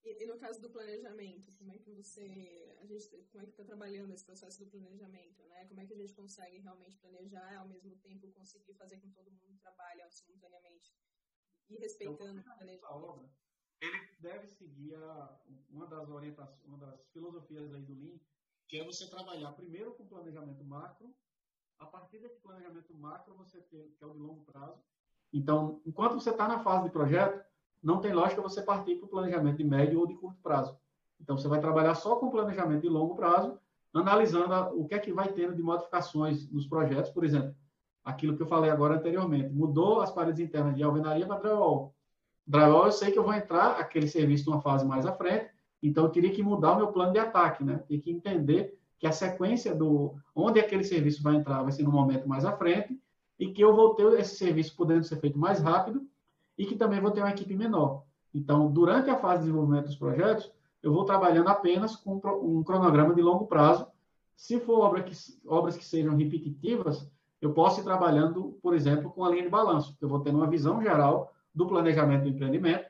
E, 0.04 0.24
e, 0.24 0.26
no 0.26 0.38
caso 0.38 0.60
do 0.60 0.70
planejamento, 0.70 1.52
como 1.58 1.72
é 1.72 1.78
que 1.78 1.90
você, 1.90 2.74
a 2.80 2.86
gente, 2.86 3.08
como 3.30 3.42
é 3.42 3.46
que 3.46 3.52
está 3.52 3.64
trabalhando 3.64 4.12
esse 4.12 4.24
processo 4.24 4.64
do 4.64 4.70
planejamento, 4.70 5.42
né? 5.48 5.66
Como 5.66 5.80
é 5.80 5.86
que 5.86 5.92
a 5.92 5.96
gente 5.96 6.14
consegue 6.14 6.58
realmente 6.58 6.96
planejar 6.96 7.52
e 7.52 7.56
ao 7.56 7.68
mesmo 7.68 7.96
tempo 7.96 8.28
conseguir 8.32 8.74
fazer 8.74 8.96
com 8.98 9.08
que 9.08 9.14
todo 9.14 9.30
mundo 9.30 9.58
trabalhe 9.60 10.02
simultaneamente 10.10 10.94
e 11.68 11.76
respeitando 11.76 12.38
então, 12.38 12.54
o 12.54 12.56
planejamento? 12.56 13.47
Ele 13.80 13.98
deve 14.20 14.46
seguir 14.48 14.94
a, 14.94 15.38
uma 15.70 15.86
das 15.86 16.08
orientações, 16.08 16.64
uma 16.64 16.78
das 16.78 17.06
filosofias 17.12 17.72
aí 17.72 17.82
do 17.82 17.94
Lean, 17.94 18.18
que 18.68 18.78
é 18.78 18.84
você 18.84 19.08
trabalhar 19.08 19.52
primeiro 19.52 19.92
com 19.92 20.06
planejamento 20.06 20.64
macro, 20.64 21.14
a 21.78 21.86
partir 21.86 22.18
desse 22.18 22.40
planejamento 22.40 22.92
macro 22.94 23.34
você 23.34 23.60
tem, 23.60 23.90
que 23.92 24.04
é 24.04 24.06
o 24.06 24.12
de 24.12 24.18
longo 24.18 24.44
prazo. 24.44 24.82
Então, 25.32 25.80
enquanto 25.86 26.14
você 26.14 26.30
está 26.30 26.48
na 26.48 26.58
fase 26.58 26.84
de 26.84 26.90
projeto, 26.90 27.44
não 27.82 28.00
tem 28.00 28.12
lógica 28.12 28.42
você 28.42 28.60
partir 28.62 28.96
para 28.96 29.06
o 29.06 29.08
planejamento 29.08 29.56
de 29.58 29.64
médio 29.64 30.00
ou 30.00 30.06
de 30.06 30.16
curto 30.16 30.40
prazo. 30.42 30.76
Então, 31.20 31.36
você 31.36 31.48
vai 31.48 31.60
trabalhar 31.60 31.94
só 31.94 32.16
com 32.16 32.30
planejamento 32.30 32.82
de 32.82 32.88
longo 32.88 33.14
prazo, 33.14 33.58
analisando 33.94 34.52
a, 34.52 34.72
o 34.72 34.86
que 34.86 34.94
é 34.94 34.98
que 34.98 35.12
vai 35.12 35.32
tendo 35.32 35.54
de 35.54 35.62
modificações 35.62 36.50
nos 36.50 36.66
projetos. 36.66 37.10
Por 37.10 37.24
exemplo, 37.24 37.54
aquilo 38.04 38.36
que 38.36 38.42
eu 38.42 38.46
falei 38.46 38.70
agora 38.70 38.96
anteriormente, 38.96 39.52
mudou 39.52 40.00
as 40.00 40.10
paredes 40.10 40.40
internas 40.40 40.74
de 40.74 40.82
alvenaria 40.82 41.26
para 41.26 41.40
drywall. 41.40 41.94
Drywall, 42.48 42.86
eu 42.86 42.92
sei 42.92 43.12
que 43.12 43.18
eu 43.18 43.24
vou 43.24 43.34
entrar 43.34 43.72
aquele 43.72 44.08
serviço 44.08 44.48
numa 44.48 44.62
fase 44.62 44.86
mais 44.86 45.04
à 45.04 45.12
frente, 45.12 45.50
então 45.82 46.04
eu 46.04 46.10
teria 46.10 46.32
que 46.32 46.42
mudar 46.42 46.72
o 46.72 46.76
meu 46.76 46.86
plano 46.88 47.12
de 47.12 47.18
ataque, 47.18 47.62
né? 47.62 47.84
Tem 47.86 48.00
que 48.00 48.10
entender 48.10 48.74
que 48.98 49.06
a 49.06 49.12
sequência 49.12 49.74
do 49.74 50.14
onde 50.34 50.58
aquele 50.58 50.82
serviço 50.82 51.22
vai 51.22 51.36
entrar 51.36 51.62
vai 51.62 51.70
ser 51.70 51.82
no 51.82 51.92
momento 51.92 52.26
mais 52.26 52.46
à 52.46 52.56
frente 52.56 52.98
e 53.38 53.52
que 53.52 53.62
eu 53.62 53.76
vou 53.76 53.94
ter 53.94 54.18
esse 54.18 54.36
serviço 54.36 54.74
podendo 54.74 55.04
ser 55.04 55.16
feito 55.20 55.38
mais 55.38 55.60
rápido 55.60 56.08
e 56.56 56.64
que 56.64 56.74
também 56.74 57.00
vou 57.00 57.10
ter 57.10 57.20
uma 57.20 57.30
equipe 57.30 57.54
menor. 57.54 58.02
Então, 58.34 58.72
durante 58.72 59.10
a 59.10 59.18
fase 59.18 59.40
de 59.40 59.46
desenvolvimento 59.46 59.86
dos 59.86 59.96
projetos, 59.96 60.50
eu 60.82 60.92
vou 60.92 61.04
trabalhando 61.04 61.48
apenas 61.48 61.96
com 61.96 62.14
um 62.42 62.62
cronograma 62.62 63.14
de 63.14 63.20
longo 63.20 63.46
prazo. 63.46 63.86
Se 64.34 64.58
for 64.58 64.80
obra 64.80 65.02
que, 65.02 65.14
obras 65.46 65.76
que 65.76 65.84
sejam 65.84 66.16
repetitivas, 66.16 67.08
eu 67.42 67.52
posso 67.52 67.80
ir 67.80 67.84
trabalhando, 67.84 68.58
por 68.62 68.74
exemplo, 68.74 69.10
com 69.10 69.22
a 69.22 69.28
linha 69.28 69.42
de 69.42 69.48
balanço. 69.48 69.96
Eu 70.00 70.08
vou 70.08 70.20
tendo 70.20 70.38
uma 70.38 70.48
visão 70.48 70.82
geral 70.82 71.32
do 71.58 71.66
planejamento 71.66 72.22
do 72.22 72.28
empreendimento. 72.28 72.88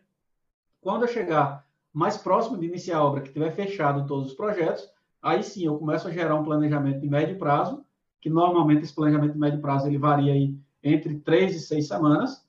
Quando 0.78 1.04
eu 1.04 1.09
chegar 1.09 1.66
mais 1.90 2.18
próximo 2.18 2.59
de 2.59 2.66
iniciar 2.66 2.98
a 2.98 3.04
obra, 3.04 3.22
que 3.22 3.33
tiver 3.33 3.50
fechado 3.50 4.07
todos 4.07 4.28
os 4.28 4.35
projetos, 4.35 4.87
aí 5.22 5.42
sim 5.42 5.64
eu 5.64 5.78
começo 5.78 6.07
a 6.07 6.11
gerar 6.11 6.35
um 6.35 6.44
planejamento 6.44 7.00
de 7.00 7.09
médio 7.09 7.38
prazo, 7.38 7.83
que 8.20 8.28
normalmente 8.28 8.83
esse 8.83 8.94
planejamento 8.94 9.33
de 9.33 9.38
médio 9.38 9.62
prazo 9.62 9.87
ele 9.87 9.96
varia 9.96 10.35
aí 10.35 10.54
entre 10.85 11.18
três 11.20 11.57
e 11.57 11.61
seis 11.61 11.88
semanas, 11.88 12.46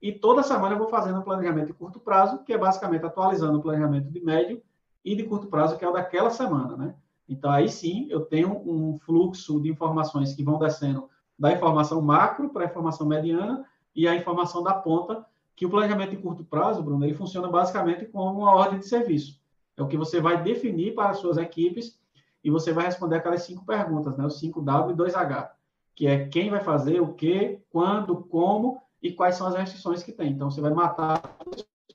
e 0.00 0.12
toda 0.12 0.42
semana 0.42 0.74
eu 0.74 0.78
vou 0.78 0.88
fazendo 0.88 1.20
um 1.20 1.22
planejamento 1.22 1.68
de 1.68 1.72
curto 1.72 1.98
prazo, 1.98 2.44
que 2.44 2.52
é 2.52 2.58
basicamente 2.58 3.06
atualizando 3.06 3.58
o 3.58 3.62
planejamento 3.62 4.10
de 4.10 4.20
médio 4.20 4.62
e 5.02 5.16
de 5.16 5.22
curto 5.24 5.46
prazo, 5.46 5.78
que 5.78 5.84
é 5.86 5.88
o 5.88 5.92
daquela 5.92 6.28
semana, 6.28 6.76
né? 6.76 6.94
Então, 7.26 7.50
aí 7.50 7.70
sim, 7.70 8.08
eu 8.10 8.20
tenho 8.20 8.50
um 8.68 8.98
fluxo 8.98 9.58
de 9.58 9.70
informações 9.70 10.34
que 10.34 10.44
vão 10.44 10.58
descendo 10.58 11.08
da 11.38 11.50
informação 11.50 12.02
macro 12.02 12.50
para 12.50 12.64
a 12.64 12.66
informação 12.66 13.06
mediana 13.06 13.64
e 13.96 14.06
a 14.06 14.14
informação 14.14 14.62
da 14.62 14.74
ponta 14.74 15.24
que 15.54 15.66
o 15.66 15.70
planejamento 15.70 16.10
de 16.10 16.16
curto 16.16 16.44
prazo, 16.44 16.82
Bruno, 16.82 17.04
ele 17.04 17.14
funciona 17.14 17.48
basicamente 17.48 18.06
como 18.06 18.40
uma 18.40 18.54
ordem 18.54 18.78
de 18.78 18.86
serviço. 18.86 19.40
É 19.76 19.82
o 19.82 19.88
que 19.88 19.96
você 19.96 20.20
vai 20.20 20.42
definir 20.42 20.94
para 20.94 21.10
as 21.10 21.18
suas 21.18 21.36
equipes 21.36 22.00
e 22.44 22.50
você 22.50 22.72
vai 22.72 22.84
responder 22.84 23.16
aquelas 23.16 23.42
cinco 23.42 23.64
perguntas, 23.64 24.16
né? 24.16 24.26
Os 24.26 24.40
5W 24.40 24.90
e 24.90 24.94
2H, 24.94 25.50
que 25.94 26.06
é 26.06 26.26
quem 26.26 26.50
vai 26.50 26.60
fazer, 26.60 27.00
o 27.00 27.14
que, 27.14 27.60
quando, 27.70 28.16
como 28.16 28.80
e 29.02 29.12
quais 29.12 29.36
são 29.36 29.46
as 29.46 29.54
restrições 29.54 30.02
que 30.02 30.12
tem. 30.12 30.32
Então, 30.32 30.50
você 30.50 30.60
vai 30.60 30.72
matar 30.72 31.20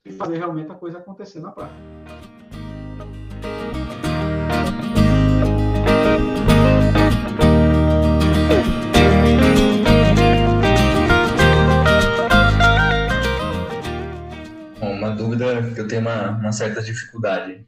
e 0.04 0.12
fazer 0.12 0.38
realmente 0.38 0.70
a 0.70 0.74
coisa 0.74 0.98
acontecer 0.98 1.40
na 1.40 1.50
prática. 1.50 2.37
Que 15.62 15.80
eu 15.80 15.88
tenho 15.88 16.02
uma, 16.02 16.30
uma 16.30 16.52
certa 16.52 16.82
dificuldade. 16.82 17.66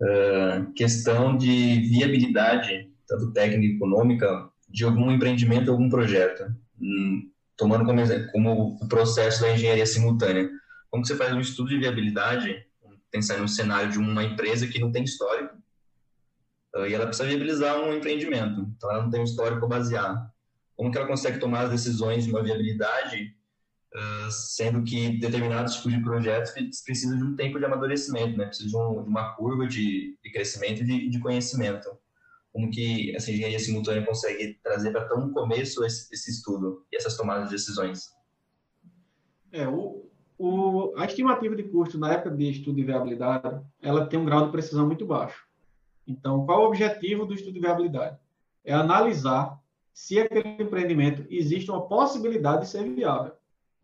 Uh, 0.00 0.72
questão 0.74 1.36
de 1.36 1.80
viabilidade, 1.80 2.90
tanto 3.06 3.32
técnica 3.32 3.64
e 3.64 3.76
econômica, 3.76 4.48
de 4.68 4.84
algum 4.84 5.10
empreendimento, 5.10 5.70
algum 5.70 5.88
projeto. 5.88 6.44
Hum, 6.80 7.30
tomando 7.56 7.84
como, 7.84 8.02
como 8.32 8.78
o 8.80 8.88
processo 8.88 9.42
da 9.42 9.52
engenharia 9.52 9.84
simultânea. 9.84 10.48
Como 10.90 11.04
você 11.04 11.14
faz 11.14 11.34
um 11.34 11.40
estudo 11.40 11.68
de 11.68 11.78
viabilidade, 11.78 12.66
pensar 13.10 13.38
num 13.38 13.48
cenário 13.48 13.90
de 13.90 13.98
uma 13.98 14.24
empresa 14.24 14.66
que 14.66 14.78
não 14.78 14.90
tem 14.90 15.04
histórico, 15.04 15.54
uh, 16.74 16.86
e 16.86 16.94
ela 16.94 17.06
precisa 17.06 17.28
viabilizar 17.28 17.78
um 17.78 17.92
empreendimento, 17.92 18.60
então 18.76 18.90
ela 18.90 19.02
não 19.02 19.10
tem 19.10 19.20
um 19.20 19.24
histórico 19.24 19.68
baseado. 19.68 20.30
Como 20.74 20.90
que 20.90 20.96
ela 20.96 21.06
consegue 21.06 21.38
tomar 21.38 21.64
as 21.64 21.70
decisões 21.70 22.24
de 22.24 22.30
uma 22.30 22.42
viabilidade 22.42 23.36
Uh, 23.92 24.30
sendo 24.30 24.84
que 24.84 25.18
determinados 25.18 25.74
tipos 25.74 25.92
de 25.92 26.00
projetos 26.00 26.52
precisam 26.84 27.18
de 27.18 27.24
um 27.24 27.34
tempo 27.34 27.58
de 27.58 27.64
amadurecimento, 27.64 28.38
né? 28.38 28.46
Precisam 28.46 28.70
de, 28.70 28.76
um, 28.76 29.02
de 29.02 29.08
uma 29.08 29.34
curva 29.34 29.66
de, 29.66 30.16
de 30.22 30.30
crescimento 30.30 30.82
e 30.82 30.84
de, 30.84 31.08
de, 31.08 31.18
conhecimento. 31.18 31.90
Como 32.52 32.70
que 32.70 33.14
essa 33.16 33.32
engenharia 33.32 33.58
simultânea 33.58 34.06
consegue 34.06 34.54
trazer 34.62 34.92
para 34.92 35.08
tão 35.08 35.32
começo 35.32 35.84
esse, 35.84 36.12
esse, 36.14 36.30
estudo 36.30 36.86
e 36.92 36.96
essas 36.96 37.16
tomadas 37.16 37.48
de 37.48 37.56
decisões? 37.56 38.10
É, 39.50 39.66
o, 39.66 40.08
o, 40.38 40.94
a 40.96 41.04
estimativa 41.06 41.56
de 41.56 41.64
custo 41.64 41.98
na 41.98 42.12
época 42.12 42.30
de 42.30 42.48
estudo 42.48 42.76
de 42.76 42.84
viabilidade, 42.84 43.60
ela 43.82 44.06
tem 44.06 44.20
um 44.20 44.24
grau 44.24 44.46
de 44.46 44.52
precisão 44.52 44.86
muito 44.86 45.04
baixo. 45.04 45.44
Então, 46.06 46.46
qual 46.46 46.62
o 46.62 46.66
objetivo 46.66 47.26
do 47.26 47.34
estudo 47.34 47.54
de 47.54 47.60
viabilidade? 47.60 48.16
É 48.64 48.72
analisar 48.72 49.60
se 49.92 50.20
aquele 50.20 50.62
empreendimento 50.62 51.26
existe 51.28 51.70
uma 51.70 51.88
possibilidade 51.88 52.62
de 52.62 52.68
ser 52.68 52.88
viável. 52.88 53.32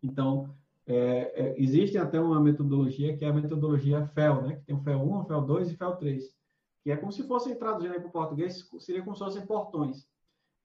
Então, 0.01 0.55
é, 0.85 0.95
é, 1.35 1.61
existe 1.61 1.97
até 1.97 2.19
uma 2.19 2.39
metodologia 2.39 3.15
que 3.17 3.25
é 3.25 3.27
a 3.27 3.33
metodologia 3.33 4.05
FEL, 4.07 4.41
né? 4.43 4.55
que 4.55 4.65
tem 4.65 4.75
o 4.75 4.79
FEL 4.79 5.01
1, 5.01 5.21
o 5.21 5.25
FEL 5.25 5.41
2 5.41 5.71
e 5.71 5.73
o 5.73 5.77
FEL 5.77 5.95
3, 5.97 6.35
que 6.83 6.91
é 6.91 6.95
como 6.95 7.11
se 7.11 7.23
fossem 7.23 7.55
traduzindo 7.55 7.95
para 7.95 8.07
o 8.07 8.11
português, 8.11 8.69
seria 8.79 9.03
como 9.03 9.15
se 9.15 9.23
fossem 9.23 9.45
portões. 9.45 10.07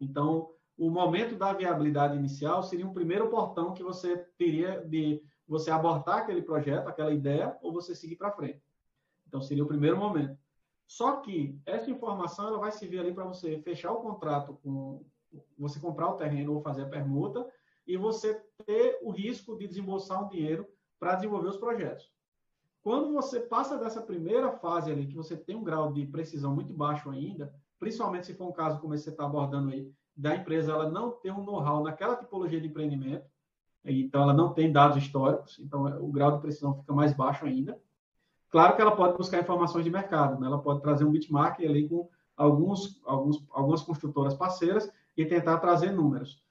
Então, 0.00 0.50
o 0.78 0.90
momento 0.90 1.36
da 1.36 1.52
viabilidade 1.52 2.16
inicial 2.16 2.62
seria 2.62 2.86
um 2.86 2.94
primeiro 2.94 3.28
portão 3.28 3.74
que 3.74 3.82
você 3.82 4.16
teria 4.38 4.80
de 4.86 5.22
você 5.46 5.70
abortar 5.70 6.18
aquele 6.18 6.42
projeto, 6.42 6.88
aquela 6.88 7.12
ideia, 7.12 7.56
ou 7.60 7.72
você 7.72 7.94
seguir 7.94 8.16
para 8.16 8.32
frente. 8.32 8.62
Então, 9.26 9.42
seria 9.42 9.64
o 9.64 9.68
primeiro 9.68 9.96
momento. 9.96 10.38
Só 10.86 11.16
que 11.16 11.58
essa 11.66 11.90
informação 11.90 12.48
ela 12.48 12.58
vai 12.58 12.70
servir 12.70 13.00
ali 13.00 13.12
para 13.12 13.24
você 13.24 13.58
fechar 13.62 13.92
o 13.92 14.00
contrato 14.00 14.58
com 14.62 15.04
você 15.58 15.80
comprar 15.80 16.10
o 16.10 16.16
terreno 16.16 16.54
ou 16.54 16.60
fazer 16.60 16.82
a 16.82 16.88
permuta 16.88 17.46
e 17.86 17.96
você 17.96 18.40
ter 18.64 18.98
o 19.02 19.10
risco 19.10 19.56
de 19.56 19.66
desembolsar 19.66 20.24
um 20.24 20.28
dinheiro 20.28 20.66
para 20.98 21.14
desenvolver 21.14 21.48
os 21.48 21.56
projetos. 21.56 22.10
Quando 22.82 23.12
você 23.12 23.40
passa 23.40 23.78
dessa 23.78 24.02
primeira 24.02 24.50
fase 24.58 24.90
ali, 24.90 25.06
que 25.06 25.14
você 25.14 25.36
tem 25.36 25.54
um 25.54 25.62
grau 25.62 25.92
de 25.92 26.04
precisão 26.06 26.54
muito 26.54 26.72
baixo 26.72 27.10
ainda, 27.10 27.54
principalmente 27.78 28.26
se 28.26 28.34
for 28.34 28.48
um 28.48 28.52
caso 28.52 28.80
como 28.80 28.96
você 28.96 29.10
está 29.10 29.24
abordando 29.24 29.70
aí, 29.70 29.90
da 30.16 30.36
empresa 30.36 30.72
ela 30.72 30.90
não 30.90 31.10
ter 31.10 31.32
um 31.32 31.44
know-how 31.44 31.82
naquela 31.82 32.16
tipologia 32.16 32.60
de 32.60 32.66
empreendimento, 32.66 33.24
então 33.84 34.22
ela 34.22 34.34
não 34.34 34.52
tem 34.52 34.70
dados 34.70 34.96
históricos, 34.96 35.58
então 35.58 35.84
o 36.02 36.10
grau 36.10 36.32
de 36.32 36.40
precisão 36.40 36.74
fica 36.74 36.92
mais 36.92 37.12
baixo 37.12 37.44
ainda. 37.46 37.80
Claro 38.50 38.76
que 38.76 38.82
ela 38.82 38.94
pode 38.94 39.16
buscar 39.16 39.40
informações 39.40 39.84
de 39.84 39.90
mercado, 39.90 40.38
né? 40.38 40.46
ela 40.46 40.60
pode 40.60 40.82
trazer 40.82 41.04
um 41.04 41.10
benchmark 41.10 41.58
ali 41.60 41.88
com 41.88 42.08
alguns, 42.36 43.00
alguns, 43.04 43.44
algumas 43.50 43.82
construtoras 43.82 44.34
parceiras 44.34 44.90
e 45.16 45.24
tentar 45.24 45.58
trazer 45.58 45.90
números. 45.90 46.42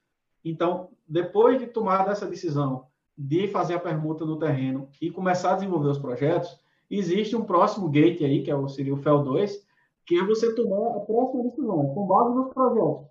Então, 0.44 0.88
depois 1.08 1.58
de 1.58 1.66
tomar 1.66 2.08
essa 2.08 2.26
decisão 2.26 2.86
de 3.16 3.48
fazer 3.48 3.74
a 3.74 3.80
permuta 3.80 4.24
no 4.24 4.38
terreno 4.38 4.88
e 5.00 5.10
começar 5.10 5.52
a 5.52 5.54
desenvolver 5.54 5.88
os 5.88 5.98
projetos, 5.98 6.58
existe 6.90 7.36
um 7.36 7.44
próximo 7.44 7.88
gate 7.88 8.22
aí, 8.22 8.42
que 8.42 8.50
é 8.50 8.56
o, 8.56 8.68
seria 8.68 8.94
o 8.94 8.96
FEL 8.96 9.22
2, 9.22 9.66
que 10.06 10.18
é 10.18 10.24
você 10.24 10.54
tomar 10.54 10.96
a 10.96 11.00
próxima 11.00 11.44
decisão, 11.44 11.94
com 11.94 12.06
base 12.06 12.34
nos 12.34 12.52
projetos. 12.52 13.06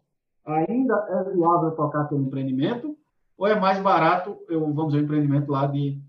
Ainda 0.46 0.96
é 1.10 1.24
viável 1.32 1.72
tocar 1.72 2.02
aquele 2.02 2.22
empreendimento, 2.22 2.98
ou 3.38 3.48
é 3.48 3.60
mais 3.60 3.80
barato, 3.80 4.38
eu, 4.50 4.62
vamos 4.74 4.94
dizer, 4.94 5.02
um 5.02 5.06
empreendimento 5.06 5.52
lá 5.52 5.66
de 5.68 6.00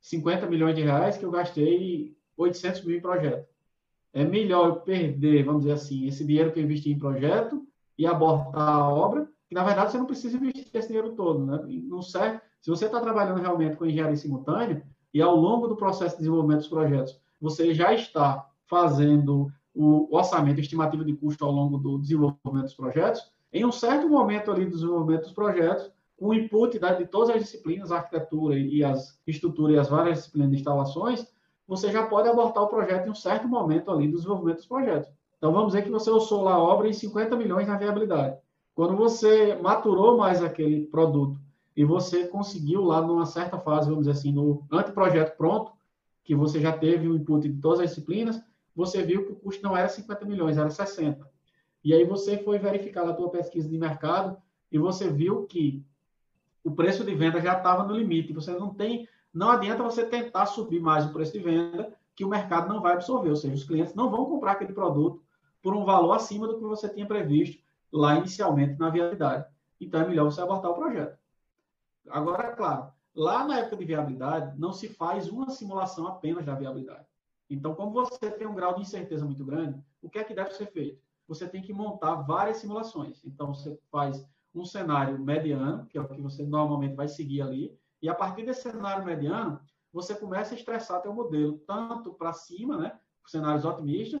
50 0.00 0.46
milhões 0.46 0.74
de 0.74 0.82
reais 0.82 1.16
que 1.16 1.24
eu 1.24 1.30
gastei 1.30 2.16
800 2.36 2.84
mil 2.84 2.96
em 2.96 3.00
projeto. 3.00 3.46
É 4.12 4.24
melhor 4.24 4.66
eu 4.66 4.76
perder, 4.76 5.44
vamos 5.44 5.62
dizer 5.62 5.74
assim, 5.74 6.06
esse 6.06 6.24
dinheiro 6.24 6.52
que 6.52 6.58
eu 6.58 6.64
investi 6.64 6.90
em 6.90 6.98
projeto 6.98 7.62
e 7.96 8.06
abortar 8.06 8.68
a 8.68 8.88
obra, 8.88 9.28
que 9.52 9.54
na 9.54 9.64
verdade 9.64 9.92
você 9.92 9.98
não 9.98 10.06
precisa 10.06 10.38
investir 10.38 10.70
esse 10.72 10.88
dinheiro 10.88 11.12
todo, 11.12 11.44
né? 11.44 11.62
Não 11.84 12.00
serve. 12.00 12.40
Se 12.58 12.70
você 12.70 12.86
está 12.86 12.98
trabalhando 12.98 13.38
realmente 13.38 13.76
com 13.76 13.84
engenharia 13.84 14.16
simultânea 14.16 14.82
e 15.12 15.20
ao 15.20 15.36
longo 15.36 15.68
do 15.68 15.76
processo 15.76 16.16
de 16.16 16.22
desenvolvimento 16.22 16.60
dos 16.60 16.68
projetos 16.68 17.20
você 17.38 17.74
já 17.74 17.92
está 17.92 18.48
fazendo 18.64 19.52
o 19.74 20.08
orçamento 20.16 20.58
estimativo 20.58 21.04
de 21.04 21.12
custo 21.14 21.44
ao 21.44 21.52
longo 21.52 21.76
do 21.76 21.98
desenvolvimento 21.98 22.62
dos 22.62 22.74
projetos, 22.74 23.20
em 23.52 23.62
um 23.62 23.72
certo 23.72 24.08
momento 24.08 24.50
ali 24.50 24.64
do 24.64 24.70
desenvolvimento 24.70 25.24
dos 25.24 25.32
projetos, 25.32 25.92
o 26.16 26.32
input 26.32 26.78
de 26.78 27.06
todas 27.06 27.28
as 27.28 27.42
disciplinas, 27.42 27.92
a 27.92 27.96
arquitetura 27.96 28.56
e 28.56 28.82
as 28.82 29.20
estruturas 29.26 29.76
e 29.76 29.78
as 29.78 29.88
várias 29.90 30.18
disciplinas 30.18 30.50
de 30.50 30.56
instalações, 30.56 31.26
você 31.68 31.92
já 31.92 32.06
pode 32.06 32.26
abortar 32.26 32.62
o 32.62 32.68
projeto 32.68 33.06
em 33.06 33.10
um 33.10 33.14
certo 33.14 33.46
momento 33.46 33.90
ali 33.90 34.08
do 34.08 34.16
desenvolvimento 34.16 34.58
dos 34.58 34.66
projetos. 34.66 35.10
Então, 35.36 35.52
vamos 35.52 35.72
dizer 35.72 35.82
que 35.82 35.90
você 35.90 36.10
usou 36.10 36.42
lá 36.42 36.54
a 36.54 36.62
obra 36.62 36.88
em 36.88 36.92
50 36.94 37.36
milhões 37.36 37.66
na 37.66 37.76
viabilidade. 37.76 38.38
Quando 38.74 38.96
você 38.96 39.54
maturou 39.56 40.16
mais 40.16 40.42
aquele 40.42 40.86
produto 40.86 41.38
e 41.76 41.84
você 41.84 42.26
conseguiu 42.26 42.82
lá 42.82 43.00
numa 43.00 43.26
certa 43.26 43.58
fase, 43.58 43.88
vamos 43.88 44.06
dizer 44.06 44.18
assim, 44.18 44.32
no 44.32 44.66
anteprojeto 44.70 45.36
pronto, 45.36 45.72
que 46.24 46.34
você 46.34 46.60
já 46.60 46.76
teve 46.76 47.08
o 47.08 47.16
input 47.16 47.48
de 47.48 47.60
todas 47.60 47.80
as 47.80 47.90
disciplinas, 47.90 48.40
você 48.74 49.02
viu 49.02 49.26
que 49.26 49.32
o 49.32 49.36
custo 49.36 49.62
não 49.62 49.76
era 49.76 49.88
50 49.88 50.24
milhões, 50.24 50.56
era 50.56 50.70
60. 50.70 51.28
E 51.84 51.92
aí 51.92 52.04
você 52.04 52.38
foi 52.38 52.58
verificar 52.58 53.06
a 53.08 53.12
tua 53.12 53.28
pesquisa 53.28 53.68
de 53.68 53.76
mercado 53.76 54.36
e 54.70 54.78
você 54.78 55.10
viu 55.10 55.44
que 55.46 55.84
o 56.64 56.70
preço 56.70 57.04
de 57.04 57.14
venda 57.14 57.40
já 57.40 57.58
estava 57.58 57.84
no 57.84 57.94
limite. 57.94 58.32
Você 58.32 58.52
não 58.52 58.72
tem 58.72 59.08
não 59.32 59.50
adianta 59.50 59.82
você 59.82 60.04
tentar 60.04 60.44
subir 60.46 60.80
mais 60.80 61.06
o 61.06 61.12
preço 61.12 61.32
de 61.32 61.38
venda, 61.38 61.94
que 62.14 62.24
o 62.24 62.28
mercado 62.28 62.68
não 62.68 62.82
vai 62.82 62.92
absorver, 62.92 63.30
ou 63.30 63.36
seja, 63.36 63.54
os 63.54 63.64
clientes 63.64 63.94
não 63.94 64.10
vão 64.10 64.26
comprar 64.26 64.52
aquele 64.52 64.74
produto 64.74 65.22
por 65.62 65.74
um 65.74 65.84
valor 65.84 66.12
acima 66.12 66.46
do 66.46 66.58
que 66.58 66.64
você 66.64 66.88
tinha 66.88 67.06
previsto 67.06 67.61
lá 67.92 68.16
inicialmente 68.16 68.78
na 68.78 68.90
viabilidade. 68.90 69.46
Então 69.80 70.00
é 70.00 70.08
melhor 70.08 70.24
você 70.24 70.40
abortar 70.40 70.70
o 70.70 70.74
projeto. 70.74 71.18
Agora, 72.08 72.52
claro, 72.52 72.92
lá 73.14 73.46
na 73.46 73.58
época 73.58 73.76
de 73.76 73.84
viabilidade 73.84 74.58
não 74.58 74.72
se 74.72 74.88
faz 74.88 75.28
uma 75.28 75.50
simulação 75.50 76.06
apenas 76.06 76.44
da 76.44 76.54
viabilidade. 76.54 77.06
Então, 77.50 77.74
como 77.74 77.92
você 77.92 78.30
tem 78.30 78.46
um 78.46 78.54
grau 78.54 78.74
de 78.74 78.80
incerteza 78.80 79.24
muito 79.24 79.44
grande, 79.44 79.78
o 80.00 80.08
que 80.08 80.18
é 80.18 80.24
que 80.24 80.34
deve 80.34 80.52
ser 80.52 80.66
feito? 80.66 81.02
Você 81.28 81.46
tem 81.46 81.60
que 81.60 81.72
montar 81.72 82.14
várias 82.22 82.58
simulações. 82.58 83.22
Então, 83.24 83.54
você 83.54 83.78
faz 83.90 84.26
um 84.54 84.64
cenário 84.64 85.18
mediano, 85.18 85.86
que 85.86 85.98
é 85.98 86.00
o 86.00 86.08
que 86.08 86.20
você 86.20 86.44
normalmente 86.44 86.94
vai 86.94 87.08
seguir 87.08 87.42
ali, 87.42 87.78
e 88.00 88.08
a 88.08 88.14
partir 88.14 88.44
desse 88.44 88.62
cenário 88.62 89.04
mediano, 89.04 89.60
você 89.92 90.14
começa 90.14 90.54
a 90.54 90.56
estressar 90.56 91.02
teu 91.02 91.12
modelo, 91.12 91.58
tanto 91.66 92.12
para 92.14 92.32
cima, 92.32 92.76
né, 92.76 92.98
cenários 93.26 93.64
otimistas, 93.64 94.20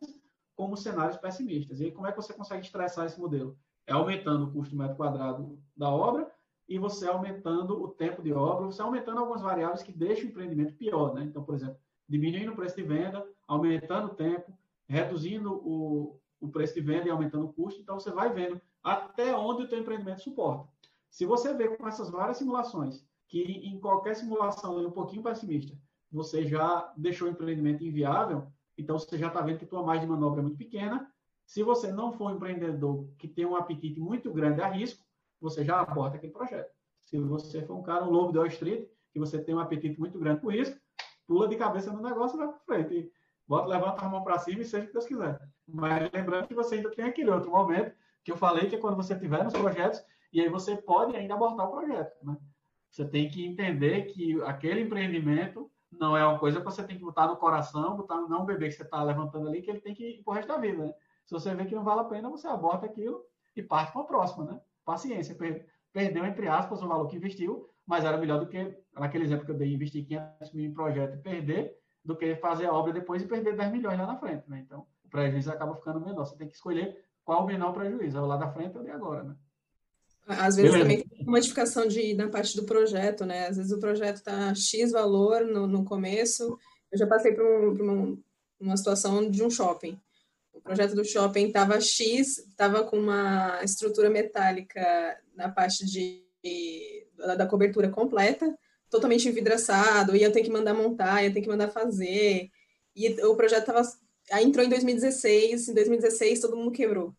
como 0.54 0.76
cenários 0.76 1.16
pessimistas. 1.16 1.80
E 1.80 1.84
aí, 1.84 1.92
como 1.92 2.06
é 2.06 2.12
que 2.12 2.16
você 2.16 2.32
consegue 2.32 2.64
estressar 2.64 3.06
esse 3.06 3.18
modelo? 3.18 3.56
É 3.86 3.92
aumentando 3.92 4.44
o 4.44 4.52
custo 4.52 4.76
metro 4.76 4.96
quadrado 4.96 5.58
da 5.76 5.90
obra 5.90 6.30
e 6.68 6.78
você 6.78 7.08
aumentando 7.08 7.82
o 7.82 7.88
tempo 7.88 8.22
de 8.22 8.32
obra, 8.32 8.66
você 8.66 8.80
aumentando 8.80 9.18
algumas 9.18 9.42
variáveis 9.42 9.82
que 9.82 9.92
deixam 9.92 10.26
o 10.26 10.28
empreendimento 10.28 10.74
pior, 10.74 11.14
né? 11.14 11.24
Então, 11.24 11.42
por 11.42 11.54
exemplo, 11.54 11.76
diminuindo 12.08 12.52
o 12.52 12.56
preço 12.56 12.76
de 12.76 12.82
venda, 12.82 13.26
aumentando 13.46 14.08
o 14.08 14.14
tempo, 14.14 14.56
reduzindo 14.86 15.52
o, 15.52 16.18
o 16.40 16.48
preço 16.48 16.74
de 16.74 16.80
venda 16.80 17.08
e 17.08 17.10
aumentando 17.10 17.46
o 17.46 17.52
custo. 17.52 17.80
Então, 17.80 17.98
você 17.98 18.10
vai 18.10 18.32
vendo 18.32 18.60
até 18.82 19.34
onde 19.34 19.62
o 19.62 19.68
teu 19.68 19.78
empreendimento 19.78 20.22
suporta. 20.22 20.68
Se 21.10 21.26
você 21.26 21.52
vê 21.52 21.76
com 21.76 21.86
essas 21.86 22.10
várias 22.10 22.38
simulações 22.38 23.04
que 23.28 23.40
em 23.40 23.78
qualquer 23.80 24.14
simulação 24.14 24.76
um 24.86 24.90
pouquinho 24.90 25.22
pessimista, 25.22 25.76
você 26.10 26.46
já 26.46 26.92
deixou 26.96 27.28
o 27.28 27.30
empreendimento 27.30 27.82
inviável, 27.82 28.46
então 28.76 28.98
você 28.98 29.18
já 29.18 29.28
está 29.28 29.40
vendo 29.40 29.58
que 29.58 29.66
tua 29.66 29.82
margem 29.82 30.06
de 30.06 30.12
manobra 30.12 30.40
é 30.40 30.42
muito 30.42 30.58
pequena. 30.58 31.10
Se 31.44 31.62
você 31.62 31.92
não 31.92 32.12
for 32.12 32.30
um 32.30 32.36
empreendedor 32.36 33.08
que 33.18 33.28
tem 33.28 33.44
um 33.44 33.56
apetite 33.56 34.00
muito 34.00 34.32
grande 34.32 34.60
a 34.60 34.68
risco, 34.68 35.04
você 35.40 35.64
já 35.64 35.80
aborta 35.80 36.16
aquele 36.16 36.32
projeto. 36.32 36.70
Se 37.02 37.18
você 37.18 37.62
for 37.62 37.76
um 37.76 37.82
cara, 37.82 38.04
um 38.04 38.10
lobo 38.10 38.32
de 38.32 38.38
Wall 38.38 38.46
Street, 38.46 38.88
que 39.12 39.18
você 39.18 39.42
tem 39.42 39.54
um 39.54 39.58
apetite 39.58 39.98
muito 39.98 40.18
grande 40.18 40.40
por 40.40 40.52
risco, 40.52 40.78
pula 41.26 41.48
de 41.48 41.56
cabeça 41.56 41.92
no 41.92 42.00
negócio 42.00 42.36
e 42.36 42.38
vai 42.38 42.48
para 42.48 42.58
frente. 42.60 42.94
E 42.94 43.12
bota, 43.46 43.66
levanta 43.66 44.04
a 44.04 44.08
mão 44.08 44.22
para 44.22 44.38
cima 44.38 44.62
e 44.62 44.64
seja 44.64 44.84
o 44.84 44.86
que 44.86 44.92
Deus 44.92 45.06
quiser. 45.06 45.40
Mas 45.66 46.10
lembrando 46.12 46.46
que 46.46 46.54
você 46.54 46.76
ainda 46.76 46.90
tem 46.90 47.04
aquele 47.04 47.30
outro 47.30 47.50
momento 47.50 47.94
que 48.24 48.30
eu 48.30 48.36
falei 48.36 48.68
que 48.68 48.76
é 48.76 48.78
quando 48.78 48.96
você 48.96 49.18
tiver 49.18 49.42
nos 49.42 49.52
projetos, 49.52 50.02
e 50.32 50.40
aí 50.40 50.48
você 50.48 50.76
pode 50.76 51.16
ainda 51.16 51.34
abortar 51.34 51.66
o 51.66 51.72
projeto. 51.72 52.14
Né? 52.24 52.36
Você 52.90 53.04
tem 53.04 53.28
que 53.28 53.44
entender 53.44 54.02
que 54.06 54.40
aquele 54.42 54.82
empreendimento 54.82 55.70
não 55.98 56.16
é 56.16 56.26
uma 56.26 56.38
coisa 56.38 56.58
que 56.58 56.64
você 56.64 56.82
tem 56.82 56.96
que 56.96 57.04
botar 57.04 57.26
no 57.26 57.36
coração, 57.36 57.96
botar 57.96 58.16
não 58.16 58.38
é 58.38 58.40
um 58.40 58.44
bebê 58.44 58.68
que 58.68 58.74
você 58.74 58.82
está 58.82 59.02
levantando 59.02 59.48
ali, 59.48 59.62
que 59.62 59.70
ele 59.70 59.80
tem 59.80 59.94
que 59.94 60.18
ir 60.18 60.22
pro 60.22 60.34
resto 60.34 60.48
da 60.48 60.58
vida. 60.58 60.86
Né? 60.86 60.94
Se 61.24 61.32
você 61.32 61.54
vê 61.54 61.64
que 61.64 61.74
não 61.74 61.84
vale 61.84 62.00
a 62.00 62.04
pena, 62.04 62.30
você 62.30 62.48
aborta 62.48 62.86
aquilo 62.86 63.24
e 63.54 63.62
parte 63.62 63.92
para 63.92 64.02
a 64.02 64.04
próxima, 64.04 64.44
né? 64.44 64.60
Paciência. 64.84 65.36
Perdeu, 65.92 66.24
entre 66.24 66.48
aspas, 66.48 66.82
o 66.82 66.88
valor 66.88 67.06
que 67.06 67.16
investiu, 67.16 67.68
mas 67.86 68.04
era 68.04 68.16
melhor 68.16 68.40
do 68.40 68.46
que, 68.46 68.76
naquele 68.94 69.24
exemplo 69.24 69.44
que 69.44 69.52
eu 69.52 69.56
dei, 69.56 69.72
investir 69.72 70.06
500 70.06 70.52
mil 70.52 70.64
em 70.64 70.72
projeto 70.72 71.14
e 71.16 71.22
perder, 71.22 71.78
do 72.04 72.16
que 72.16 72.34
fazer 72.36 72.66
a 72.66 72.72
obra 72.72 72.92
depois 72.92 73.22
e 73.22 73.26
perder 73.26 73.56
10 73.56 73.70
milhões 73.70 73.98
lá 73.98 74.06
na 74.06 74.16
frente, 74.16 74.48
né? 74.48 74.60
Então, 74.60 74.86
o 75.04 75.08
prejuízo 75.08 75.52
acaba 75.52 75.76
ficando 75.76 76.00
menor. 76.00 76.24
Você 76.24 76.36
tem 76.36 76.48
que 76.48 76.54
escolher 76.54 77.04
qual 77.24 77.44
o 77.44 77.46
menor 77.46 77.72
prejuízo, 77.72 78.18
é 78.18 78.20
o 78.20 78.26
lá 78.26 78.36
da 78.36 78.50
frente 78.50 78.76
ou 78.76 78.82
de 78.82 78.90
agora, 78.90 79.22
né? 79.22 79.36
Às 80.26 80.56
vezes 80.56 80.70
Beleza. 80.70 80.78
também 80.78 81.00
tem 81.00 81.22
uma 81.22 81.32
modificação 81.32 81.86
de, 81.86 82.14
na 82.14 82.28
parte 82.28 82.56
do 82.56 82.64
projeto, 82.64 83.24
né? 83.24 83.48
Às 83.48 83.56
vezes 83.56 83.72
o 83.72 83.80
projeto 83.80 84.16
está 84.16 84.54
X 84.54 84.92
valor 84.92 85.44
no, 85.44 85.66
no 85.66 85.84
começo. 85.84 86.56
Eu 86.90 86.98
já 86.98 87.06
passei 87.06 87.32
por, 87.32 87.44
um, 87.44 87.76
por 87.76 87.82
uma, 87.82 88.18
uma 88.60 88.76
situação 88.76 89.28
de 89.28 89.42
um 89.42 89.50
shopping. 89.50 90.00
O 90.52 90.60
projeto 90.60 90.94
do 90.94 91.04
shopping 91.04 91.46
estava 91.46 91.80
X, 91.80 92.38
estava 92.38 92.84
com 92.84 92.98
uma 92.98 93.60
estrutura 93.64 94.08
metálica 94.08 95.18
na 95.34 95.48
parte 95.48 95.84
de, 95.84 96.22
da, 97.16 97.34
da, 97.34 97.46
cobertura 97.46 97.88
completa, 97.88 98.56
totalmente 98.90 99.28
envidraçado, 99.28 100.14
ia 100.14 100.30
ter 100.30 100.42
que 100.42 100.50
mandar 100.50 100.74
montar, 100.74 101.24
ia 101.24 101.32
ter 101.32 101.40
que 101.40 101.48
mandar 101.48 101.68
fazer. 101.68 102.48
E 102.94 103.08
o 103.24 103.34
projeto 103.34 103.70
estava. 103.70 103.82
Aí 104.30 104.44
entrou 104.44 104.64
em 104.64 104.68
2016, 104.68 105.68
em 105.68 105.74
2016 105.74 106.40
todo 106.40 106.56
mundo 106.56 106.70
quebrou 106.70 107.12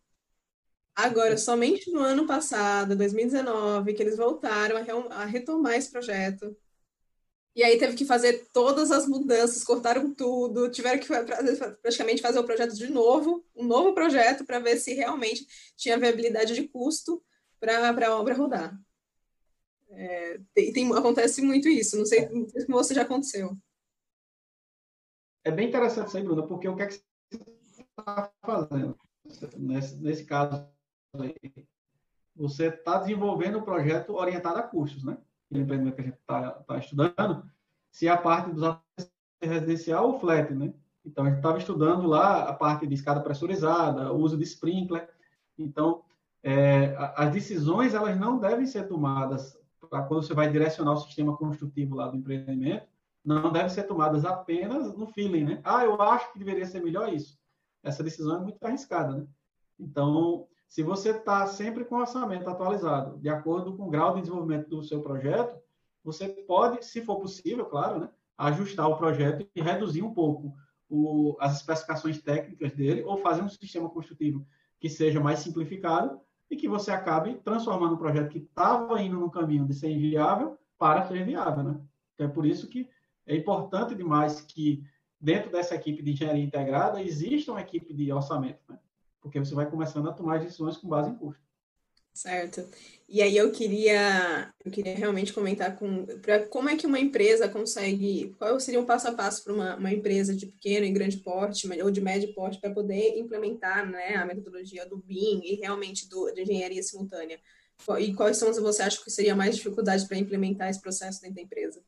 Agora, 0.94 1.36
somente 1.36 1.90
no 1.90 2.00
ano 2.00 2.24
passado, 2.24 2.94
2019, 2.94 3.94
que 3.94 4.02
eles 4.02 4.16
voltaram 4.16 4.76
a, 5.10 5.24
retomar 5.24 5.74
esse 5.74 5.90
projeto. 5.90 6.56
E 7.56 7.64
aí 7.64 7.78
teve 7.78 7.96
que 7.96 8.04
fazer 8.04 8.48
todas 8.52 8.92
as 8.92 9.06
mudanças, 9.06 9.64
cortaram 9.64 10.12
tudo, 10.14 10.70
tiveram 10.70 11.00
que 11.00 11.06
praticamente 11.06 12.22
fazer 12.22 12.38
o 12.38 12.44
projeto 12.44 12.74
de 12.74 12.88
novo, 12.90 13.44
um 13.56 13.64
novo 13.64 13.92
projeto 13.92 14.44
para 14.44 14.60
ver 14.60 14.76
se 14.76 14.94
realmente 14.94 15.46
tinha 15.76 15.98
viabilidade 15.98 16.54
de 16.54 16.68
custo 16.68 17.22
para 17.60 17.88
a 17.88 18.18
obra 18.18 18.34
rodar. 18.34 18.78
É, 19.90 20.40
tem, 20.52 20.72
tem, 20.72 20.92
acontece 20.92 21.42
muito 21.42 21.68
isso, 21.68 21.96
não 21.96 22.06
sei, 22.06 22.28
se 22.48 22.66
você 22.66 22.94
já 22.94 23.02
aconteceu. 23.02 23.56
É 25.44 25.50
bem 25.50 25.68
interessante 25.68 26.08
isso 26.08 26.16
aí, 26.16 26.24
Bruna, 26.24 26.46
porque 26.46 26.68
o 26.68 26.74
que 26.74 26.82
é 26.82 26.86
que 26.86 26.94
você 26.94 27.82
está 27.82 28.32
fazendo? 28.44 28.98
Nesse, 29.56 29.96
nesse 29.96 30.24
caso 30.24 30.73
aí, 31.22 31.34
você 32.34 32.66
está 32.66 32.98
desenvolvendo 32.98 33.58
um 33.58 33.62
projeto 33.62 34.14
orientado 34.14 34.58
a 34.58 34.62
custos, 34.62 35.04
né? 35.04 35.16
O 35.50 35.58
empreendimento 35.58 35.94
que 35.94 36.00
a 36.00 36.04
gente 36.04 36.18
está 36.18 36.50
tá 36.50 36.78
estudando, 36.78 37.48
se 37.90 38.08
é 38.08 38.10
a 38.10 38.16
parte 38.16 38.50
dos 38.50 38.64
residencial 39.40 40.06
ou 40.06 40.18
flat, 40.18 40.52
né? 40.52 40.72
Então, 41.04 41.24
a 41.24 41.28
gente 41.28 41.36
estava 41.36 41.58
estudando 41.58 42.06
lá 42.06 42.48
a 42.48 42.54
parte 42.54 42.86
de 42.86 42.94
escada 42.94 43.20
pressurizada, 43.20 44.12
o 44.12 44.18
uso 44.18 44.38
de 44.38 44.44
sprinkler. 44.44 45.08
Então, 45.58 46.02
é, 46.42 46.94
as 47.14 47.30
decisões, 47.30 47.94
elas 47.94 48.18
não 48.18 48.38
devem 48.38 48.66
ser 48.66 48.88
tomadas 48.88 49.58
para 49.88 50.02
quando 50.02 50.22
você 50.22 50.34
vai 50.34 50.50
direcionar 50.50 50.92
o 50.92 50.96
sistema 50.96 51.36
construtivo 51.36 51.94
lá 51.94 52.08
do 52.08 52.16
empreendimento, 52.16 52.86
não 53.24 53.52
devem 53.52 53.68
ser 53.68 53.84
tomadas 53.84 54.24
apenas 54.24 54.94
no 54.96 55.06
feeling, 55.06 55.44
né? 55.44 55.60
Ah, 55.62 55.84
eu 55.84 56.00
acho 56.00 56.32
que 56.32 56.38
deveria 56.38 56.66
ser 56.66 56.82
melhor 56.82 57.12
isso. 57.12 57.38
Essa 57.82 58.02
decisão 58.02 58.36
é 58.36 58.40
muito 58.40 58.62
arriscada, 58.64 59.14
né? 59.14 59.26
Então, 59.78 60.46
se 60.68 60.82
você 60.82 61.10
está 61.10 61.46
sempre 61.46 61.84
com 61.84 61.96
o 61.96 62.00
orçamento 62.00 62.48
atualizado, 62.48 63.18
de 63.18 63.28
acordo 63.28 63.76
com 63.76 63.86
o 63.86 63.90
grau 63.90 64.14
de 64.14 64.22
desenvolvimento 64.22 64.68
do 64.68 64.82
seu 64.82 65.00
projeto, 65.00 65.56
você 66.02 66.28
pode, 66.28 66.84
se 66.84 67.00
for 67.00 67.20
possível, 67.20 67.64
claro, 67.64 68.00
né, 68.00 68.10
ajustar 68.36 68.88
o 68.88 68.96
projeto 68.96 69.48
e 69.54 69.62
reduzir 69.62 70.02
um 70.02 70.12
pouco 70.12 70.54
o, 70.88 71.36
as 71.40 71.56
especificações 71.56 72.20
técnicas 72.20 72.72
dele, 72.72 73.02
ou 73.02 73.18
fazer 73.18 73.42
um 73.42 73.48
sistema 73.48 73.88
construtivo 73.88 74.46
que 74.78 74.88
seja 74.88 75.20
mais 75.20 75.38
simplificado 75.38 76.20
e 76.50 76.56
que 76.56 76.68
você 76.68 76.90
acabe 76.90 77.36
transformando 77.36 77.94
um 77.94 77.98
projeto 77.98 78.30
que 78.30 78.38
estava 78.38 79.00
indo 79.00 79.18
no 79.18 79.30
caminho 79.30 79.66
de 79.66 79.74
ser 79.74 79.90
inviável 79.90 80.58
para 80.78 81.06
ser 81.06 81.24
viável, 81.24 81.64
né? 81.64 81.80
Então, 82.14 82.26
é 82.26 82.30
por 82.30 82.44
isso 82.44 82.68
que 82.68 82.88
é 83.26 83.34
importante 83.34 83.94
demais 83.94 84.40
que 84.40 84.84
dentro 85.20 85.50
dessa 85.50 85.74
equipe 85.74 86.02
de 86.02 86.12
engenharia 86.12 86.44
integrada 86.44 87.02
exista 87.02 87.50
uma 87.50 87.60
equipe 87.60 87.94
de 87.94 88.12
orçamento, 88.12 88.60
né? 88.68 88.78
Porque 89.24 89.38
você 89.38 89.54
vai 89.54 89.68
começando 89.70 90.06
a 90.06 90.12
tomar 90.12 90.38
decisões 90.38 90.76
com 90.76 90.86
base 90.86 91.08
em 91.08 91.14
custo. 91.14 91.42
Certo. 92.12 92.68
E 93.08 93.22
aí 93.22 93.34
eu 93.34 93.50
queria, 93.50 94.52
eu 94.62 94.70
queria 94.70 94.94
realmente 94.94 95.32
comentar 95.32 95.76
com 95.76 96.04
pra, 96.20 96.46
como 96.46 96.68
é 96.68 96.76
que 96.76 96.86
uma 96.86 97.00
empresa 97.00 97.48
consegue, 97.48 98.36
qual 98.38 98.60
seria 98.60 98.78
um 98.78 98.84
passo 98.84 99.08
a 99.08 99.12
passo 99.12 99.42
para 99.42 99.52
uma, 99.54 99.76
uma 99.76 99.92
empresa 99.92 100.36
de 100.36 100.46
pequeno 100.46 100.84
e 100.84 100.92
grande 100.92 101.16
porte, 101.16 101.66
ou 101.82 101.90
de 101.90 102.02
médio 102.02 102.34
porte, 102.34 102.60
para 102.60 102.70
poder 102.70 103.18
implementar 103.18 103.90
né, 103.90 104.14
a 104.14 104.26
metodologia 104.26 104.86
do 104.86 104.98
BIM 104.98 105.40
e 105.42 105.54
realmente 105.54 106.06
do, 106.06 106.30
de 106.32 106.42
engenharia 106.42 106.82
simultânea. 106.82 107.40
E 107.98 108.14
quais 108.14 108.36
são, 108.36 108.52
você 108.52 108.82
acha 108.82 109.02
que 109.02 109.10
seria 109.10 109.34
mais 109.34 109.56
dificuldade 109.56 110.06
para 110.06 110.18
implementar 110.18 110.68
esse 110.68 110.82
processo 110.82 111.22
dentro 111.22 111.36
da 111.36 111.42
empresa? 111.42 111.82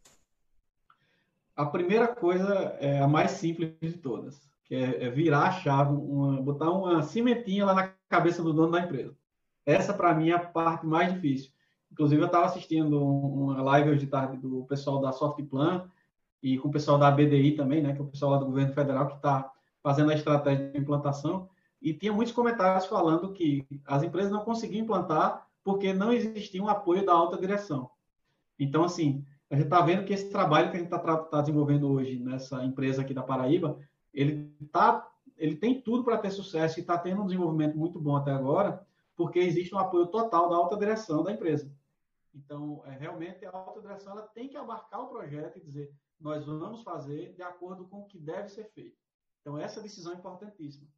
A 1.54 1.66
primeira 1.66 2.08
coisa 2.08 2.76
é 2.80 2.98
a 2.98 3.06
mais 3.06 3.32
simples 3.32 3.74
de 3.80 3.92
todas, 3.92 4.40
que 4.66 4.74
é, 4.74 5.04
é 5.04 5.10
virar 5.10 5.48
a 5.48 5.52
chave, 5.52 5.94
uma, 5.94 6.42
botar 6.42 6.70
uma 6.70 7.02
cimentinha 7.02 7.64
lá 7.64 7.74
na 7.74 7.92
cabeça 8.08 8.42
do 8.42 8.52
dono 8.52 8.72
da 8.72 8.80
empresa 8.80 9.16
essa, 9.66 9.92
para 9.92 10.14
mim, 10.14 10.30
é 10.30 10.34
a 10.34 10.38
parte 10.38 10.86
mais 10.86 11.12
difícil. 11.12 11.50
Inclusive, 11.90 12.22
eu 12.22 12.26
estava 12.26 12.46
assistindo 12.46 13.04
uma 13.04 13.60
live 13.62 13.90
hoje 13.90 14.00
de 14.00 14.06
tarde 14.06 14.36
do 14.36 14.64
pessoal 14.64 15.00
da 15.00 15.10
Softplan 15.10 15.90
e 16.40 16.56
com 16.58 16.68
o 16.68 16.70
pessoal 16.70 16.96
da 16.96 17.10
BDI 17.10 17.56
também, 17.56 17.82
né, 17.82 17.92
que 17.92 17.98
é 17.98 18.04
o 18.04 18.06
pessoal 18.06 18.30
lá 18.30 18.38
do 18.38 18.46
governo 18.46 18.72
federal 18.72 19.08
que 19.08 19.16
está 19.16 19.50
fazendo 19.82 20.12
a 20.12 20.14
estratégia 20.14 20.70
de 20.70 20.78
implantação. 20.78 21.48
E 21.82 21.92
tinha 21.92 22.12
muitos 22.12 22.32
comentários 22.32 22.86
falando 22.86 23.32
que 23.32 23.66
as 23.84 24.04
empresas 24.04 24.30
não 24.30 24.44
conseguiam 24.44 24.84
implantar 24.84 25.46
porque 25.64 25.92
não 25.92 26.12
existia 26.12 26.62
um 26.62 26.68
apoio 26.68 27.04
da 27.04 27.12
alta 27.12 27.36
direção. 27.36 27.90
Então, 28.58 28.84
assim, 28.84 29.24
a 29.50 29.56
gente 29.56 29.64
está 29.64 29.80
vendo 29.80 30.04
que 30.04 30.12
esse 30.12 30.30
trabalho 30.30 30.70
que 30.70 30.76
a 30.76 30.80
gente 30.80 30.92
está 30.92 31.16
tá 31.16 31.40
desenvolvendo 31.40 31.90
hoje 31.90 32.18
nessa 32.20 32.64
empresa 32.64 33.02
aqui 33.02 33.12
da 33.12 33.22
Paraíba, 33.22 33.78
ele, 34.16 34.50
tá, 34.72 35.06
ele 35.36 35.56
tem 35.56 35.80
tudo 35.80 36.02
para 36.02 36.16
ter 36.16 36.30
sucesso 36.30 36.78
e 36.78 36.80
está 36.80 36.96
tendo 36.96 37.20
um 37.20 37.26
desenvolvimento 37.26 37.76
muito 37.76 38.00
bom 38.00 38.16
até 38.16 38.32
agora, 38.32 38.84
porque 39.14 39.38
existe 39.38 39.74
um 39.74 39.78
apoio 39.78 40.06
total 40.06 40.48
da 40.48 40.56
alta 40.56 40.76
direção 40.76 41.22
da 41.22 41.32
empresa. 41.32 41.70
Então, 42.34 42.82
é, 42.86 42.90
realmente, 42.90 43.44
a 43.44 43.50
alta 43.50 43.80
direção 43.80 44.12
ela 44.12 44.22
tem 44.22 44.48
que 44.48 44.56
abarcar 44.56 45.02
o 45.02 45.08
projeto 45.08 45.58
e 45.58 45.60
dizer: 45.60 45.92
nós 46.18 46.44
vamos 46.46 46.82
fazer 46.82 47.34
de 47.34 47.42
acordo 47.42 47.84
com 47.86 48.00
o 48.00 48.06
que 48.06 48.18
deve 48.18 48.48
ser 48.48 48.64
feito. 48.70 48.96
Então, 49.40 49.58
essa 49.58 49.80
decisão 49.80 50.12
é 50.12 50.16
importantíssima. 50.16 50.88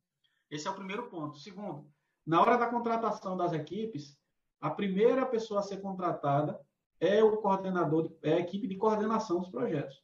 Esse 0.51 0.67
é 0.67 0.71
o 0.71 0.75
primeiro 0.75 1.09
ponto. 1.09 1.39
Segundo, 1.39 1.87
na 2.25 2.41
hora 2.41 2.57
da 2.57 2.67
contratação 2.67 3.37
das 3.37 3.53
equipes, 3.53 4.19
a 4.61 4.71
primeira 4.71 5.27
pessoa 5.27 5.61
a 5.61 5.63
ser 5.63 5.81
contratada 5.81 6.61
é 7.01 7.23
o 7.23 7.37
coordenador, 7.37 8.13
é 8.23 8.35
a 8.35 8.41
equipe 8.41 8.67
de 8.67 8.77
coordenação 8.77 9.41
dos 9.41 9.51
projetos. 9.51 10.03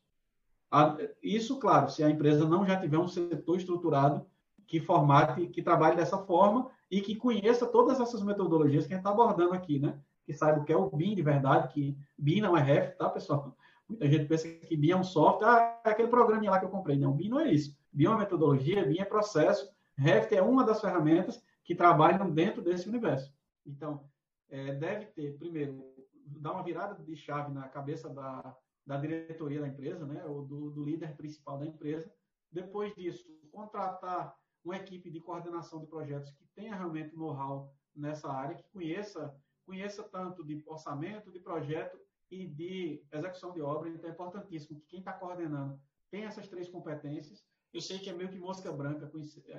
Isso, 1.22 1.58
claro, 1.58 1.90
se 1.90 2.02
a 2.02 2.10
empresa 2.10 2.48
não 2.48 2.66
já 2.66 2.78
tiver 2.78 2.98
um 2.98 3.08
setor 3.08 3.56
estruturado 3.56 4.26
que 4.66 4.80
formate, 4.80 5.46
que 5.48 5.62
trabalhe 5.62 5.96
dessa 5.96 6.18
forma 6.18 6.70
e 6.90 7.00
que 7.00 7.14
conheça 7.14 7.66
todas 7.66 8.00
essas 8.00 8.22
metodologias 8.22 8.86
que 8.86 8.92
a 8.92 8.96
gente 8.96 9.06
está 9.06 9.10
abordando 9.10 9.54
aqui, 9.54 9.78
né? 9.78 9.98
Que 10.24 10.32
saiba 10.32 10.60
o 10.60 10.64
que 10.64 10.72
é 10.72 10.76
o 10.76 10.90
BIM 10.90 11.14
de 11.14 11.22
verdade, 11.22 11.72
que 11.72 11.96
BIM 12.16 12.40
não 12.40 12.56
é 12.56 12.62
REF, 12.62 12.96
tá, 12.96 13.08
pessoal? 13.08 13.56
Muita 13.88 14.08
gente 14.08 14.26
pensa 14.26 14.48
que 14.48 14.76
BIM 14.76 14.92
é 14.92 14.96
um 14.96 15.04
software, 15.04 15.48
ah, 15.48 15.80
é 15.84 15.90
aquele 15.90 16.08
programinha 16.08 16.50
lá 16.50 16.58
que 16.58 16.64
eu 16.64 16.70
comprei. 16.70 16.98
Não, 16.98 17.12
BIM 17.12 17.28
não 17.28 17.40
é 17.40 17.52
isso. 17.52 17.76
BIM 17.92 18.06
é 18.06 18.08
uma 18.08 18.18
metodologia, 18.18 18.86
BIM 18.86 19.00
é 19.00 19.04
processo, 19.04 19.70
REF 19.96 20.34
é 20.34 20.42
uma 20.42 20.64
das 20.64 20.80
ferramentas 20.80 21.42
que 21.62 21.74
trabalham 21.74 22.30
dentro 22.30 22.62
desse 22.62 22.88
universo. 22.88 23.32
Então, 23.66 24.04
é, 24.50 24.72
deve 24.72 25.06
ter, 25.06 25.36
primeiro, 25.38 25.84
dar 26.26 26.52
uma 26.52 26.62
virada 26.62 27.02
de 27.02 27.16
chave 27.16 27.52
na 27.52 27.68
cabeça 27.68 28.08
da, 28.08 28.56
da 28.86 28.96
diretoria 28.96 29.60
da 29.60 29.68
empresa, 29.68 30.06
né, 30.06 30.24
ou 30.24 30.44
do, 30.44 30.70
do 30.70 30.84
líder 30.84 31.16
principal 31.16 31.58
da 31.58 31.66
empresa. 31.66 32.12
Depois 32.50 32.94
disso, 32.94 33.26
contratar 33.50 34.36
uma 34.64 34.76
equipe 34.76 35.10
de 35.10 35.20
coordenação 35.20 35.80
de 35.80 35.86
projetos 35.86 36.30
que 36.32 36.46
tenha 36.54 36.74
realmente 36.74 37.14
know-how 37.16 37.72
nessa 37.94 38.30
área, 38.30 38.56
que 38.56 38.68
conheça, 38.70 39.34
conheça 39.64 40.02
tanto 40.02 40.44
de 40.44 40.62
orçamento, 40.66 41.30
de 41.30 41.38
projeto 41.38 41.98
e 42.30 42.46
de 42.46 43.02
execução 43.12 43.52
de 43.52 43.60
obra. 43.60 43.88
Então, 43.88 44.08
é 44.08 44.12
importantíssimo 44.12 44.80
que 44.80 44.86
quem 44.86 44.98
está 45.00 45.12
coordenando 45.12 45.78
tenha 46.10 46.26
essas 46.26 46.48
três 46.48 46.68
competências. 46.68 47.44
Eu 47.72 47.80
sei 47.80 47.98
que 47.98 48.08
é 48.08 48.12
meio 48.12 48.30
que 48.30 48.38
mosca 48.38 48.72
branca 48.72 49.10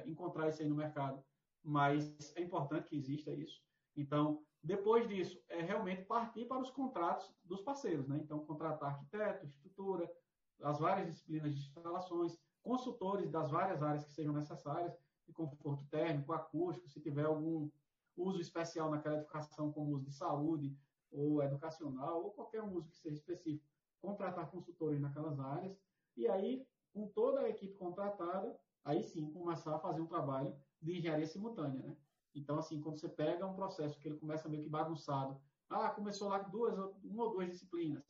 encontrar 0.05 0.49
isso 0.49 0.61
aí 0.61 0.69
no 0.69 0.75
mercado, 0.75 1.23
mas 1.63 2.33
é 2.35 2.41
importante 2.41 2.87
que 2.87 2.95
exista 2.95 3.31
isso. 3.33 3.61
Então, 3.95 4.41
depois 4.65 5.07
disso, 5.07 5.39
é 5.47 5.61
realmente 5.61 6.05
partir 6.05 6.45
para 6.45 6.59
os 6.59 6.71
contratos 6.71 7.31
dos 7.43 7.61
parceiros, 7.61 8.07
né? 8.07 8.17
Então, 8.17 8.43
contratar 8.45 8.89
arquiteto, 8.89 9.45
estrutura, 9.45 10.11
as 10.59 10.79
várias 10.79 11.05
disciplinas 11.07 11.53
de 11.53 11.61
instalações, 11.61 12.35
consultores 12.63 13.29
das 13.29 13.51
várias 13.51 13.83
áreas 13.83 14.03
que 14.03 14.11
sejam 14.11 14.33
necessárias, 14.33 14.97
de 15.27 15.33
conforto 15.33 15.85
térmico, 15.85 16.33
acústico, 16.33 16.89
se 16.89 16.99
tiver 16.99 17.25
algum 17.25 17.69
uso 18.17 18.41
especial 18.41 18.89
naquela 18.89 19.17
edificação, 19.17 19.71
como 19.71 19.91
uso 19.91 20.05
de 20.05 20.11
saúde 20.11 20.75
ou 21.11 21.43
educacional, 21.43 22.23
ou 22.23 22.31
qualquer 22.31 22.63
uso 22.63 22.89
que 22.89 22.97
seja 22.97 23.17
específico, 23.17 23.69
contratar 24.01 24.49
consultores 24.49 24.99
naquelas 24.99 25.39
áreas, 25.39 25.79
e 26.17 26.27
aí, 26.27 26.67
com 26.91 27.07
toda 27.07 27.41
a 27.41 27.49
equipe 27.49 27.75
contratada, 27.75 28.57
aí 28.83 29.03
sim 29.03 29.31
começar 29.31 29.75
a 29.75 29.79
fazer 29.79 30.01
um 30.01 30.07
trabalho 30.07 30.55
de 30.81 30.97
engenharia 30.97 31.27
simultânea, 31.27 31.83
né? 31.83 31.95
Então, 32.35 32.57
assim, 32.59 32.81
quando 32.81 32.99
você 32.99 33.09
pega 33.09 33.45
um 33.45 33.55
processo 33.55 33.99
que 33.99 34.07
ele 34.07 34.17
começa 34.17 34.49
meio 34.49 34.63
que 34.63 34.69
bagunçado, 34.69 35.39
ah, 35.69 35.89
começou 35.89 36.29
lá 36.29 36.39
duas, 36.39 36.77
uma 37.03 37.23
ou 37.23 37.31
duas 37.31 37.49
disciplinas, 37.49 38.03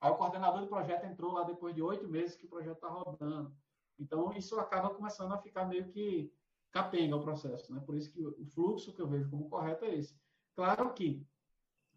aí 0.00 0.10
o 0.10 0.16
coordenador 0.16 0.60
do 0.62 0.68
projeto 0.68 1.04
entrou 1.04 1.32
lá 1.32 1.44
depois 1.44 1.74
de 1.74 1.82
oito 1.82 2.08
meses 2.08 2.36
que 2.36 2.46
o 2.46 2.48
projeto 2.48 2.76
está 2.76 2.88
rodando, 2.88 3.54
então, 3.98 4.32
isso 4.32 4.58
acaba 4.58 4.90
começando 4.90 5.32
a 5.32 5.38
ficar 5.38 5.64
meio 5.64 5.88
que 5.88 6.32
capenga 6.70 7.16
o 7.16 7.22
processo, 7.22 7.72
né? 7.72 7.80
Por 7.84 7.96
isso 7.96 8.10
que 8.10 8.24
o 8.26 8.44
fluxo 8.46 8.92
que 8.92 9.00
eu 9.00 9.08
vejo 9.08 9.30
como 9.30 9.48
correto 9.48 9.84
é 9.84 9.94
esse. 9.94 10.18
Claro 10.56 10.92
que 10.92 11.24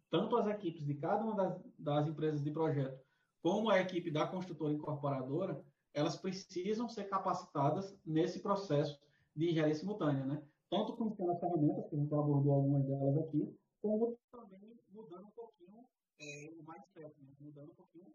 tanto 0.10 0.36
as 0.38 0.48
equipes 0.48 0.86
de 0.86 0.94
cada 0.96 1.24
uma 1.24 1.36
das, 1.36 1.60
das 1.80 2.08
empresas 2.08 2.44
de 2.44 2.52
projeto, 2.52 3.04
como 3.42 3.70
a 3.70 3.80
equipe 3.80 4.12
da 4.12 4.28
construtora 4.28 4.74
incorporadora, 4.74 5.64
elas 5.94 6.16
precisam 6.16 6.88
ser 6.88 7.06
capacitadas 7.06 7.98
nesse 8.06 8.40
processo 8.40 9.00
de 9.36 9.50
engenharia 9.50 9.76
simultânea, 9.76 10.26
né? 10.26 10.44
Tanto 10.70 10.96
conhecendo 10.96 11.32
as 11.32 11.40
ferramentas, 11.40 11.88
que 11.90 11.96
a 11.96 12.00
gente 12.00 12.14
abordou 12.14 12.54
algumas 12.54 12.86
delas 12.86 13.18
aqui, 13.20 13.56
como 13.82 14.18
também 14.32 14.80
mudando 14.90 15.28
um 15.28 15.32
pouquinho 15.32 15.86
é, 16.20 16.50
o 16.58 16.64
mindset, 16.64 17.14
né? 17.22 17.32
mudando 17.40 17.72
um 17.72 17.76
pouquinho 17.76 18.06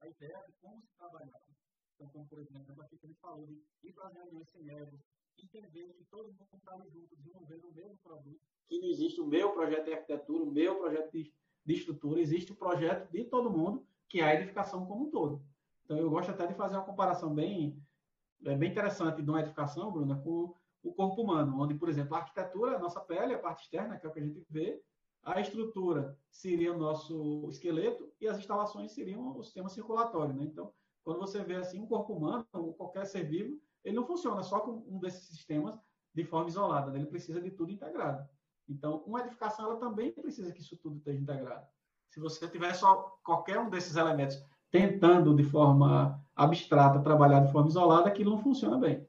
a 0.00 0.08
ideia 0.08 0.42
de 0.46 0.52
como 0.60 0.80
se 0.80 0.96
trabalhar. 0.96 1.40
Então, 1.94 2.08
como 2.08 2.26
por 2.28 2.38
exemplo, 2.38 2.82
aqui 2.82 2.96
que 2.98 3.06
a 3.06 3.08
gente 3.08 3.20
falou 3.20 3.46
de 3.46 3.62
ir 3.82 3.92
para 3.92 4.08
reuniões 4.08 4.48
egos, 4.54 5.00
entender 5.38 5.92
que 5.94 6.04
todo 6.04 6.32
mundo 6.32 6.48
está 6.54 6.76
junto, 6.92 7.14
desenvolvendo 7.16 7.68
o 7.68 7.74
mesmo 7.74 7.98
produto, 8.02 8.40
que 8.68 8.78
não 8.80 8.88
existe 8.88 9.20
o 9.20 9.26
meu 9.26 9.52
projeto 9.52 9.84
de 9.84 9.92
arquitetura, 9.92 10.42
o 10.42 10.50
meu 10.50 10.78
projeto 10.78 11.12
de, 11.12 11.32
de 11.64 11.74
estrutura, 11.74 12.20
existe 12.20 12.52
o 12.52 12.56
projeto 12.56 13.10
de 13.10 13.24
todo 13.24 13.50
mundo, 13.50 13.86
que 14.08 14.20
é 14.20 14.24
a 14.24 14.34
edificação 14.34 14.86
como 14.86 15.06
um 15.06 15.10
todo. 15.10 15.44
Então, 15.84 15.98
eu 15.98 16.10
gosto 16.10 16.30
até 16.30 16.46
de 16.46 16.54
fazer 16.54 16.76
uma 16.76 16.84
comparação 16.84 17.34
bem, 17.34 17.80
é 18.44 18.56
bem 18.56 18.70
interessante 18.70 19.22
de 19.22 19.30
uma 19.30 19.40
edificação, 19.40 19.92
Bruna, 19.92 20.20
com 20.20 20.54
o 20.86 20.92
corpo 20.92 21.22
humano, 21.22 21.60
onde, 21.60 21.74
por 21.74 21.88
exemplo, 21.88 22.14
a 22.14 22.18
arquitetura, 22.18 22.76
a 22.76 22.78
nossa 22.78 23.00
pele, 23.00 23.34
a 23.34 23.38
parte 23.38 23.64
externa, 23.64 23.98
que 23.98 24.06
é 24.06 24.08
o 24.08 24.12
que 24.12 24.20
a 24.20 24.24
gente 24.24 24.44
vê, 24.48 24.80
a 25.22 25.40
estrutura 25.40 26.16
seria 26.30 26.72
o 26.72 26.78
nosso 26.78 27.48
esqueleto 27.50 28.08
e 28.20 28.28
as 28.28 28.38
instalações 28.38 28.92
seriam 28.92 29.36
o 29.36 29.42
sistema 29.42 29.68
circulatório. 29.68 30.34
Né? 30.34 30.44
Então, 30.44 30.72
quando 31.02 31.18
você 31.18 31.42
vê 31.42 31.56
assim 31.56 31.80
um 31.80 31.86
corpo 31.86 32.14
humano, 32.14 32.46
ou 32.52 32.72
qualquer 32.74 33.06
ser 33.06 33.24
vivo, 33.24 33.60
ele 33.84 33.96
não 33.96 34.06
funciona 34.06 34.42
só 34.42 34.60
com 34.60 34.84
um 34.88 34.98
desses 35.00 35.26
sistemas 35.26 35.76
de 36.14 36.24
forma 36.24 36.48
isolada, 36.48 36.92
né? 36.92 36.98
ele 36.98 37.06
precisa 37.06 37.40
de 37.40 37.50
tudo 37.50 37.72
integrado. 37.72 38.26
Então, 38.68 39.02
uma 39.06 39.20
edificação 39.20 39.66
ela 39.66 39.76
também 39.76 40.12
precisa 40.12 40.52
que 40.52 40.60
isso 40.60 40.76
tudo 40.76 40.96
esteja 40.96 41.20
integrado. 41.20 41.66
Se 42.10 42.20
você 42.20 42.48
tiver 42.48 42.72
só 42.74 43.18
qualquer 43.24 43.58
um 43.58 43.68
desses 43.68 43.96
elementos 43.96 44.42
tentando 44.70 45.34
de 45.34 45.44
forma 45.44 46.20
abstrata 46.34 47.00
trabalhar 47.00 47.40
de 47.40 47.52
forma 47.52 47.68
isolada, 47.68 48.08
aquilo 48.08 48.30
não 48.30 48.38
funciona 48.38 48.78
bem 48.78 49.05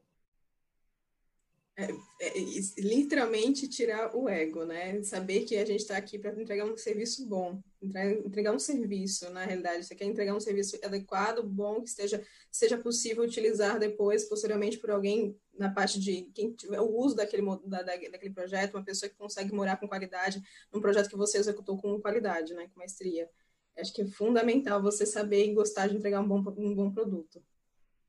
é, 1.78 1.92
é, 2.20 2.32
literalmente 2.78 3.68
tirar 3.68 4.12
o 4.12 4.28
ego, 4.28 4.64
né? 4.64 5.00
Saber 5.04 5.44
que 5.44 5.56
a 5.56 5.64
gente 5.64 5.78
está 5.78 5.96
aqui 5.96 6.18
para 6.18 6.32
entregar 6.32 6.64
um 6.64 6.76
serviço 6.76 7.24
bom, 7.24 7.62
entregar 7.80 8.52
um 8.52 8.58
serviço, 8.58 9.30
na 9.30 9.44
realidade. 9.44 9.86
Você 9.86 9.94
quer 9.94 10.06
entregar 10.06 10.34
um 10.34 10.40
serviço 10.40 10.76
adequado, 10.82 11.40
bom, 11.40 11.80
que 11.80 11.88
esteja, 11.88 12.20
seja 12.50 12.76
possível 12.76 13.22
utilizar 13.22 13.78
depois, 13.78 14.24
posteriormente, 14.24 14.76
por 14.78 14.90
alguém 14.90 15.38
na 15.56 15.70
parte 15.70 16.00
de 16.00 16.22
quem 16.34 16.52
tiver 16.52 16.80
o 16.80 16.92
uso 16.98 17.14
daquele, 17.14 17.44
da, 17.64 17.82
daquele 17.82 18.34
projeto, 18.34 18.74
uma 18.74 18.84
pessoa 18.84 19.08
que 19.08 19.16
consegue 19.16 19.54
morar 19.54 19.76
com 19.76 19.86
qualidade 19.86 20.42
num 20.72 20.80
projeto 20.80 21.08
que 21.08 21.16
você 21.16 21.38
executou 21.38 21.76
com 21.76 22.00
qualidade, 22.00 22.54
né? 22.54 22.68
Com 22.74 22.80
maestria. 22.80 23.30
Acho 23.78 23.92
que 23.92 24.02
é 24.02 24.06
fundamental 24.06 24.82
você 24.82 25.06
saber 25.06 25.46
e 25.46 25.54
gostar 25.54 25.86
de 25.86 25.96
entregar 25.96 26.20
um 26.20 26.26
bom, 26.26 26.42
um 26.58 26.74
bom 26.74 26.90
produto. 26.90 27.40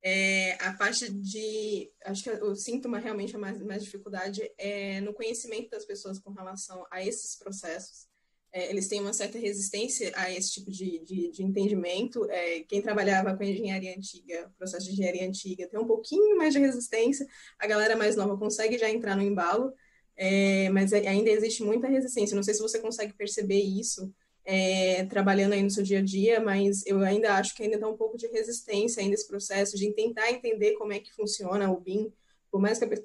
É, 0.02 0.54
a 0.64 0.74
parte 0.74 1.12
de. 1.12 1.91
Acho 2.06 2.24
que 2.24 2.30
o 2.30 2.56
síntoma 2.56 3.00
realmente 3.00 3.36
é 3.36 3.38
mais, 3.38 3.62
mais 3.62 3.84
dificuldade 3.84 4.41
é 4.58 5.02
no 5.02 5.14
conhecimento 5.14 5.70
das 5.70 5.86
pessoas 5.86 6.20
com 6.20 6.32
relação 6.32 6.86
a 6.89 7.04
esses 7.04 7.36
processos. 7.36 8.08
É, 8.52 8.70
eles 8.72 8.88
têm 8.88 9.02
uma 9.02 9.14
certa 9.14 9.38
resistência 9.38 10.12
a 10.16 10.32
esse 10.32 10.52
tipo 10.54 10.72
de, 10.72 11.00
de, 11.04 11.32
de 11.32 11.43
entendimento. 11.43 12.26
É, 12.32 12.62
quem 12.62 12.82
trabalhava 12.82 13.36
com 13.36 13.43
engenharia 13.43 13.95
antiga, 13.95 14.52
processo 14.58 14.86
de 14.86 14.93
engenharia 14.93 15.28
antiga, 15.28 15.68
tem 15.68 15.80
um 15.80 15.86
pouquinho 15.86 16.38
mais 16.38 16.54
de 16.54 16.60
resistência. 16.60 17.28
A 17.60 17.68
galera 17.68 17.95
mais 17.95 18.16
nova 18.16 18.38
consegue 18.38 18.78
já 18.78 18.89
entrar 18.89 19.16
no 19.16 19.22
embalo, 19.22 19.72
é, 20.16 20.70
mas 20.70 20.93
ainda 20.93 21.30
existe 21.30 21.62
muita 21.62 21.88
resistência. 21.88 22.36
Não 22.36 22.43
sei 22.43 22.54
se 22.54 22.62
você 22.62 22.80
consegue 22.80 23.14
perceber 23.14 23.60
isso 23.62 24.12
é, 24.52 25.06
trabalhando 25.06 25.54
aí 25.54 25.62
no 25.62 25.70
seu 25.70 25.84
dia 25.84 26.00
a 26.00 26.02
dia, 26.02 26.39
mas 26.39 26.84
eu 26.88 27.00
ainda 27.02 27.36
acho 27.36 27.54
que 27.56 27.62
ainda 27.62 27.76
está 27.76 27.88
um 27.88 27.95
pouco 27.95 28.18
de 28.18 28.26
resistência 28.26 29.00
ainda 29.00 29.14
esse 29.14 29.28
processo 29.28 29.78
de 29.78 29.93
tentar 29.93 30.32
entender 30.32 30.74
como 30.74 30.91
é 30.91 31.00
que 31.00 31.14
funciona 31.14 31.72
o 31.72 31.80
BIM, 31.80 32.12
por 32.50 32.60
mais 32.60 32.80
que 32.80 32.86
as 32.86 33.00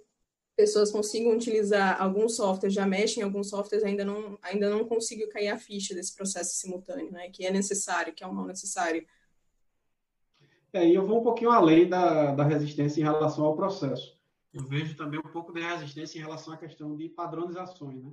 pessoas 0.56 0.90
consigam 0.90 1.34
utilizar 1.34 2.00
alguns 2.00 2.36
softwares, 2.36 2.72
já 2.72 2.86
mexem 2.86 3.20
em 3.20 3.24
alguns 3.24 3.50
softwares, 3.50 3.84
ainda 3.84 4.06
não, 4.06 4.38
ainda 4.40 4.70
não 4.70 4.86
consigo 4.86 5.28
cair 5.28 5.48
a 5.48 5.58
ficha 5.58 5.94
desse 5.94 6.14
processo 6.14 6.56
simultâneo, 6.56 7.12
né, 7.12 7.28
que 7.28 7.44
é 7.44 7.50
necessário, 7.50 8.14
que 8.14 8.24
é 8.24 8.26
um 8.26 8.32
mal 8.32 8.46
necessário. 8.46 9.06
É, 10.72 10.88
e 10.88 10.94
eu 10.94 11.06
vou 11.06 11.20
um 11.20 11.22
pouquinho 11.22 11.50
além 11.50 11.86
da, 11.86 12.34
da 12.34 12.44
resistência 12.44 13.02
em 13.02 13.04
relação 13.04 13.44
ao 13.44 13.54
processo. 13.54 14.18
Eu 14.50 14.64
vejo 14.64 14.96
também 14.96 15.20
um 15.20 15.30
pouco 15.30 15.52
de 15.52 15.60
resistência 15.60 16.18
em 16.18 16.22
relação 16.22 16.54
à 16.54 16.56
questão 16.56 16.96
de 16.96 17.06
padronizações, 17.10 18.02
né? 18.02 18.12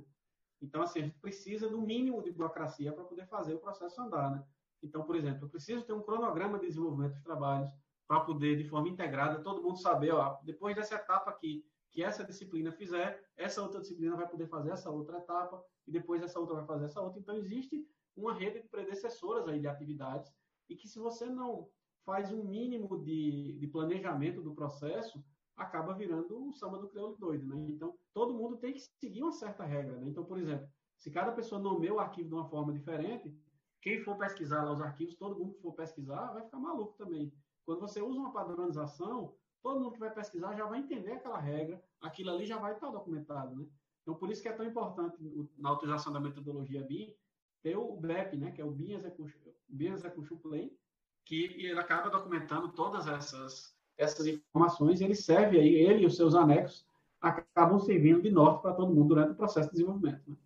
Então, 0.62 0.80
assim, 0.80 1.00
a 1.00 1.02
gente 1.02 1.18
precisa 1.18 1.68
do 1.68 1.82
mínimo 1.82 2.22
de 2.22 2.30
burocracia 2.30 2.92
para 2.92 3.04
poder 3.04 3.26
fazer 3.26 3.54
o 3.54 3.58
processo 3.58 4.00
andar, 4.00 4.30
né? 4.30 4.44
Então, 4.82 5.02
por 5.04 5.16
exemplo, 5.16 5.44
eu 5.44 5.50
preciso 5.50 5.84
ter 5.84 5.92
um 5.92 6.02
cronograma 6.02 6.58
de 6.58 6.66
desenvolvimento 6.66 7.14
dos 7.14 7.22
trabalhos 7.22 7.70
para 8.06 8.20
poder, 8.20 8.56
de 8.56 8.68
forma 8.68 8.88
integrada, 8.88 9.42
todo 9.42 9.62
mundo 9.62 9.78
saber, 9.78 10.12
ó, 10.12 10.38
depois 10.44 10.76
dessa 10.76 10.94
etapa 10.94 11.30
aqui, 11.30 11.64
que 11.90 12.02
essa 12.02 12.24
disciplina 12.24 12.72
fizer, 12.72 13.22
essa 13.36 13.62
outra 13.62 13.80
disciplina 13.80 14.16
vai 14.16 14.28
poder 14.28 14.46
fazer 14.48 14.70
essa 14.70 14.90
outra 14.90 15.18
etapa, 15.18 15.62
e 15.86 15.90
depois 15.90 16.22
essa 16.22 16.38
outra 16.38 16.54
vai 16.56 16.64
fazer 16.64 16.86
essa 16.86 17.00
outra. 17.00 17.20
Então, 17.20 17.36
existe 17.36 17.86
uma 18.16 18.32
rede 18.32 18.62
de 18.62 18.68
predecessoras 18.68 19.48
aí 19.48 19.60
de 19.60 19.66
atividades, 19.66 20.32
e 20.68 20.76
que 20.76 20.88
se 20.88 20.98
você 20.98 21.26
não 21.26 21.68
faz 22.04 22.32
um 22.32 22.44
mínimo 22.44 23.02
de, 23.02 23.58
de 23.58 23.66
planejamento 23.66 24.40
do 24.40 24.54
processo, 24.54 25.22
acaba 25.56 25.94
virando 25.94 26.38
um 26.38 26.52
samba 26.52 26.78
do 26.78 26.88
crioulo 26.88 27.16
doido, 27.16 27.46
né? 27.46 27.56
Então, 27.70 27.96
todo 28.12 28.34
mundo 28.34 28.56
tem 28.56 28.72
que 28.72 28.80
seguir 28.80 29.22
uma 29.22 29.32
certa 29.32 29.64
regra, 29.64 29.96
né? 29.96 30.08
Então, 30.08 30.24
por 30.24 30.38
exemplo, 30.38 30.68
se 30.98 31.10
cada 31.10 31.32
pessoa 31.32 31.60
nomeia 31.60 31.94
o 31.94 32.00
arquivo 32.00 32.28
de 32.28 32.34
uma 32.34 32.48
forma 32.48 32.72
diferente, 32.72 33.34
quem 33.80 34.00
for 34.00 34.16
pesquisar 34.16 34.62
lá 34.62 34.72
os 34.72 34.80
arquivos, 34.80 35.16
todo 35.16 35.38
mundo 35.38 35.54
que 35.54 35.60
for 35.60 35.72
pesquisar, 35.72 36.32
vai 36.32 36.42
ficar 36.42 36.58
maluco 36.58 36.96
também. 36.96 37.32
Quando 37.64 37.80
você 37.80 38.00
usa 38.00 38.18
uma 38.18 38.32
padronização, 38.32 39.34
todo 39.62 39.80
mundo 39.80 39.92
que 39.92 39.98
vai 39.98 40.12
pesquisar 40.12 40.54
já 40.54 40.66
vai 40.66 40.80
entender 40.80 41.12
aquela 41.12 41.38
regra, 41.38 41.82
aquilo 42.00 42.30
ali 42.30 42.46
já 42.46 42.58
vai 42.58 42.72
estar 42.72 42.90
documentado, 42.90 43.56
né? 43.56 43.66
Então, 44.02 44.14
por 44.14 44.30
isso 44.30 44.42
que 44.42 44.48
é 44.48 44.52
tão 44.52 44.66
importante 44.66 45.16
na 45.56 45.72
utilização 45.72 46.12
da 46.12 46.20
metodologia 46.20 46.82
BIM 46.82 47.14
ter 47.62 47.76
o 47.76 47.96
BEP, 47.96 48.36
né? 48.36 48.50
Que 48.50 48.60
é 48.60 48.64
o 48.64 48.70
BIM 48.70 48.94
Execution, 48.94 49.52
BIM 49.68 49.92
Execution 49.92 50.38
que 51.24 51.44
ele 51.44 51.78
acaba 51.78 52.10
documentando 52.10 52.72
todas 52.72 53.06
essas 53.06 53.76
essas 53.96 54.26
informações, 54.26 55.00
ele 55.00 55.14
serve 55.14 55.58
aí, 55.58 55.74
ele 55.74 56.02
e 56.02 56.06
os 56.06 56.16
seus 56.16 56.34
anexos 56.34 56.84
acabam 57.20 57.78
servindo 57.78 58.22
de 58.22 58.30
norte 58.30 58.62
para 58.62 58.74
todo 58.74 58.92
mundo 58.92 59.08
durante 59.08 59.32
o 59.32 59.36
processo 59.36 59.68
de 59.68 59.74
desenvolvimento. 59.74 60.22
Né? 60.28 60.36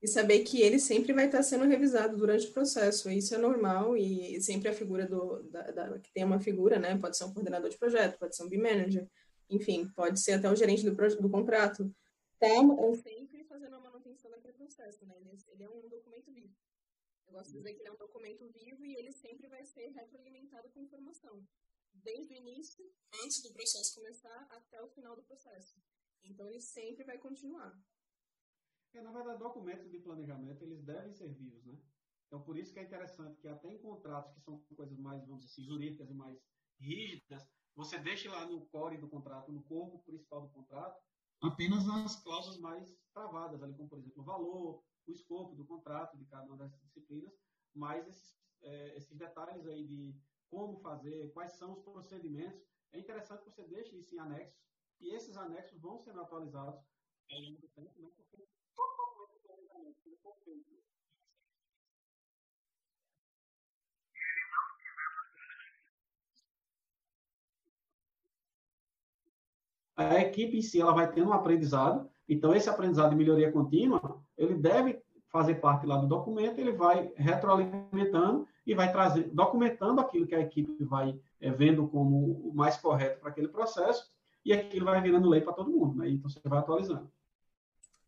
E 0.00 0.06
saber 0.06 0.40
que 0.40 0.62
ele 0.62 0.78
sempre 0.78 1.12
vai 1.12 1.26
estar 1.26 1.42
sendo 1.42 1.64
revisado 1.64 2.16
durante 2.16 2.46
o 2.46 2.52
processo, 2.52 3.10
isso 3.10 3.34
é 3.34 3.38
normal 3.38 3.96
e 3.96 4.40
sempre 4.40 4.68
a 4.68 4.72
figura 4.72 5.06
do, 5.06 5.42
da, 5.50 5.62
da, 5.72 5.98
que 5.98 6.12
tem 6.12 6.24
uma 6.24 6.38
figura, 6.38 6.78
né, 6.78 6.96
pode 6.96 7.16
ser 7.16 7.24
um 7.24 7.32
coordenador 7.32 7.68
de 7.68 7.76
projeto, 7.76 8.18
pode 8.18 8.36
ser 8.36 8.44
um 8.44 8.48
B-manager, 8.48 9.08
enfim, 9.50 9.88
pode 9.96 10.20
ser 10.20 10.34
até 10.34 10.50
o 10.50 10.54
gerente 10.54 10.88
do, 10.88 10.94
do 10.94 11.28
contrato, 11.28 11.92
tá 12.38 13.02
sempre 13.02 13.44
fazendo 13.44 13.74
a 13.74 13.80
manutenção 13.80 14.30
daquele 14.30 14.54
processo, 14.54 15.04
né, 15.04 15.14
ele 15.48 15.64
é 15.64 15.68
um 15.68 15.88
documento 15.88 16.30
vivo. 16.32 16.54
Eu 17.28 17.34
gosto 17.34 17.52
de 17.52 17.58
dizer 17.58 17.74
que 17.74 17.80
ele 17.80 17.88
é 17.88 17.92
um 17.92 17.98
documento 17.98 18.50
vivo 18.50 18.84
e 18.86 18.96
ele 18.96 19.12
sempre 19.12 19.48
vai 19.48 19.62
ser 19.64 19.88
retroalimentado 19.90 20.70
com 20.70 20.80
informação. 20.80 21.46
Desde 21.92 22.32
o 22.32 22.36
início, 22.36 22.90
antes 23.22 23.42
do 23.42 23.52
processo 23.52 23.94
começar, 23.94 24.48
até 24.50 24.80
o 24.82 24.88
final 24.88 25.14
do 25.14 25.22
processo. 25.22 25.76
Então, 26.24 26.48
ele 26.48 26.60
sempre 26.60 27.04
vai 27.04 27.18
continuar. 27.18 27.78
É, 28.94 29.02
na 29.02 29.12
verdade, 29.12 29.38
documentos 29.38 29.90
de 29.90 30.00
planejamento, 30.00 30.64
eles 30.64 30.82
devem 30.82 31.12
ser 31.12 31.28
vivos, 31.34 31.62
né? 31.66 31.78
Então, 32.26 32.42
por 32.42 32.56
isso 32.56 32.72
que 32.72 32.78
é 32.78 32.84
interessante 32.84 33.38
que 33.40 33.48
até 33.48 33.68
em 33.68 33.78
contratos 33.78 34.32
que 34.32 34.40
são 34.40 34.58
coisas 34.74 34.98
mais, 34.98 35.20
vamos 35.26 35.44
dizer 35.44 35.52
assim, 35.52 35.64
jurídicas 35.64 36.10
e 36.10 36.14
mais 36.14 36.38
rígidas, 36.80 37.46
você 37.76 37.98
deixe 37.98 38.26
lá 38.28 38.46
no 38.46 38.66
core 38.66 38.98
do 38.98 39.08
contrato, 39.08 39.52
no 39.52 39.62
corpo 39.64 40.02
principal 40.04 40.42
do 40.42 40.52
contrato, 40.52 40.98
apenas 41.42 41.86
as 41.88 42.22
cláusulas 42.22 42.58
mais 42.58 42.96
travadas, 43.12 43.62
ali, 43.62 43.74
como, 43.74 43.88
por 43.88 43.98
exemplo, 43.98 44.24
valor, 44.24 44.82
o 45.08 45.12
escopo 45.12 45.54
do 45.54 45.64
contrato 45.64 46.16
de 46.16 46.24
cada 46.26 46.46
uma 46.46 46.58
dessas 46.58 46.80
disciplinas, 46.82 47.32
mas 47.74 48.06
esses, 48.06 48.38
é, 48.62 48.96
esses 48.96 49.16
detalhes 49.16 49.66
aí 49.66 49.86
de 49.86 50.14
como 50.48 50.76
fazer, 50.78 51.32
quais 51.32 51.52
são 51.52 51.72
os 51.72 51.80
procedimentos, 51.80 52.62
é 52.92 52.98
interessante 52.98 53.42
que 53.42 53.50
você 53.50 53.64
deixe 53.64 53.96
isso 53.96 54.14
em 54.14 54.18
anexos, 54.18 54.58
e 55.00 55.14
esses 55.14 55.36
anexos 55.36 55.80
vão 55.80 55.98
sendo 55.98 56.20
atualizados 56.20 56.84
ao 57.30 57.40
longo 57.40 57.60
do 57.60 57.68
tempo, 57.68 58.00
né, 58.00 58.10
porque 58.16 58.46
a 69.96 70.20
equipe 70.20 70.56
em 70.56 70.62
si 70.62 70.80
ela 70.80 70.94
vai 70.94 71.10
tendo 71.10 71.30
um 71.30 71.32
aprendizado, 71.32 72.08
então 72.28 72.54
esse 72.54 72.68
aprendizado 72.68 73.10
de 73.10 73.16
melhoria 73.16 73.50
contínua, 73.50 74.20
ele 74.36 74.54
deve 74.54 75.02
fazer 75.30 75.56
parte 75.56 75.86
lá 75.86 75.96
do 75.96 76.06
documento, 76.06 76.58
ele 76.58 76.72
vai 76.72 77.12
retroalimentando 77.16 78.46
e 78.66 78.74
vai 78.74 78.90
trazer, 78.90 79.30
documentando 79.32 80.00
aquilo 80.00 80.26
que 80.26 80.34
a 80.34 80.40
equipe 80.40 80.84
vai 80.84 81.18
é, 81.40 81.50
vendo 81.50 81.86
como 81.88 82.48
o 82.48 82.52
mais 82.54 82.76
correto 82.76 83.20
para 83.20 83.30
aquele 83.30 83.48
processo, 83.48 84.10
e 84.44 84.52
aquilo 84.52 84.86
vai 84.86 85.00
virando 85.00 85.28
lei 85.28 85.40
para 85.40 85.52
todo 85.52 85.70
mundo, 85.70 85.98
né? 85.98 86.08
Então 86.08 86.28
você 86.28 86.40
vai 86.44 86.58
atualizando. 86.58 87.10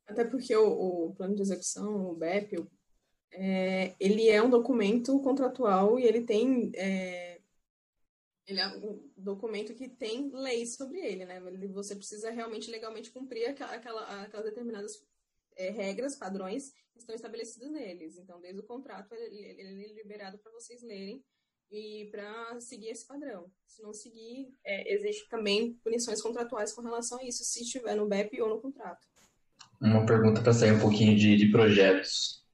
Até 0.07 0.25
porque 0.25 0.57
o, 0.57 1.09
o 1.09 1.15
plano 1.15 1.35
de 1.35 1.43
execução, 1.43 2.11
o 2.11 2.15
BEP, 2.15 2.67
é, 3.33 3.95
ele 4.01 4.29
é 4.29 4.43
um 4.43 4.51
documento 4.51 5.21
contratual 5.21 5.99
e 5.99 6.05
ele 6.05 6.23
tem 6.23 6.73
é, 6.75 7.30
ele 8.51 8.61
é 8.61 8.67
um 8.69 9.09
documento 9.17 9.75
que 9.75 9.89
tem 9.89 10.31
leis 10.33 10.75
sobre 10.75 10.99
ele, 10.99 11.25
né? 11.25 11.41
Você 11.73 11.95
precisa 11.95 12.31
realmente 12.31 12.71
legalmente 12.71 13.11
cumprir 13.11 13.47
aquela, 13.47 13.75
aquela, 13.75 14.23
aquelas 14.23 14.47
determinadas 14.47 15.03
é, 15.57 15.71
regras, 15.71 16.17
padrões 16.17 16.73
que 16.93 16.99
estão 16.99 17.15
estabelecidos 17.15 17.71
neles. 17.71 18.19
Então, 18.19 18.41
desde 18.41 18.61
o 18.61 18.65
contrato, 18.65 19.15
ele, 19.15 19.37
ele 19.37 19.85
é 19.85 19.93
liberado 19.95 20.39
para 20.39 20.53
vocês 20.53 20.83
lerem 20.83 21.25
e 21.71 22.09
para 22.11 22.61
seguir 22.61 22.89
esse 22.89 23.07
padrão. 23.07 23.51
Se 23.67 23.81
não 23.83 23.95
seguir, 23.95 24.53
é, 24.65 24.93
existe 24.93 25.29
também 25.29 25.75
punições 25.85 26.21
contratuais 26.21 26.73
com 26.73 26.83
relação 26.83 27.19
a 27.19 27.25
isso, 27.25 27.45
se 27.45 27.63
estiver 27.63 27.95
no 27.95 28.09
BEP 28.09 28.41
ou 28.43 28.49
no 28.49 28.61
contrato. 28.61 29.07
Uma 29.81 30.05
pergunta 30.05 30.43
para 30.43 30.53
sair 30.53 30.73
um 30.73 30.81
pouquinho 30.81 31.17
de, 31.17 31.37
de 31.37 31.51
projetos. 31.51 32.45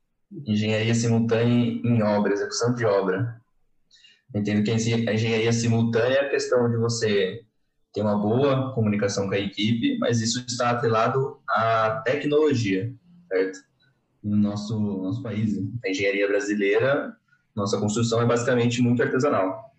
Engenharia 0.46 0.94
simultânea 0.94 1.80
em 1.82 2.02
obra, 2.02 2.34
execução 2.34 2.74
de 2.74 2.84
obra. 2.84 3.40
Entendo 4.36 4.62
que 4.62 4.70
a 4.70 5.14
engenharia 5.14 5.52
simultânea 5.52 6.18
é 6.18 6.26
a 6.26 6.28
questão 6.28 6.70
de 6.70 6.76
você 6.76 7.42
ter 7.90 8.02
uma 8.02 8.18
boa 8.18 8.74
comunicação 8.74 9.26
com 9.26 9.34
a 9.34 9.38
equipe, 9.38 9.96
mas 9.98 10.20
isso 10.20 10.44
está 10.46 10.70
atrelado 10.70 11.38
à 11.48 12.02
tecnologia, 12.04 12.94
certo? 13.28 13.58
No 14.22 14.36
nosso, 14.36 14.78
nosso 14.78 15.22
país, 15.22 15.56
a 15.82 15.88
engenharia 15.88 16.28
brasileira, 16.28 17.16
nossa 17.54 17.78
construção 17.80 18.20
é 18.20 18.26
basicamente 18.26 18.82
muito 18.82 19.02
artesanal. 19.02 19.72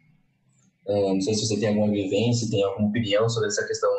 É, 0.87 1.13
não 1.13 1.21
sei 1.21 1.35
se 1.35 1.45
você 1.45 1.59
tem 1.59 1.69
alguma 1.69 1.91
vivência, 1.91 2.49
tem 2.49 2.63
alguma 2.63 2.89
opinião 2.89 3.29
sobre 3.29 3.49
essa 3.49 3.67
questão, 3.67 3.91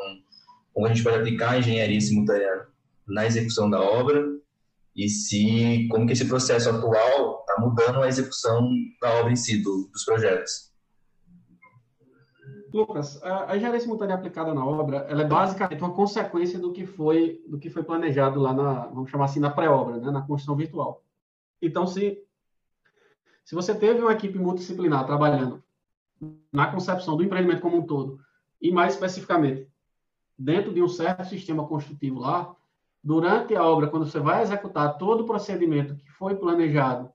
como 0.74 0.86
a 0.86 0.88
gente 0.88 1.04
pode 1.04 1.18
aplicar 1.18 1.52
a 1.52 1.58
engenharia 1.58 2.00
simultânea 2.00 2.66
na 3.06 3.26
execução 3.26 3.70
da 3.70 3.80
obra 3.80 4.26
e 4.96 5.08
se 5.08 5.86
como 5.88 6.04
que 6.04 6.14
esse 6.14 6.24
processo 6.24 6.68
atual 6.68 7.37
mudando 7.60 8.02
a 8.02 8.08
execução 8.08 8.70
da 9.00 9.10
obra 9.20 9.32
em 9.32 9.36
si, 9.36 9.62
do, 9.62 9.88
dos 9.92 10.04
projetos. 10.04 10.68
Lucas, 12.72 13.22
a 13.22 13.56
engenharia 13.56 13.80
simultânea 13.80 14.14
aplicada 14.14 14.52
na 14.52 14.64
obra, 14.64 14.98
ela 15.08 15.22
é 15.22 15.26
basicamente 15.26 15.82
uma 15.82 15.94
consequência 15.94 16.58
do 16.58 16.72
que 16.72 16.84
foi 16.84 17.42
do 17.48 17.58
que 17.58 17.70
foi 17.70 17.82
planejado 17.82 18.38
lá 18.40 18.52
na, 18.52 18.86
vamos 18.88 19.10
chamar 19.10 19.24
assim, 19.24 19.40
na 19.40 19.50
pré-obra, 19.50 19.96
né, 19.96 20.10
na 20.10 20.20
construção 20.20 20.54
virtual. 20.54 21.02
Então, 21.62 21.86
se 21.86 22.22
se 23.44 23.54
você 23.54 23.74
teve 23.74 24.02
uma 24.02 24.12
equipe 24.12 24.38
multidisciplinar 24.38 25.06
trabalhando 25.06 25.62
na 26.52 26.70
concepção 26.70 27.16
do 27.16 27.22
empreendimento 27.22 27.62
como 27.62 27.78
um 27.78 27.86
todo, 27.86 28.20
e 28.60 28.70
mais 28.70 28.92
especificamente 28.92 29.66
dentro 30.38 30.72
de 30.72 30.82
um 30.82 30.88
certo 30.88 31.26
sistema 31.26 31.66
construtivo 31.66 32.20
lá, 32.20 32.54
durante 33.02 33.56
a 33.56 33.64
obra, 33.64 33.88
quando 33.88 34.04
você 34.04 34.20
vai 34.20 34.42
executar 34.42 34.98
todo 34.98 35.22
o 35.22 35.26
procedimento 35.26 35.96
que 35.96 36.10
foi 36.10 36.36
planejado, 36.36 37.10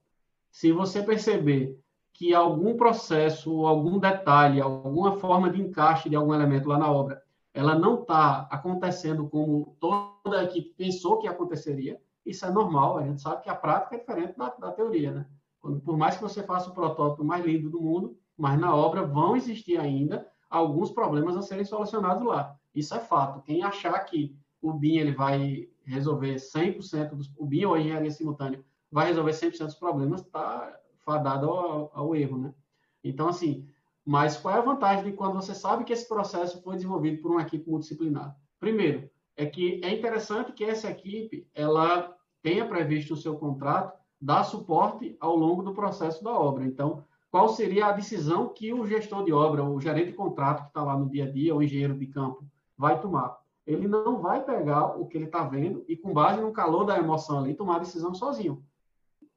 se 0.54 0.70
você 0.70 1.02
perceber 1.02 1.76
que 2.12 2.32
algum 2.32 2.76
processo, 2.76 3.66
algum 3.66 3.98
detalhe, 3.98 4.60
alguma 4.60 5.16
forma 5.16 5.50
de 5.50 5.60
encaixe 5.60 6.08
de 6.08 6.14
algum 6.14 6.32
elemento 6.32 6.68
lá 6.68 6.78
na 6.78 6.88
obra, 6.88 7.20
ela 7.52 7.76
não 7.76 8.02
está 8.02 8.46
acontecendo 8.48 9.28
como 9.28 9.76
toda 9.80 10.38
a 10.38 10.44
equipe 10.44 10.72
pensou 10.76 11.18
que 11.18 11.26
aconteceria, 11.26 12.00
isso 12.24 12.46
é 12.46 12.52
normal, 12.52 12.98
a 12.98 13.02
gente 13.02 13.20
sabe 13.20 13.42
que 13.42 13.50
a 13.50 13.54
prática 13.56 13.96
é 13.96 13.98
diferente 13.98 14.38
da, 14.38 14.48
da 14.50 14.70
teoria, 14.70 15.10
né? 15.10 15.26
por 15.60 15.96
mais 15.96 16.14
que 16.14 16.22
você 16.22 16.40
faça 16.40 16.70
o 16.70 16.74
protótipo 16.74 17.24
mais 17.24 17.44
lindo 17.44 17.68
do 17.68 17.82
mundo, 17.82 18.16
mas 18.38 18.56
na 18.56 18.72
obra 18.76 19.02
vão 19.02 19.36
existir 19.36 19.76
ainda 19.76 20.24
alguns 20.48 20.92
problemas 20.92 21.36
a 21.36 21.42
serem 21.42 21.64
solucionados 21.64 22.24
lá. 22.24 22.54
Isso 22.72 22.94
é 22.94 23.00
fato. 23.00 23.42
Quem 23.42 23.64
achar 23.64 23.98
que 24.04 24.38
o 24.62 24.72
BIM 24.72 24.98
ele 24.98 25.12
vai 25.12 25.68
resolver 25.84 26.36
100% 26.36 27.08
dos 27.10 27.32
o 27.36 27.44
BIM 27.44 27.64
ou 27.64 27.74
a 27.74 27.80
engenharia 27.80 28.10
simultânea 28.12 28.64
vai 28.94 29.08
resolver 29.08 29.32
100% 29.32 29.64
dos 29.64 29.74
problemas, 29.74 30.20
está 30.20 30.72
fadado 31.04 31.50
ao, 31.50 31.90
ao, 31.92 32.14
erro, 32.14 32.38
né? 32.38 32.54
Então, 33.02 33.28
assim, 33.28 33.68
mas 34.06 34.36
qual 34.36 34.54
é 34.54 34.58
a 34.58 34.62
vantagem 34.62 35.04
de 35.04 35.16
quando 35.16 35.34
você 35.34 35.52
sabe 35.52 35.82
que 35.82 35.92
esse 35.92 36.06
processo 36.06 36.62
foi 36.62 36.76
desenvolvido 36.76 37.20
por 37.20 37.32
uma 37.32 37.42
equipe 37.42 37.68
multidisciplinar? 37.68 38.36
Primeiro, 38.60 39.10
é 39.36 39.46
que 39.46 39.80
é 39.82 39.92
interessante 39.92 40.52
que 40.52 40.62
essa 40.62 40.88
equipe 40.88 41.44
ela 41.52 42.16
tenha 42.40 42.68
previsto 42.68 43.14
no 43.14 43.16
seu 43.16 43.34
contrato 43.36 43.98
dar 44.20 44.44
suporte 44.44 45.16
ao 45.18 45.34
longo 45.34 45.64
do 45.64 45.74
processo 45.74 46.22
da 46.22 46.30
obra. 46.30 46.64
Então, 46.64 47.02
qual 47.32 47.48
seria 47.48 47.86
a 47.86 47.92
decisão 47.92 48.48
que 48.48 48.72
o 48.72 48.86
gestor 48.86 49.24
de 49.24 49.32
obra, 49.32 49.64
o 49.64 49.80
gerente 49.80 50.12
de 50.12 50.16
contrato 50.16 50.62
que 50.62 50.68
está 50.68 50.84
lá 50.84 50.96
no 50.96 51.10
dia 51.10 51.24
a 51.24 51.30
dia, 51.32 51.52
o 51.52 51.60
engenheiro 51.60 51.98
de 51.98 52.06
campo, 52.06 52.44
vai 52.78 53.00
tomar? 53.00 53.36
Ele 53.66 53.88
não 53.88 54.20
vai 54.20 54.44
pegar 54.44 54.96
o 54.96 55.04
que 55.08 55.18
ele 55.18 55.24
está 55.24 55.42
vendo 55.42 55.84
e, 55.88 55.96
com 55.96 56.12
base 56.12 56.40
no 56.40 56.52
calor 56.52 56.84
da 56.84 56.96
emoção 56.96 57.40
ali, 57.40 57.54
tomar 57.54 57.76
a 57.76 57.80
decisão 57.80 58.14
sozinho. 58.14 58.62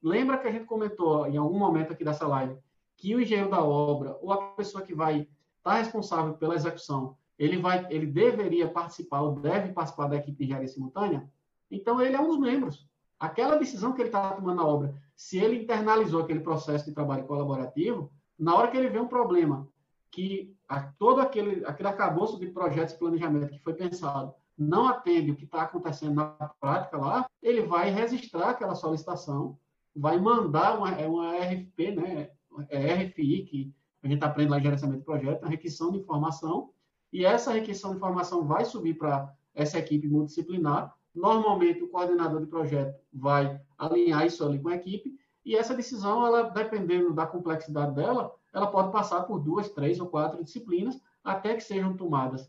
Lembra 0.08 0.38
que 0.38 0.48
a 0.48 0.52
gente 0.52 0.66
comentou 0.66 1.28
em 1.28 1.38
algum 1.38 1.58
momento 1.58 1.92
aqui 1.92 2.04
dessa 2.04 2.28
live 2.28 2.58
que 2.96 3.16
o 3.16 3.22
engenheiro 3.22 3.52
da 3.52 3.64
obra 3.64 4.18
ou 4.22 4.32
a 4.32 4.38
pessoa 4.54 4.84
que 4.84 4.96
vai 4.96 5.20
estar 5.20 5.30
tá 5.64 5.74
responsável 5.74 6.34
pela 6.36 6.56
execução, 6.56 7.18
ele 7.38 7.58
vai, 7.58 7.86
ele 7.90 8.06
deveria 8.06 8.68
participar 8.68 9.22
ou 9.22 9.40
deve 9.40 9.74
participar 9.74 10.08
da 10.08 10.16
equipe 10.16 10.38
de 10.38 10.44
engenharia 10.46 10.68
simultânea? 10.68 11.30
Então, 11.70 12.02
ele 12.02 12.16
é 12.16 12.20
um 12.20 12.28
dos 12.28 12.40
membros 12.40 12.88
aquela 13.20 13.58
decisão 13.58 13.94
que 13.94 14.02
ele 14.02 14.10
está 14.10 14.34
tomando 14.34 14.58
na 14.58 14.66
obra, 14.66 14.96
se 15.16 15.38
ele 15.40 15.64
internalizou 15.64 16.22
aquele 16.22 16.40
processo 16.40 16.86
de 16.86 16.94
trabalho 16.94 17.26
colaborativo, 17.26 18.12
na 18.38 18.56
hora 18.56 18.70
que 18.70 18.78
ele 18.78 18.90
vê 18.90 19.00
um 19.00 19.08
problema 19.08 19.68
que 20.12 20.56
a, 20.68 20.82
todo 20.82 21.20
aquele, 21.20 21.66
aquele 21.66 21.90
acabouço 21.90 22.40
de 22.40 22.48
projetos 22.48 22.94
e 22.94 23.00
planejamento 23.00 23.52
que 23.52 23.60
foi 23.60 23.74
pensado 23.74 24.34
não 24.58 24.88
atende 24.88 25.32
o 25.32 25.36
que 25.36 25.46
está 25.46 25.64
acontecendo 25.64 26.16
na 26.16 26.26
prática 26.60 26.98
lá, 26.98 27.30
ele 27.42 27.62
vai 27.62 27.90
registrar 27.90 28.50
aquela 28.50 28.76
solicitação, 28.76 29.58
vai 29.98 30.20
mandar 30.20 30.78
uma, 30.78 30.92
é 30.92 31.08
uma 31.08 31.36
RFP, 31.36 31.92
né, 31.92 32.30
é 32.70 32.94
RFI, 32.94 33.44
que 33.44 33.74
a 34.04 34.08
gente 34.08 34.24
aprende 34.24 34.52
lá 34.52 34.60
em 34.60 34.64
gerenciamento 34.64 35.00
de 35.00 35.06
projeto, 35.06 35.42
uma 35.42 35.50
requisição 35.50 35.92
de 35.92 36.00
informação, 36.00 36.72
e 37.12 37.26
essa 37.26 37.52
requisição 37.52 37.92
de 37.92 37.98
informação 37.98 38.46
vai 38.46 38.64
subir 38.64 38.94
para 38.96 39.34
essa 39.54 39.80
equipe 39.80 40.08
multidisciplinar, 40.08 40.96
Normalmente, 41.18 41.84
o 41.84 41.90
coordenador 41.90 42.42
de 42.42 42.46
projeto 42.46 42.96
vai 43.12 43.60
alinhar 43.76 44.24
isso 44.28 44.46
ali 44.46 44.60
com 44.60 44.70
a 44.70 44.76
equipe, 44.76 45.18
e 45.44 45.56
essa 45.56 45.74
decisão, 45.74 46.24
ela 46.24 46.44
dependendo 46.44 47.12
da 47.12 47.26
complexidade 47.26 47.96
dela, 47.96 48.36
ela 48.54 48.68
pode 48.68 48.92
passar 48.92 49.24
por 49.24 49.40
duas, 49.40 49.68
três 49.70 50.00
ou 50.00 50.08
quatro 50.08 50.44
disciplinas, 50.44 51.02
até 51.24 51.56
que 51.56 51.62
sejam 51.62 51.98
tomadas 51.98 52.48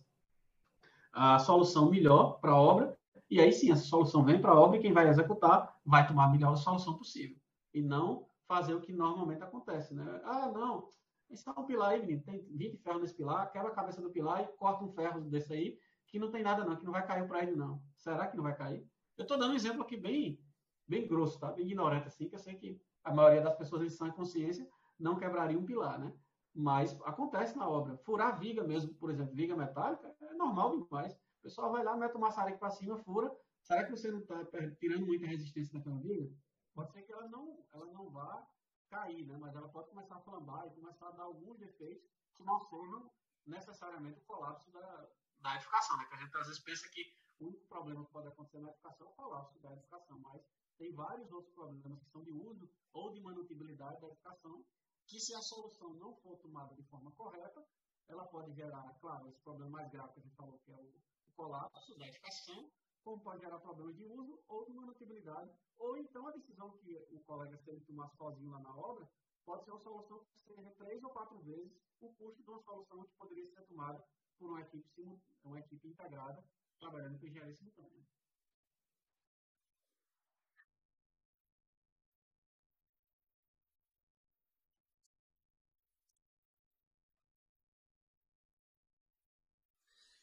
a 1.10 1.38
solução 1.38 1.88
melhor 1.88 2.38
para 2.40 2.50
a 2.50 2.60
obra, 2.60 2.97
e 3.30 3.40
aí 3.40 3.52
sim, 3.52 3.70
essa 3.70 3.84
solução 3.84 4.24
vem 4.24 4.40
para 4.40 4.52
a 4.52 4.60
obra 4.60 4.78
e 4.78 4.80
quem 4.80 4.92
vai 4.92 5.08
executar 5.08 5.76
vai 5.84 6.06
tomar 6.06 6.24
a 6.24 6.30
melhor 6.30 6.56
solução 6.56 6.96
possível, 6.96 7.36
e 7.74 7.82
não 7.82 8.28
fazer 8.46 8.74
o 8.74 8.80
que 8.80 8.92
normalmente 8.92 9.42
acontece, 9.42 9.94
né? 9.94 10.20
Ah, 10.24 10.50
não, 10.50 10.88
é 11.30 11.60
um 11.60 11.64
pilar 11.64 11.90
aí, 11.90 12.00
menino, 12.00 12.22
tem 12.22 12.42
20 12.50 12.78
ferros 12.78 13.02
nesse 13.02 13.14
pilar, 13.14 13.52
quebra 13.52 13.68
a 13.68 13.74
cabeça 13.74 14.00
do 14.00 14.10
pilar 14.10 14.42
e 14.42 14.46
corta 14.56 14.84
um 14.84 14.92
ferro 14.92 15.20
desse 15.20 15.52
aí, 15.52 15.78
que 16.06 16.18
não 16.18 16.30
tem 16.30 16.42
nada 16.42 16.64
não, 16.64 16.76
que 16.76 16.84
não 16.84 16.92
vai 16.92 17.06
cair 17.06 17.22
o 17.22 17.28
prédio 17.28 17.56
não. 17.56 17.82
Será 17.96 18.26
que 18.26 18.36
não 18.36 18.42
vai 18.42 18.56
cair? 18.56 18.86
Eu 19.16 19.22
estou 19.22 19.38
dando 19.38 19.52
um 19.52 19.56
exemplo 19.56 19.82
aqui 19.82 19.96
bem, 19.96 20.40
bem 20.86 21.06
grosso, 21.06 21.38
tá? 21.38 21.52
Bem 21.52 21.66
ignorante 21.66 22.08
assim, 22.08 22.28
que 22.28 22.34
eu 22.34 22.38
sei 22.38 22.54
que 22.54 22.80
a 23.04 23.12
maioria 23.12 23.42
das 23.42 23.54
pessoas 23.56 23.82
em 23.82 23.90
sã 23.90 24.10
consciência 24.10 24.66
não 24.98 25.16
quebraria 25.16 25.58
um 25.58 25.66
pilar, 25.66 25.98
né? 25.98 26.12
Mas 26.54 26.98
acontece 27.04 27.56
na 27.56 27.68
obra. 27.68 27.98
Furar 27.98 28.38
viga 28.38 28.64
mesmo, 28.64 28.94
por 28.94 29.10
exemplo, 29.10 29.34
viga 29.34 29.54
metálica, 29.54 30.14
é 30.22 30.32
normal 30.32 30.78
demais. 30.78 31.14
O 31.38 31.42
pessoal 31.42 31.72
vai 31.72 31.84
lá, 31.84 31.96
mete 31.96 32.16
o 32.16 32.20
maçarico 32.20 32.58
para 32.58 32.70
cima, 32.70 32.98
fura. 32.98 33.34
Será 33.62 33.84
que 33.84 33.90
você 33.90 34.10
não 34.10 34.20
está 34.20 34.44
tirando 34.78 35.06
muita 35.06 35.26
resistência 35.26 35.78
daquela 35.78 35.98
viga? 35.98 36.30
Pode 36.74 36.92
ser 36.92 37.02
que 37.02 37.12
ela 37.12 37.28
não, 37.28 37.64
ela 37.72 37.86
não 37.86 38.10
vá 38.10 38.46
cair, 38.88 39.26
né? 39.26 39.36
Mas 39.36 39.54
ela 39.54 39.68
pode 39.68 39.90
começar 39.90 40.16
a 40.16 40.20
flambar 40.20 40.66
e 40.66 40.70
começar 40.70 41.08
a 41.08 41.12
dar 41.12 41.24
alguns 41.24 41.58
defeitos 41.58 42.08
que 42.34 42.42
não 42.44 42.60
sejam 42.60 43.10
necessariamente 43.46 44.20
o 44.20 44.24
colapso 44.24 44.70
da, 44.70 45.08
da 45.40 45.54
edificação, 45.54 45.96
né? 45.96 46.06
Que 46.06 46.14
a 46.14 46.18
gente 46.18 46.36
às 46.36 46.46
vezes 46.46 46.62
pensa 46.62 46.88
que 46.88 47.02
o 47.40 47.46
único 47.46 47.66
problema 47.66 48.04
que 48.04 48.12
pode 48.12 48.28
acontecer 48.28 48.60
na 48.60 48.68
edificação 48.68 49.06
é 49.06 49.10
o 49.10 49.14
colapso 49.14 49.58
da 49.60 49.72
edificação, 49.72 50.18
mas 50.20 50.42
tem 50.76 50.92
vários 50.92 51.30
outros 51.32 51.52
problemas 51.54 52.00
que 52.00 52.10
são 52.10 52.22
de 52.22 52.30
uso 52.30 52.70
ou 52.92 53.12
de 53.12 53.20
manutabilidade 53.20 54.00
da 54.00 54.08
edificação, 54.08 54.64
que 55.06 55.20
se 55.20 55.34
a 55.34 55.40
solução 55.40 55.94
não 55.94 56.14
for 56.16 56.36
tomada 56.38 56.74
de 56.74 56.82
forma 56.84 57.10
correta, 57.12 57.64
ela 58.08 58.24
pode 58.26 58.52
gerar, 58.52 58.96
claro, 59.00 59.28
esse 59.28 59.40
problema 59.40 59.70
mais 59.70 59.90
grave 59.90 60.12
que 60.14 60.20
a 60.20 60.22
gente 60.22 60.36
falou, 60.36 60.58
que 60.60 60.70
é 60.70 60.76
o, 60.76 60.94
o 61.38 61.44
colapso 61.44 61.96
da 61.96 62.08
edificação, 62.08 62.68
como 63.04 63.22
pode 63.22 63.40
gerar 63.42 63.60
problemas 63.60 63.94
de 63.96 64.04
uso 64.04 64.42
ou 64.48 64.66
de 64.66 64.72
manutabilidade, 64.72 65.50
ou 65.78 65.96
então 65.96 66.26
a 66.26 66.32
decisão 66.32 66.72
que 66.78 66.96
o 67.12 67.20
colega, 67.20 67.56
se 67.58 67.70
ele 67.70 67.80
tomar 67.82 68.10
sozinho 68.16 68.50
lá 68.50 68.60
na 68.60 68.76
obra, 68.76 69.08
pode 69.44 69.64
ser 69.64 69.70
uma 69.70 69.80
solução 69.80 70.18
que 70.44 70.52
seja 70.52 70.70
três 70.72 71.02
ou 71.04 71.10
quatro 71.10 71.38
vezes 71.38 71.72
o 72.00 72.12
custo 72.14 72.42
de 72.42 72.50
uma 72.50 72.60
solução 72.62 73.04
que 73.04 73.14
poderia 73.16 73.48
ser 73.50 73.62
tomada 73.66 74.04
por 74.36 74.50
uma 74.50 74.60
equipe, 74.62 75.22
uma 75.44 75.60
equipe 75.60 75.88
integrada 75.88 76.44
trabalhando 76.80 77.18
com 77.18 77.26
engenharia 77.26 77.54
simultânea. 77.54 78.17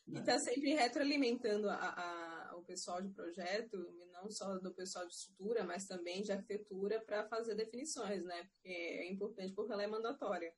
E 0.08 0.20
está 0.20 0.38
sempre 0.38 0.74
retroalimentando 0.74 1.70
a, 1.70 1.76
a, 1.76 2.56
o 2.58 2.64
pessoal 2.64 3.02
de 3.02 3.10
projeto, 3.10 3.78
não 4.14 4.30
só 4.30 4.58
do 4.60 4.74
pessoal 4.74 5.06
de 5.08 5.14
estrutura, 5.14 5.64
mas 5.64 5.88
também 5.88 6.22
de 6.22 6.32
arquitetura, 6.32 7.00
para 7.02 7.28
fazer 7.28 7.56
definições, 7.56 8.24
né? 8.24 8.44
Porque 8.44 8.70
é 8.70 9.12
importante 9.12 9.54
porque 9.54 9.74
ela 9.74 9.84
é 9.84 9.88
mandatória. 9.88 10.54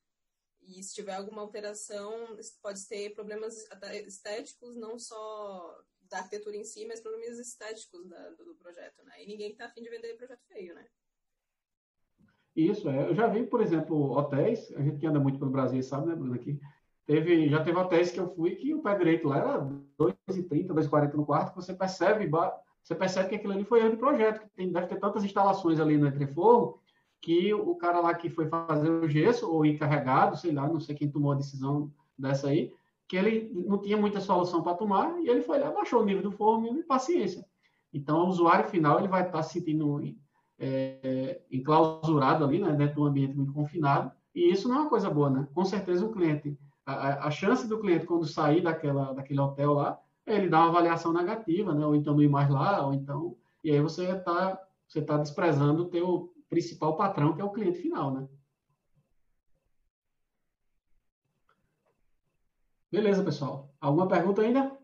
E 0.62 0.84
se 0.84 0.93
tiver 0.93 1.14
alguma 1.14 1.41
alteração, 1.41 2.38
pode 2.62 2.86
ter 2.88 3.14
problemas 3.14 3.66
estéticos, 4.06 4.76
não 4.76 5.00
só 5.00 5.82
da 6.10 6.20
arquitetura 6.20 6.58
em 6.58 6.64
si, 6.64 6.86
mas 6.86 7.00
problemas 7.00 7.39
estéticos 7.39 8.08
da, 8.08 8.30
do, 8.32 8.45
do, 8.45 8.56
projeto, 8.56 9.04
né? 9.06 9.24
E 9.24 9.28
ninguém 9.28 9.52
está 9.52 9.66
afim 9.66 9.82
de 9.82 9.89
vender 9.89 10.18
projeto 10.18 10.43
feio, 10.48 10.76
né? 10.76 10.86
Isso, 12.56 12.89
é. 12.89 13.10
Eu 13.10 13.16
já 13.16 13.28
vi, 13.28 13.45
por 13.45 13.62
exemplo, 13.62 14.12
hotéis, 14.12 14.72
a 14.74 14.82
gente 14.82 15.00
que 15.00 15.06
anda 15.06 15.20
muito 15.20 15.39
pelo 15.39 15.52
Brasil 15.52 15.82
sabe, 15.84 16.08
né, 16.08 16.16
Bruno, 16.16 16.34
aqui, 16.34 16.60
teve, 17.08 17.49
já 17.49 17.64
teve 17.64 17.80
hotéis 17.80 18.12
que 18.12 18.20
eu 18.20 18.28
fui 18.36 18.51
que 18.51 18.74
o 18.74 18.82
pé 18.82 18.95
direito 18.95 19.30
lá 19.30 19.38
era 19.38 19.60
2,30, 19.97 20.68
2,40 20.68 21.14
no 21.14 21.26
quarto, 21.26 21.51
que 21.51 21.55
você 21.55 21.74
percebe, 21.74 22.30
você 22.84 22.93
percebe 22.93 23.30
que 23.30 23.36
aquilo 23.36 23.53
ali 23.53 23.64
foi 23.64 23.80
erro 23.80 23.91
de 23.91 23.97
projeto, 23.97 24.41
que 24.41 24.49
tem, 24.49 24.72
deve 24.72 24.88
ter 24.88 24.99
tantas 24.99 25.24
instalações 25.24 25.80
ali 25.80 25.97
no 25.97 26.08
entreforro, 26.08 26.80
que 27.22 27.53
o 27.53 27.74
cara 27.76 28.01
lá 28.01 28.14
que 28.14 28.30
foi 28.30 28.47
fazer 28.47 28.89
o 28.89 29.10
gesso, 29.10 29.49
ou 29.49 29.66
encarregado, 29.66 30.38
sei 30.38 30.51
lá, 30.51 30.68
não 30.68 30.80
sei 30.80 30.95
quem 30.95 31.10
tomou 31.10 31.32
a 31.32 31.36
decisão 31.36 31.91
dessa 32.18 32.49
aí, 32.49 32.74
que 33.08 33.16
ele 33.16 33.51
não 33.53 33.80
tinha 33.80 33.95
muita 33.95 34.20
solução 34.20 34.62
para 34.62 34.76
tomar, 34.76 35.18
e 35.22 35.30
ele 35.30 35.41
foi 35.41 35.60
lá, 35.60 35.72
baixou 35.72 36.01
o 36.01 36.05
nível 36.05 36.24
do 36.24 36.32
forno 36.32 36.78
e 36.78 36.84
paciência. 36.84 37.45
Então, 37.93 38.26
o 38.26 38.28
usuário 38.28 38.70
final 38.70 38.99
ele 38.99 39.08
vai 39.08 39.26
estar 39.26 39.41
se 39.43 39.53
sentindo 39.53 40.01
é, 40.60 41.41
enclausurado 41.49 42.43
ali, 42.43 42.60
né, 42.60 42.74
dentro 42.74 42.95
de 42.95 43.01
um 43.01 43.05
ambiente 43.05 43.36
muito 43.36 43.53
confinado, 43.53 44.12
e 44.36 44.51
isso 44.51 44.68
não 44.68 44.76
é 44.76 44.80
uma 44.82 44.89
coisa 44.89 45.10
boa, 45.10 45.30
né? 45.30 45.47
Com 45.53 45.64
certeza 45.64 46.05
o 46.05 46.12
cliente, 46.12 46.58
a, 46.88 47.27
a 47.27 47.31
chance 47.31 47.67
do 47.67 47.79
cliente 47.79 48.05
quando 48.05 48.25
sair 48.25 48.61
daquela, 48.61 49.13
daquele 49.13 49.39
hotel 49.41 49.73
lá, 49.73 49.99
é 50.25 50.35
ele 50.35 50.49
dar 50.49 50.59
uma 50.59 50.69
avaliação 50.69 51.11
negativa, 51.11 51.73
né? 51.73 51.85
Ou 51.85 51.95
então 51.95 52.13
não 52.13 52.23
ir 52.23 52.29
mais 52.29 52.49
lá, 52.49 52.85
ou 52.85 52.93
então, 52.93 53.35
e 53.63 53.71
aí 53.71 53.81
você 53.81 54.09
está 54.09 54.61
você 54.88 55.01
tá 55.01 55.17
desprezando 55.17 55.83
o 55.83 55.89
teu 55.89 56.33
principal 56.49 56.95
patrão, 56.95 57.35
que 57.35 57.41
é 57.41 57.43
o 57.43 57.51
cliente 57.51 57.79
final, 57.79 58.11
né? 58.13 58.27
Beleza, 62.89 63.21
pessoal. 63.21 63.69
Alguma 63.81 64.07
pergunta 64.07 64.41
ainda? 64.41 64.77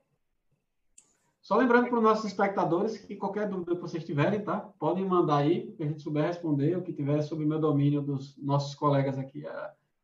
Só 1.42 1.56
lembrando 1.56 1.88
para 1.88 1.98
os 1.98 2.04
nossos 2.04 2.26
espectadores 2.26 2.98
que 2.98 3.16
qualquer 3.16 3.48
dúvida 3.48 3.76
que 3.76 3.82
vocês 3.82 4.04
tiverem, 4.04 4.44
tá? 4.44 4.60
Podem 4.78 5.06
mandar 5.06 5.38
aí, 5.38 5.72
que 5.72 5.84
a 5.84 5.86
gente 5.86 6.02
souber 6.02 6.26
responder, 6.26 6.78
o 6.78 6.82
que 6.82 6.92
tiver 6.92 7.22
sobre 7.22 7.46
o 7.46 7.48
meu 7.48 7.60
domínio 7.60 8.02
dos 8.02 8.38
nossos 8.38 8.76
colegas 8.76 9.18
aqui, 9.18 9.46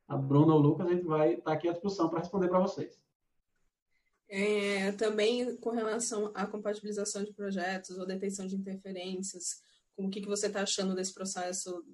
a 0.10 0.18
Bruna 0.18 0.54
ou 0.54 0.60
o 0.60 0.62
Lucas, 0.62 0.88
a 0.88 0.90
gente 0.90 1.06
vai 1.06 1.34
estar 1.34 1.44
tá 1.44 1.54
aqui 1.54 1.70
à 1.70 1.72
disposição 1.72 2.10
para 2.10 2.20
responder 2.20 2.50
para 2.50 2.60
vocês. 2.60 3.00
É, 4.28 4.92
também 4.94 5.56
com 5.58 5.70
relação 5.70 6.32
à 6.36 6.46
compatibilização 6.46 7.24
de 7.24 7.34
projetos 7.34 7.98
ou 7.98 8.06
detenção 8.06 8.46
de 8.48 8.56
interferências, 8.56 9.64
o 9.96 10.10
que, 10.10 10.22
que 10.22 10.28
você 10.28 10.48
está 10.48 10.64
achando 10.64 10.96
desse 10.96 11.14
processo 11.14 11.86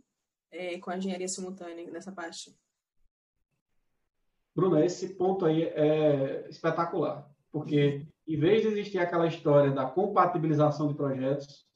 é, 0.52 0.80
com 0.80 0.90
a 0.90 0.98
engenharia 0.98 1.28
simultânea 1.28 1.90
nessa 1.92 2.12
parte? 2.12 2.58
Bruna, 4.56 4.86
esse 4.86 5.16
ponto 5.16 5.46
aí 5.46 5.64
é 5.64 6.48
espetacular, 6.50 7.30
porque 7.52 8.08
em 8.26 8.40
vez 8.40 8.62
de 8.62 8.70
existir 8.70 8.98
aquela 8.98 9.28
história 9.28 9.72
da 9.72 9.86
compatibilização 9.86 10.88
de 10.88 10.96
projetos, 10.96 11.68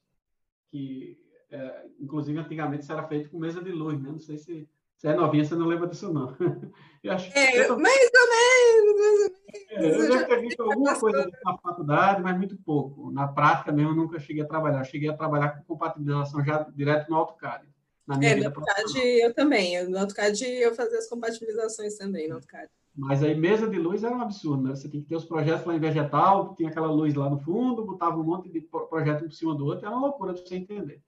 que 0.70 1.20
é, 1.52 1.90
inclusive 2.00 2.40
antigamente 2.40 2.84
isso 2.84 2.92
era 2.94 3.08
feito 3.08 3.30
com 3.30 3.40
mesa 3.40 3.62
de 3.62 3.72
luz, 3.72 4.02
né? 4.02 4.12
Não 4.12 4.20
sei 4.20 4.38
se, 4.38 4.70
se 5.00 5.08
é 5.08 5.16
novinha, 5.16 5.45
você 5.45 5.56
não 5.56 5.66
lembra 5.66 5.88
disso 5.88 6.12
não. 6.12 6.36
eu 7.02 7.14
acho, 7.14 7.32
é, 7.34 7.62
eu 7.62 7.68
tô... 7.70 7.80
mais 7.80 8.10
ou 8.14 8.30
menos, 8.30 9.00
mais 9.00 9.14
ou 9.14 9.20
menos. 9.20 9.39
É, 9.70 9.95
eu 9.95 10.12
já 10.12 10.26
ter 10.26 10.41
visto 10.41 10.62
alguma 10.62 11.00
coisa 11.00 11.32
na 11.45 11.58
faculdade, 11.58 12.22
mas 12.22 12.38
muito 12.38 12.58
pouco. 12.58 13.10
Na 13.10 13.26
prática 13.26 13.72
mesmo, 13.72 13.91
eu 13.91 13.95
nunca 13.95 14.20
cheguei 14.20 14.43
a 14.43 14.47
trabalhar. 14.47 14.80
Eu 14.80 14.86
cheguei 14.86 15.10
a 15.10 15.16
trabalhar 15.16 15.52
com 15.52 15.64
compatibilização 15.64 16.43
já 16.43 16.68
direto 16.76 17.10
no 17.10 17.16
AutoCAD. 17.16 17.66
Na 18.06 18.18
minha 18.18 18.32
é, 18.32 18.36
no 18.36 18.47
AutoCAD 18.47 19.00
eu 19.00 19.34
também. 19.34 19.88
No 19.88 20.00
AutoCAD 20.00 20.45
eu 20.45 20.76
fazia 20.76 21.00
as 21.00 21.08
compatibilizações 21.08 21.95
também 21.95 22.28
no 22.28 22.36
AutoCAD. 22.36 22.70
Mas 22.93 23.24
aí 23.24 23.34
mesa 23.34 23.70
de 23.70 23.80
luz 23.80 24.04
era 24.04 24.14
um 24.14 24.22
absurdo, 24.22 24.64
né? 24.64 24.76
Você 24.76 24.89
tem 24.89 25.02
que 25.02 25.08
ter 25.08 25.16
os 25.16 25.24
projetos 25.24 25.66
lá 25.66 25.74
em 25.74 25.80
vegetal, 25.80 26.54
tinha 26.56 26.68
aquela 26.68 26.91
luz 26.91 27.16
lá 27.16 27.30
no 27.30 27.39
fundo, 27.39 27.86
botava 27.86 28.18
um 28.18 28.24
monte 28.24 28.50
de 28.50 28.60
projeto 28.60 29.24
um 29.24 29.30
por 29.30 29.34
cima 29.34 29.56
do 29.56 29.66
outro, 29.66 29.86
era 29.86 29.95
uma 29.95 30.08
loucura 30.08 30.34
de 30.34 30.41
você 30.41 30.58
entender. 30.58 31.02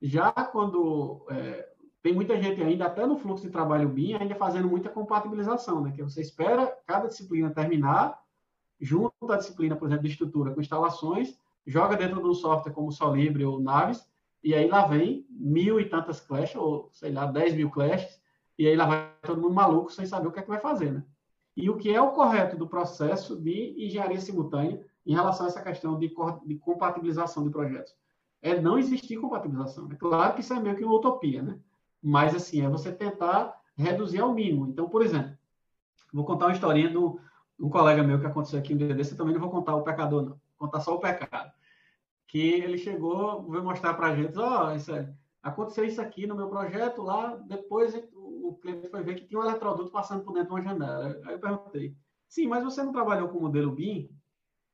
Já 0.00 0.32
quando 0.32 1.26
é, 1.30 1.68
tem 2.08 2.14
muita 2.14 2.40
gente 2.40 2.62
ainda, 2.62 2.86
até 2.86 3.04
no 3.04 3.18
fluxo 3.18 3.44
de 3.44 3.50
trabalho 3.50 3.86
BIM, 3.86 4.14
ainda 4.14 4.34
fazendo 4.34 4.66
muita 4.66 4.88
compatibilização, 4.88 5.82
né? 5.82 5.92
Que 5.94 6.02
você 6.02 6.22
espera 6.22 6.74
cada 6.86 7.06
disciplina 7.06 7.50
terminar, 7.50 8.18
junto 8.80 9.30
à 9.30 9.36
disciplina, 9.36 9.76
por 9.76 9.88
exemplo, 9.88 10.04
de 10.04 10.12
estrutura 10.12 10.54
com 10.54 10.60
instalações, 10.62 11.38
joga 11.66 11.98
dentro 11.98 12.22
de 12.22 12.26
um 12.26 12.32
software 12.32 12.72
como 12.72 12.90
Solibre 12.90 13.44
ou 13.44 13.60
Naves, 13.60 14.08
e 14.42 14.54
aí 14.54 14.66
lá 14.66 14.86
vem 14.86 15.26
mil 15.28 15.78
e 15.78 15.84
tantas 15.84 16.18
clashes, 16.18 16.56
ou 16.56 16.88
sei 16.94 17.12
lá, 17.12 17.26
dez 17.26 17.54
mil 17.54 17.68
clashes, 17.68 18.18
e 18.58 18.66
aí 18.66 18.74
lá 18.74 18.86
vai 18.86 19.12
todo 19.20 19.42
mundo 19.42 19.52
maluco 19.52 19.92
sem 19.92 20.06
saber 20.06 20.28
o 20.28 20.32
que 20.32 20.38
é 20.38 20.42
que 20.42 20.48
vai 20.48 20.60
fazer, 20.60 20.90
né? 20.90 21.04
E 21.54 21.68
o 21.68 21.76
que 21.76 21.94
é 21.94 22.00
o 22.00 22.12
correto 22.12 22.56
do 22.56 22.66
processo 22.66 23.36
de 23.36 23.84
engenharia 23.84 24.18
simultânea 24.18 24.82
em 25.04 25.12
relação 25.12 25.44
a 25.44 25.50
essa 25.50 25.60
questão 25.60 25.98
de, 25.98 26.10
de 26.46 26.54
compatibilização 26.54 27.44
de 27.44 27.50
projetos? 27.50 27.94
É 28.40 28.58
não 28.58 28.78
existir 28.78 29.18
compatibilização. 29.18 29.90
É 29.92 29.94
claro 29.94 30.32
que 30.32 30.40
isso 30.40 30.54
é 30.54 30.58
meio 30.58 30.74
que 30.74 30.84
uma 30.84 30.94
utopia, 30.94 31.42
né? 31.42 31.60
Mas, 32.02 32.34
assim, 32.34 32.64
é 32.64 32.68
você 32.68 32.92
tentar 32.92 33.60
reduzir 33.76 34.20
ao 34.20 34.32
mínimo. 34.32 34.68
Então, 34.68 34.88
por 34.88 35.02
exemplo, 35.02 35.36
vou 36.12 36.24
contar 36.24 36.46
uma 36.46 36.52
historinha 36.52 36.90
do 36.90 37.20
um 37.58 37.68
colega 37.68 38.02
meu 38.02 38.20
que 38.20 38.26
aconteceu 38.26 38.58
aqui 38.58 38.72
um 38.72 38.76
dia 38.76 38.94
desse, 38.94 39.12
eu 39.12 39.16
também 39.16 39.34
não 39.34 39.40
vou 39.40 39.50
contar 39.50 39.74
o 39.74 39.82
pecador, 39.82 40.22
não. 40.22 40.30
Vou 40.30 40.68
contar 40.68 40.80
só 40.80 40.94
o 40.94 41.00
pecado. 41.00 41.50
Que 42.26 42.38
ele 42.38 42.78
chegou, 42.78 43.48
veio 43.50 43.64
mostrar 43.64 43.94
para 43.94 44.08
a 44.08 44.14
gente, 44.14 44.38
ó, 44.38 44.68
oh, 44.68 44.74
isso 44.74 44.94
é, 44.94 45.12
aconteceu 45.42 45.84
isso 45.84 46.00
aqui 46.00 46.26
no 46.26 46.36
meu 46.36 46.48
projeto 46.48 47.02
lá, 47.02 47.36
depois 47.46 47.94
o 48.14 48.56
cliente 48.60 48.88
foi 48.88 49.02
ver 49.02 49.14
que 49.14 49.26
tinha 49.26 49.40
um 49.40 49.44
eletroduto 49.44 49.90
passando 49.90 50.22
por 50.22 50.32
dentro 50.34 50.54
de 50.54 50.60
uma 50.60 50.62
janela. 50.62 51.20
Aí 51.24 51.32
eu 51.32 51.38
perguntei, 51.38 51.96
sim, 52.28 52.46
mas 52.46 52.62
você 52.62 52.82
não 52.82 52.92
trabalhou 52.92 53.28
com 53.28 53.38
o 53.38 53.42
modelo 53.42 53.72
BIM? 53.72 54.08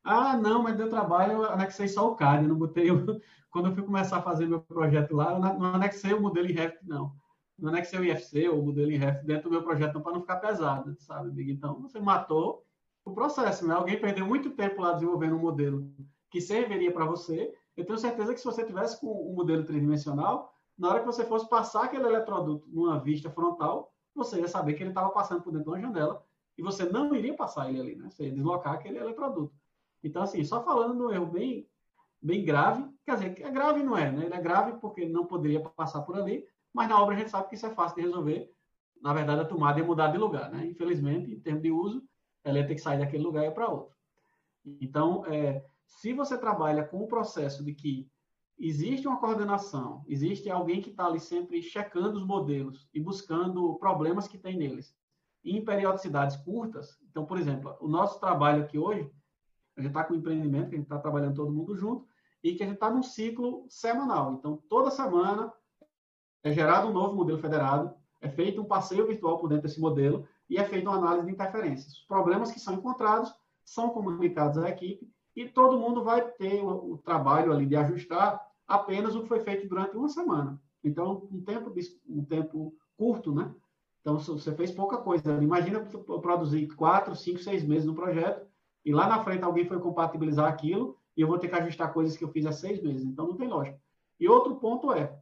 Ah, 0.04 0.36
não, 0.36 0.62
mas 0.62 0.76
deu 0.76 0.90
trabalho, 0.90 1.32
eu 1.32 1.44
anexei 1.46 1.88
só 1.88 2.10
o 2.10 2.14
CAD, 2.14 2.46
não 2.46 2.56
botei. 2.56 2.88
Quando 3.50 3.68
eu 3.68 3.74
fui 3.74 3.82
começar 3.82 4.18
a 4.18 4.22
fazer 4.22 4.46
meu 4.46 4.60
projeto 4.60 5.16
lá, 5.16 5.32
eu 5.32 5.38
não 5.38 5.74
anexei 5.74 6.12
o 6.12 6.20
modelo 6.20 6.46
em 6.46 6.52
Revit, 6.52 6.78
não. 6.82 7.16
Não 7.58 7.70
anexei 7.70 7.98
o 7.98 8.04
IFC 8.04 8.48
ou 8.48 8.60
o 8.60 8.66
modelo 8.66 8.90
em 8.90 8.98
Revit 8.98 9.24
dentro 9.24 9.48
do 9.48 9.52
meu 9.52 9.62
projeto, 9.62 10.00
para 10.00 10.12
não 10.12 10.20
ficar 10.20 10.36
pesado, 10.36 10.94
sabe? 10.98 11.50
Então, 11.50 11.80
você 11.80 11.98
matou 11.98 12.66
o 13.04 13.12
processo, 13.12 13.66
né? 13.66 13.74
Alguém 13.74 13.98
perdeu 13.98 14.26
muito 14.26 14.50
tempo 14.50 14.82
lá 14.82 14.92
desenvolvendo 14.92 15.36
um 15.36 15.40
modelo 15.40 15.90
que 16.30 16.40
serviria 16.40 16.92
para 16.92 17.06
você. 17.06 17.54
Eu 17.76 17.86
tenho 17.86 17.98
certeza 17.98 18.34
que 18.34 18.40
se 18.40 18.44
você 18.44 18.64
tivesse 18.64 19.00
com 19.00 19.06
um 19.06 19.34
modelo 19.34 19.64
tridimensional, 19.64 20.52
na 20.76 20.88
hora 20.90 21.00
que 21.00 21.06
você 21.06 21.24
fosse 21.24 21.48
passar 21.48 21.84
aquele 21.84 22.04
eletroduto 22.04 22.68
numa 22.68 22.98
vista 22.98 23.30
frontal, 23.30 23.92
você 24.14 24.40
ia 24.40 24.48
saber 24.48 24.74
que 24.74 24.82
ele 24.82 24.90
estava 24.90 25.10
passando 25.10 25.42
por 25.42 25.52
dentro 25.52 25.64
de 25.64 25.70
uma 25.70 25.80
janela 25.80 26.24
e 26.58 26.62
você 26.62 26.84
não 26.84 27.14
iria 27.14 27.34
passar 27.34 27.70
ele 27.70 27.80
ali, 27.80 27.96
né? 27.96 28.10
Você 28.10 28.24
ia 28.24 28.32
deslocar 28.32 28.74
aquele 28.74 28.98
eletroduto. 28.98 29.54
Então, 30.04 30.22
assim, 30.22 30.44
só 30.44 30.62
falando 30.62 30.94
de 30.96 31.02
um 31.02 31.10
erro 31.10 31.26
bem, 31.26 31.66
bem 32.20 32.44
grave, 32.44 32.86
quer 33.04 33.14
dizer, 33.14 33.40
é 33.40 33.50
grave 33.50 33.82
não 33.82 33.96
é, 33.96 34.12
né? 34.12 34.26
Ele 34.26 34.34
é 34.34 34.40
grave 34.40 34.78
porque 34.78 35.08
não 35.08 35.24
poderia 35.24 35.60
passar 35.60 36.02
por 36.02 36.16
ali, 36.16 36.44
mas 36.72 36.88
na 36.88 37.00
obra 37.00 37.14
a 37.14 37.18
gente 37.18 37.30
sabe 37.30 37.48
que 37.48 37.54
isso 37.54 37.66
é 37.66 37.74
fácil 37.74 37.96
de 37.96 38.02
resolver. 38.02 38.52
Na 39.00 39.14
verdade, 39.14 39.40
a 39.40 39.44
tomada 39.44 39.78
ia 39.78 39.84
mudar 39.84 40.08
de 40.08 40.18
lugar, 40.18 40.50
né? 40.50 40.66
Infelizmente, 40.66 41.32
em 41.32 41.40
termos 41.40 41.62
de 41.62 41.70
uso, 41.70 42.02
ela 42.44 42.58
ia 42.58 42.66
ter 42.66 42.74
que 42.74 42.82
sair 42.82 42.98
daquele 42.98 43.22
lugar 43.22 43.46
e 43.46 43.50
para 43.50 43.68
outro. 43.68 43.96
Então, 44.80 45.24
é, 45.26 45.64
se 45.86 46.12
você 46.12 46.36
trabalha 46.36 46.84
com 46.84 47.02
o 47.02 47.08
processo 47.08 47.64
de 47.64 47.74
que 47.74 48.10
existe 48.58 49.08
uma 49.08 49.18
coordenação, 49.18 50.04
existe 50.06 50.50
alguém 50.50 50.80
que 50.80 50.90
está 50.90 51.06
ali 51.06 51.18
sempre 51.20 51.62
checando 51.62 52.18
os 52.18 52.26
modelos 52.26 52.88
e 52.92 53.00
buscando 53.00 53.74
problemas 53.76 54.28
que 54.28 54.38
tem 54.38 54.56
neles, 54.56 54.94
em 55.44 55.64
periodicidades 55.64 56.36
curtas. 56.36 56.98
Então, 57.10 57.24
por 57.24 57.38
exemplo, 57.38 57.76
o 57.80 57.88
nosso 57.88 58.20
trabalho 58.20 58.64
aqui 58.64 58.78
hoje 58.78 59.10
a 59.76 59.80
gente 59.80 59.90
está 59.90 60.04
com 60.04 60.14
um 60.14 60.16
empreendimento, 60.16 60.68
que 60.68 60.74
a 60.74 60.78
gente 60.78 60.86
está 60.86 60.98
trabalhando 60.98 61.34
todo 61.34 61.52
mundo 61.52 61.76
junto, 61.76 62.06
e 62.42 62.54
que 62.54 62.62
a 62.62 62.66
gente 62.66 62.76
está 62.76 62.90
num 62.90 63.02
ciclo 63.02 63.64
semanal. 63.68 64.34
Então, 64.34 64.62
toda 64.68 64.90
semana 64.90 65.52
é 66.42 66.52
gerado 66.52 66.88
um 66.88 66.92
novo 66.92 67.14
modelo 67.14 67.38
federado, 67.38 67.94
é 68.20 68.28
feito 68.28 68.60
um 68.60 68.66
passeio 68.66 69.06
virtual 69.06 69.38
por 69.38 69.48
dentro 69.48 69.62
desse 69.62 69.80
modelo 69.80 70.26
e 70.48 70.58
é 70.58 70.64
feita 70.64 70.88
uma 70.88 70.98
análise 70.98 71.26
de 71.26 71.32
interferências. 71.32 71.94
Os 71.94 72.04
problemas 72.06 72.52
que 72.52 72.60
são 72.60 72.74
encontrados 72.74 73.34
são 73.64 73.90
comunicados 73.90 74.58
à 74.58 74.68
equipe 74.68 75.10
e 75.34 75.48
todo 75.48 75.78
mundo 75.78 76.04
vai 76.04 76.22
ter 76.32 76.62
o, 76.62 76.92
o 76.92 76.98
trabalho 76.98 77.52
ali 77.52 77.66
de 77.66 77.76
ajustar 77.76 78.40
apenas 78.68 79.14
o 79.14 79.22
que 79.22 79.28
foi 79.28 79.40
feito 79.40 79.66
durante 79.66 79.96
uma 79.96 80.08
semana. 80.08 80.60
Então, 80.82 81.26
um 81.30 81.42
tempo, 81.42 81.72
um 82.06 82.24
tempo 82.24 82.74
curto, 82.96 83.34
né? 83.34 83.52
Então, 84.00 84.18
você 84.18 84.54
fez 84.54 84.70
pouca 84.70 84.98
coisa. 84.98 85.42
Imagina 85.42 85.80
produzir 85.80 86.66
quatro, 86.74 87.16
cinco, 87.16 87.38
seis 87.38 87.64
meses 87.64 87.86
no 87.86 87.94
projeto 87.94 88.46
e 88.84 88.92
lá 88.92 89.08
na 89.08 89.24
frente 89.24 89.44
alguém 89.44 89.66
foi 89.66 89.80
compatibilizar 89.80 90.46
aquilo 90.46 90.96
e 91.16 91.20
eu 91.20 91.28
vou 91.28 91.38
ter 91.38 91.48
que 91.48 91.54
ajustar 91.54 91.92
coisas 91.92 92.16
que 92.16 92.24
eu 92.24 92.28
fiz 92.28 92.44
há 92.44 92.52
seis 92.52 92.82
meses. 92.82 93.04
Então 93.04 93.26
não 93.26 93.36
tem 93.36 93.48
lógica. 93.48 93.78
E 94.20 94.28
outro 94.28 94.56
ponto 94.56 94.92
é, 94.92 95.16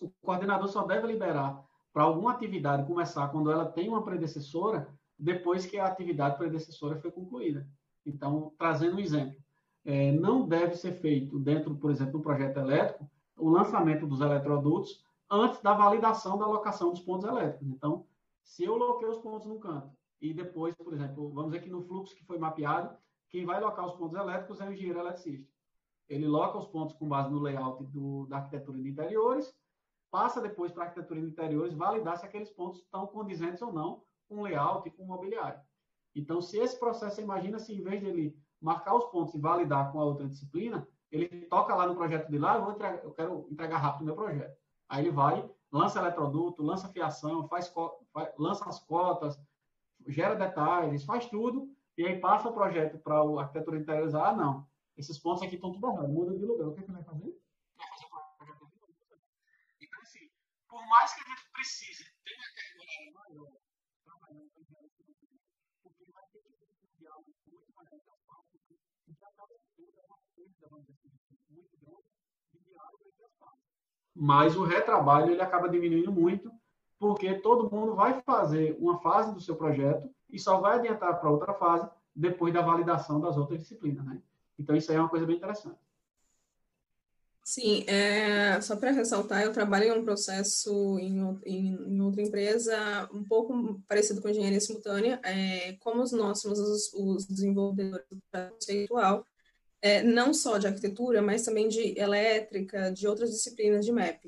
o 0.00 0.10
coordenador 0.22 0.68
só 0.68 0.84
deve 0.84 1.06
liberar 1.06 1.62
para 1.92 2.04
alguma 2.04 2.32
atividade 2.32 2.86
começar 2.86 3.28
quando 3.28 3.50
ela 3.50 3.66
tem 3.66 3.88
uma 3.88 4.02
predecessora, 4.02 4.88
depois 5.18 5.66
que 5.66 5.78
a 5.78 5.86
atividade 5.86 6.38
predecessora 6.38 6.98
foi 7.00 7.10
concluída. 7.10 7.66
Então, 8.06 8.52
trazendo 8.56 8.96
um 8.96 9.00
exemplo, 9.00 9.36
é, 9.84 10.12
não 10.12 10.46
deve 10.46 10.74
ser 10.74 10.92
feito 11.00 11.38
dentro, 11.38 11.74
por 11.74 11.90
exemplo, 11.90 12.12
do 12.12 12.20
projeto 12.20 12.58
elétrico, 12.58 13.08
o 13.36 13.48
lançamento 13.48 14.06
dos 14.06 14.20
eletrodutos 14.20 15.04
antes 15.30 15.60
da 15.60 15.74
validação 15.74 16.38
da 16.38 16.44
alocação 16.44 16.90
dos 16.90 17.00
pontos 17.00 17.28
elétricos. 17.28 17.68
Então, 17.68 18.04
se 18.42 18.64
eu 18.64 18.76
loquei 18.76 19.08
os 19.08 19.18
pontos 19.18 19.46
no 19.46 19.58
canto 19.58 19.90
e 20.20 20.34
depois, 20.34 20.74
por 20.74 20.92
exemplo, 20.92 21.30
vamos 21.32 21.52
dizer 21.52 21.64
que 21.64 21.70
no 21.70 21.82
fluxo 21.82 22.14
que 22.14 22.24
foi 22.24 22.38
mapeado, 22.38 22.96
quem 23.28 23.46
vai 23.46 23.60
locar 23.60 23.86
os 23.86 23.94
pontos 23.94 24.18
elétricos 24.18 24.60
é 24.60 24.68
o 24.68 24.72
engenheiro 24.72 25.00
eletricista. 25.00 25.50
Ele 26.08 26.26
loca 26.26 26.58
os 26.58 26.66
pontos 26.66 26.94
com 26.96 27.08
base 27.08 27.30
no 27.30 27.38
layout 27.38 27.84
do, 27.84 28.26
da 28.26 28.38
arquitetura 28.38 28.78
de 28.78 28.88
interiores, 28.88 29.54
passa 30.10 30.40
depois 30.40 30.72
para 30.72 30.82
a 30.82 30.86
arquitetura 30.86 31.20
de 31.20 31.28
interiores 31.28 31.72
validar 31.72 32.18
se 32.18 32.26
aqueles 32.26 32.50
pontos 32.50 32.80
estão 32.80 33.06
condizentes 33.06 33.62
ou 33.62 33.72
não 33.72 34.02
com 34.28 34.42
layout 34.42 34.86
e 34.88 34.90
com 34.90 35.04
mobiliário. 35.04 35.60
Então, 36.14 36.40
se 36.40 36.58
esse 36.58 36.78
processo, 36.78 37.20
imagina 37.20 37.58
se 37.58 37.72
em 37.72 37.82
vez 37.82 38.00
de 38.00 38.06
ele 38.06 38.38
marcar 38.60 38.96
os 38.96 39.04
pontos 39.06 39.34
e 39.34 39.38
validar 39.38 39.92
com 39.92 40.00
a 40.00 40.04
outra 40.04 40.26
disciplina, 40.26 40.86
ele 41.10 41.28
toca 41.46 41.74
lá 41.74 41.86
no 41.86 41.94
projeto 41.94 42.28
de 42.28 42.38
lá, 42.38 42.56
eu, 42.56 42.70
entregar, 42.70 43.04
eu 43.04 43.12
quero 43.12 43.46
entregar 43.50 43.78
rápido 43.78 44.02
o 44.02 44.04
meu 44.06 44.14
projeto. 44.14 44.56
Aí 44.88 45.02
ele 45.04 45.10
vai, 45.12 45.48
lança 45.72 46.00
eletroduto, 46.00 46.62
lança 46.62 46.88
fiação, 46.88 47.46
faz, 47.48 47.68
faz, 48.12 48.32
lança 48.36 48.68
as 48.68 48.80
cotas, 48.80 49.40
gera 50.06 50.34
detalhes, 50.34 51.04
faz 51.04 51.26
tudo, 51.26 51.74
e 51.96 52.06
aí 52.06 52.20
passa 52.20 52.48
o 52.48 52.54
projeto 52.54 52.98
para 52.98 53.22
o 53.24 53.38
arquitetura 53.38 53.78
interior 53.78 54.16
ah, 54.16 54.32
não, 54.34 54.66
esses 54.96 55.18
pontos 55.18 55.42
aqui 55.42 55.54
estão 55.54 55.72
tudo 55.72 55.88
errado, 55.88 56.08
muda 56.08 56.36
de 56.36 56.44
lugar. 56.44 56.68
O 56.68 56.74
que, 56.74 56.80
é 56.80 56.82
que 56.84 56.92
vai 56.92 57.02
fazer? 57.02 57.34
Vai 57.76 57.88
fazer 57.88 58.04
o 58.04 58.08
projeto 58.36 58.68
Então, 59.80 60.00
assim, 60.02 60.30
por 60.68 60.86
mais 60.88 61.14
que 61.14 61.20
a 61.20 61.24
gente 61.24 61.50
precise 61.52 62.04
ter 62.24 62.34
uma 62.34 62.48
carga 62.54 63.12
maior 63.14 63.52
trabalhando 64.04 64.50
com 64.50 64.60
porque 65.82 66.12
vai 66.12 66.24
ter 66.32 66.42
que 66.42 66.52
ter 66.52 66.66
um 66.68 66.98
diálogo 66.98 67.34
muito 67.46 67.72
mais 67.74 67.88
porque 67.88 68.78
já 69.18 69.26
acaba 69.28 69.54
sendo 69.74 70.00
uma 70.04 70.18
perda, 70.36 70.68
vamos 70.68 70.86
dizer 70.86 71.08
assim, 71.08 71.38
muito 71.48 71.76
grande 71.78 72.04
de 72.52 72.58
diálogo 72.60 73.04
entre 73.06 73.24
as 73.24 73.32
partes. 73.34 73.64
Mas 74.14 74.56
o 74.56 74.64
retrabalho 74.64 75.32
ele 75.32 75.40
acaba 75.40 75.68
diminuindo 75.68 76.12
muito, 76.12 76.52
porque 77.00 77.34
todo 77.36 77.74
mundo 77.74 77.94
vai 77.94 78.20
fazer 78.20 78.76
uma 78.78 79.00
fase 79.00 79.32
do 79.32 79.40
seu 79.40 79.56
projeto 79.56 80.08
e 80.30 80.38
só 80.38 80.60
vai 80.60 80.78
adiantar 80.78 81.18
para 81.18 81.30
outra 81.30 81.54
fase 81.54 81.88
depois 82.14 82.52
da 82.52 82.60
validação 82.60 83.18
das 83.18 83.38
outras 83.38 83.60
disciplinas, 83.60 84.04
né? 84.04 84.20
Então, 84.58 84.76
isso 84.76 84.90
aí 84.90 84.98
é 84.98 85.00
uma 85.00 85.08
coisa 85.08 85.24
bem 85.24 85.36
interessante. 85.36 85.78
Sim, 87.42 87.84
é, 87.88 88.60
só 88.60 88.76
para 88.76 88.90
ressaltar, 88.90 89.42
eu 89.42 89.52
trabalho 89.52 89.86
em 89.86 89.98
um 89.98 90.04
processo 90.04 90.98
em, 91.00 91.18
em, 91.46 91.94
em, 91.94 92.00
outra 92.02 92.22
empresa 92.22 93.08
um 93.12 93.24
pouco 93.24 93.80
parecido 93.88 94.20
com 94.20 94.28
engenharia 94.28 94.60
simultânea. 94.60 95.18
É, 95.24 95.72
como 95.80 96.04
nós 96.12 96.40
somos 96.40 96.58
os, 96.58 96.92
os 96.92 97.26
desenvolvedores 97.26 98.06
do 98.10 98.22
conceitual, 98.30 99.26
é, 99.80 100.02
não 100.02 100.34
só 100.34 100.58
de 100.58 100.66
arquitetura, 100.66 101.22
mas 101.22 101.42
também 101.42 101.66
de 101.66 101.98
elétrica, 101.98 102.92
de 102.92 103.08
outras 103.08 103.30
disciplinas 103.30 103.86
de 103.86 103.90
MAP. 103.90 104.26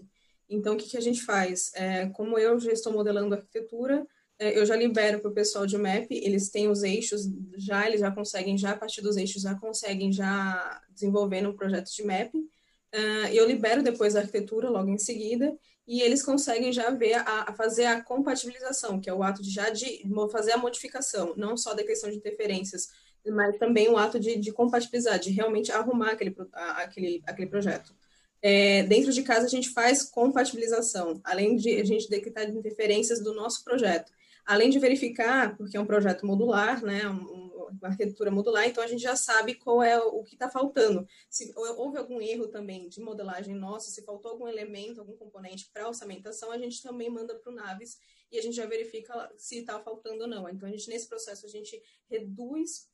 Então, 0.53 0.75
o 0.75 0.77
que, 0.77 0.89
que 0.89 0.97
a 0.97 1.01
gente 1.01 1.23
faz? 1.23 1.71
É, 1.75 2.07
como 2.11 2.39
eu 2.39 2.59
já 2.61 2.71
estou 2.71 2.93
modelando 2.93 3.35
arquitetura, 3.35 4.07
é, 4.39 4.59
eu 4.59 4.67
já 4.67 4.77
libero 4.77 5.21
para 5.21 5.31
o 5.31 5.35
pessoal 5.35 5.67
de 5.67 5.79
MAP, 5.79 6.11
eles 6.11 6.51
têm 6.51 6.69
os 6.69 6.83
eixos 6.83 7.23
já, 7.57 7.87
eles 7.87 8.01
já 8.01 8.11
conseguem, 8.11 8.59
já 8.59 8.73
a 8.73 8.77
partir 8.77 9.01
dos 9.01 9.17
eixos, 9.17 9.43
já 9.43 9.55
conseguem 9.55 10.13
já 10.13 10.83
desenvolver 10.91 11.47
um 11.47 11.57
projeto 11.57 11.91
de 11.91 12.03
MAP. 12.05 12.35
Uh, 12.35 13.29
eu 13.33 13.47
libero 13.47 13.83
depois 13.83 14.15
a 14.15 14.21
arquitetura 14.21 14.69
logo 14.69 14.91
em 14.91 14.99
seguida, 14.99 15.57
e 15.87 16.03
eles 16.03 16.23
conseguem 16.23 16.73
já 16.73 16.91
ver 16.91 17.15
a, 17.15 17.51
a, 17.51 17.55
fazer 17.55 17.87
a 17.87 18.03
compatibilização, 18.03 19.01
que 19.01 19.09
é 19.09 19.15
o 19.15 19.23
ato 19.23 19.43
de 19.43 19.51
já 19.51 19.71
de 19.71 20.03
fazer 20.31 20.53
a 20.53 20.59
modificação, 20.59 21.35
não 21.37 21.57
só 21.57 21.75
da 21.75 21.83
questão 21.83 22.11
de 22.11 22.17
interferências, 22.17 22.89
mas 23.27 23.57
também 23.59 23.89
o 23.89 23.97
ato 23.97 24.19
de, 24.21 24.37
de 24.37 24.53
compatibilizar, 24.53 25.19
de 25.19 25.31
realmente 25.31 25.73
arrumar 25.73 26.13
aquele, 26.13 26.35
a, 26.53 26.83
aquele, 26.83 27.23
aquele 27.27 27.49
projeto. 27.49 27.95
É, 28.43 28.83
dentro 28.83 29.13
de 29.13 29.23
casa 29.23 29.47
a 29.47 29.49
gente 29.49 29.71
faz 29.71 30.03
compatibilização, 30.03 31.21
além 31.23 31.57
de 31.57 31.81
a 31.81 31.85
gente 31.85 32.11
detectar 32.11 32.51
interferências 32.51 33.23
do 33.23 33.33
nosso 33.33 33.63
projeto. 33.63 34.13
Além 34.45 34.69
de 34.69 34.81
verificar, 34.81 35.57
porque 35.57 35.77
é 35.77 35.81
um 35.81 35.87
projeto 35.87 36.27
modular, 36.27 36.85
né, 36.85 37.03
uma 37.07 37.89
arquitetura 37.89 38.31
modular, 38.31 38.67
então 38.67 38.83
a 38.83 38.87
gente 38.89 39.03
já 39.03 39.15
sabe 39.15 39.55
qual 39.55 39.83
é 39.83 39.97
o 39.99 40.25
que 40.25 40.35
está 40.35 40.51
faltando. 40.51 41.07
Se 41.31 41.53
houve 41.55 41.99
algum 41.99 42.21
erro 42.21 42.49
também 42.49 42.89
de 42.89 43.01
modelagem 43.01 43.55
nossa, 43.55 43.91
se 43.91 44.03
faltou 44.03 44.33
algum 44.33 44.49
elemento, 44.49 45.01
algum 45.01 45.17
componente 45.17 45.71
para 45.73 45.87
orçamentação, 45.87 46.51
a 46.51 46.59
gente 46.59 46.83
também 46.83 47.09
manda 47.09 47.37
para 47.37 47.53
o 47.53 47.55
Naves 47.55 47.99
e 48.31 48.39
a 48.39 48.43
gente 48.43 48.57
já 48.57 48.67
verifica 48.67 49.31
se 49.37 49.59
está 49.59 49.79
faltando 49.79 50.23
ou 50.23 50.29
não. 50.29 50.49
Então, 50.49 50.69
a 50.69 50.73
gente, 50.73 50.89
nesse 50.89 51.07
processo, 51.07 51.47
a 51.47 51.49
gente 51.49 51.81
reduz, 52.11 52.89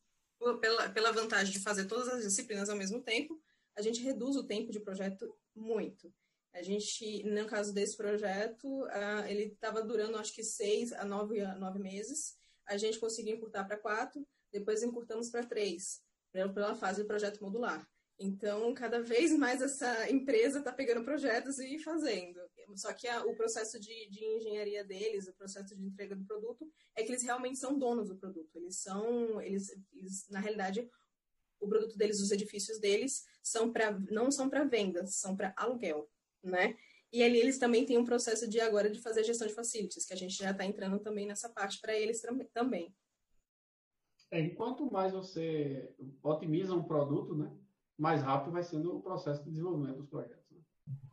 pela, 0.60 0.88
pela 0.90 1.12
vantagem 1.12 1.52
de 1.52 1.60
fazer 1.60 1.86
todas 1.86 2.08
as 2.08 2.22
disciplinas 2.22 2.68
ao 2.68 2.76
mesmo 2.76 3.00
tempo, 3.00 3.40
a 3.78 3.80
gente 3.80 4.02
reduz 4.02 4.34
o 4.34 4.42
tempo 4.42 4.72
de 4.72 4.80
projeto 4.80 5.32
muito. 5.54 6.12
A 6.52 6.62
gente, 6.62 7.22
no 7.22 7.46
caso 7.46 7.72
desse 7.72 7.96
projeto, 7.96 8.66
uh, 8.86 9.24
ele 9.28 9.44
estava 9.44 9.80
durando 9.82 10.18
acho 10.18 10.34
que 10.34 10.42
seis 10.42 10.92
a 10.92 11.04
nove, 11.04 11.40
nove 11.58 11.78
meses. 11.78 12.36
A 12.66 12.76
gente 12.76 12.98
conseguiu 12.98 13.36
encurtar 13.36 13.64
para 13.64 13.78
quatro, 13.78 14.26
depois 14.52 14.82
encurtamos 14.82 15.30
para 15.30 15.46
três, 15.46 16.02
pela 16.32 16.74
fase 16.74 17.02
do 17.02 17.06
projeto 17.06 17.40
modular. 17.40 17.88
Então, 18.18 18.74
cada 18.74 19.00
vez 19.00 19.32
mais 19.38 19.62
essa 19.62 20.10
empresa 20.10 20.58
está 20.58 20.72
pegando 20.72 21.04
projetos 21.04 21.60
e 21.60 21.78
fazendo. 21.78 22.40
Só 22.74 22.92
que 22.92 23.06
a, 23.06 23.24
o 23.24 23.36
processo 23.36 23.78
de, 23.78 24.10
de, 24.10 24.24
engenharia 24.24 24.84
deles, 24.84 25.28
o 25.28 25.34
processo 25.34 25.76
de 25.76 25.84
entrega 25.84 26.16
do 26.16 26.24
produto, 26.24 26.68
é 26.96 27.04
que 27.04 27.12
eles 27.12 27.22
realmente 27.22 27.58
são 27.58 27.78
donos 27.78 28.08
do 28.08 28.16
produto. 28.16 28.56
Eles 28.56 28.80
são, 28.80 29.40
eles, 29.40 29.68
eles 29.92 30.28
na 30.28 30.40
realidade, 30.40 30.90
o 31.60 31.68
produto 31.68 31.96
deles, 31.96 32.20
os 32.20 32.30
edifícios 32.30 32.78
deles, 32.78 33.24
são 33.42 33.72
para 33.72 33.98
não 34.10 34.30
são 34.30 34.48
para 34.48 34.64
venda, 34.64 35.06
são 35.06 35.36
para 35.36 35.52
aluguel 35.56 36.08
né? 36.42 36.74
E 37.12 37.22
ali 37.22 37.38
eles 37.38 37.58
também 37.58 37.86
têm 37.86 37.96
um 37.96 38.04
processo 38.04 38.48
de 38.48 38.60
agora 38.60 38.90
de 38.90 39.00
fazer 39.00 39.24
gestão 39.24 39.46
de 39.46 39.54
facilities, 39.54 40.04
que 40.04 40.12
a 40.12 40.16
gente 40.16 40.36
já 40.36 40.50
está 40.50 40.64
entrando 40.64 40.98
também 40.98 41.26
nessa 41.26 41.48
parte 41.48 41.80
para 41.80 41.94
eles 41.94 42.20
também. 42.52 42.94
É, 44.30 44.40
e 44.40 44.50
quanto 44.50 44.90
mais 44.92 45.12
você 45.12 45.90
otimiza 46.22 46.74
um 46.74 46.82
produto, 46.82 47.34
né, 47.34 47.50
mais 47.98 48.22
rápido 48.22 48.52
vai 48.52 48.62
sendo 48.62 48.96
o 48.96 49.02
processo 49.02 49.42
de 49.42 49.50
desenvolvimento 49.50 49.96
dos 49.96 50.08
projetos. 50.08 50.44
Né? 50.50 50.58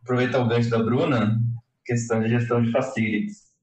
Aproveitar 0.01 0.39
o 0.39 0.47
gancho 0.49 0.69
da 0.69 0.83
Bruna, 0.83 1.39
questão 1.85 2.21
de 2.21 2.27
gestão 2.27 2.61
de 2.61 2.71
facilities, 2.71 3.53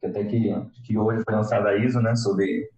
que 0.00 0.06
até 0.06 0.24
que, 0.24 0.50
que 0.86 0.96
hoje 0.96 1.22
foi 1.24 1.34
lançada 1.34 1.68
a 1.68 1.76
ISO, 1.76 2.00
né, 2.00 2.16
sobre, 2.16 2.70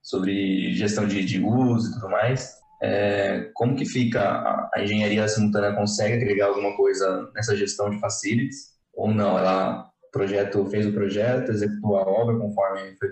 sobre 0.00 0.72
gestão 0.74 1.08
de, 1.08 1.24
de 1.24 1.42
uso 1.42 1.90
e 1.90 1.94
tudo 1.94 2.08
mais. 2.08 2.59
É, 2.82 3.50
como 3.54 3.76
que 3.76 3.84
fica 3.84 4.20
a, 4.22 4.70
a, 4.74 4.82
engenharia 4.82 5.28
simultânea 5.28 5.74
consegue 5.74 6.14
agregar 6.14 6.46
alguma 6.46 6.74
coisa 6.76 7.30
nessa 7.34 7.54
gestão 7.54 7.90
de 7.90 8.00
facilities 8.00 8.74
ou 8.94 9.12
não? 9.12 9.38
Ela 9.38 9.90
projeto 10.10 10.64
fez 10.66 10.86
o 10.86 10.92
projeto, 10.92 11.50
executou 11.50 11.96
a 11.96 12.02
obra 12.02 12.38
conforme 12.38 12.96
foi 12.96 13.10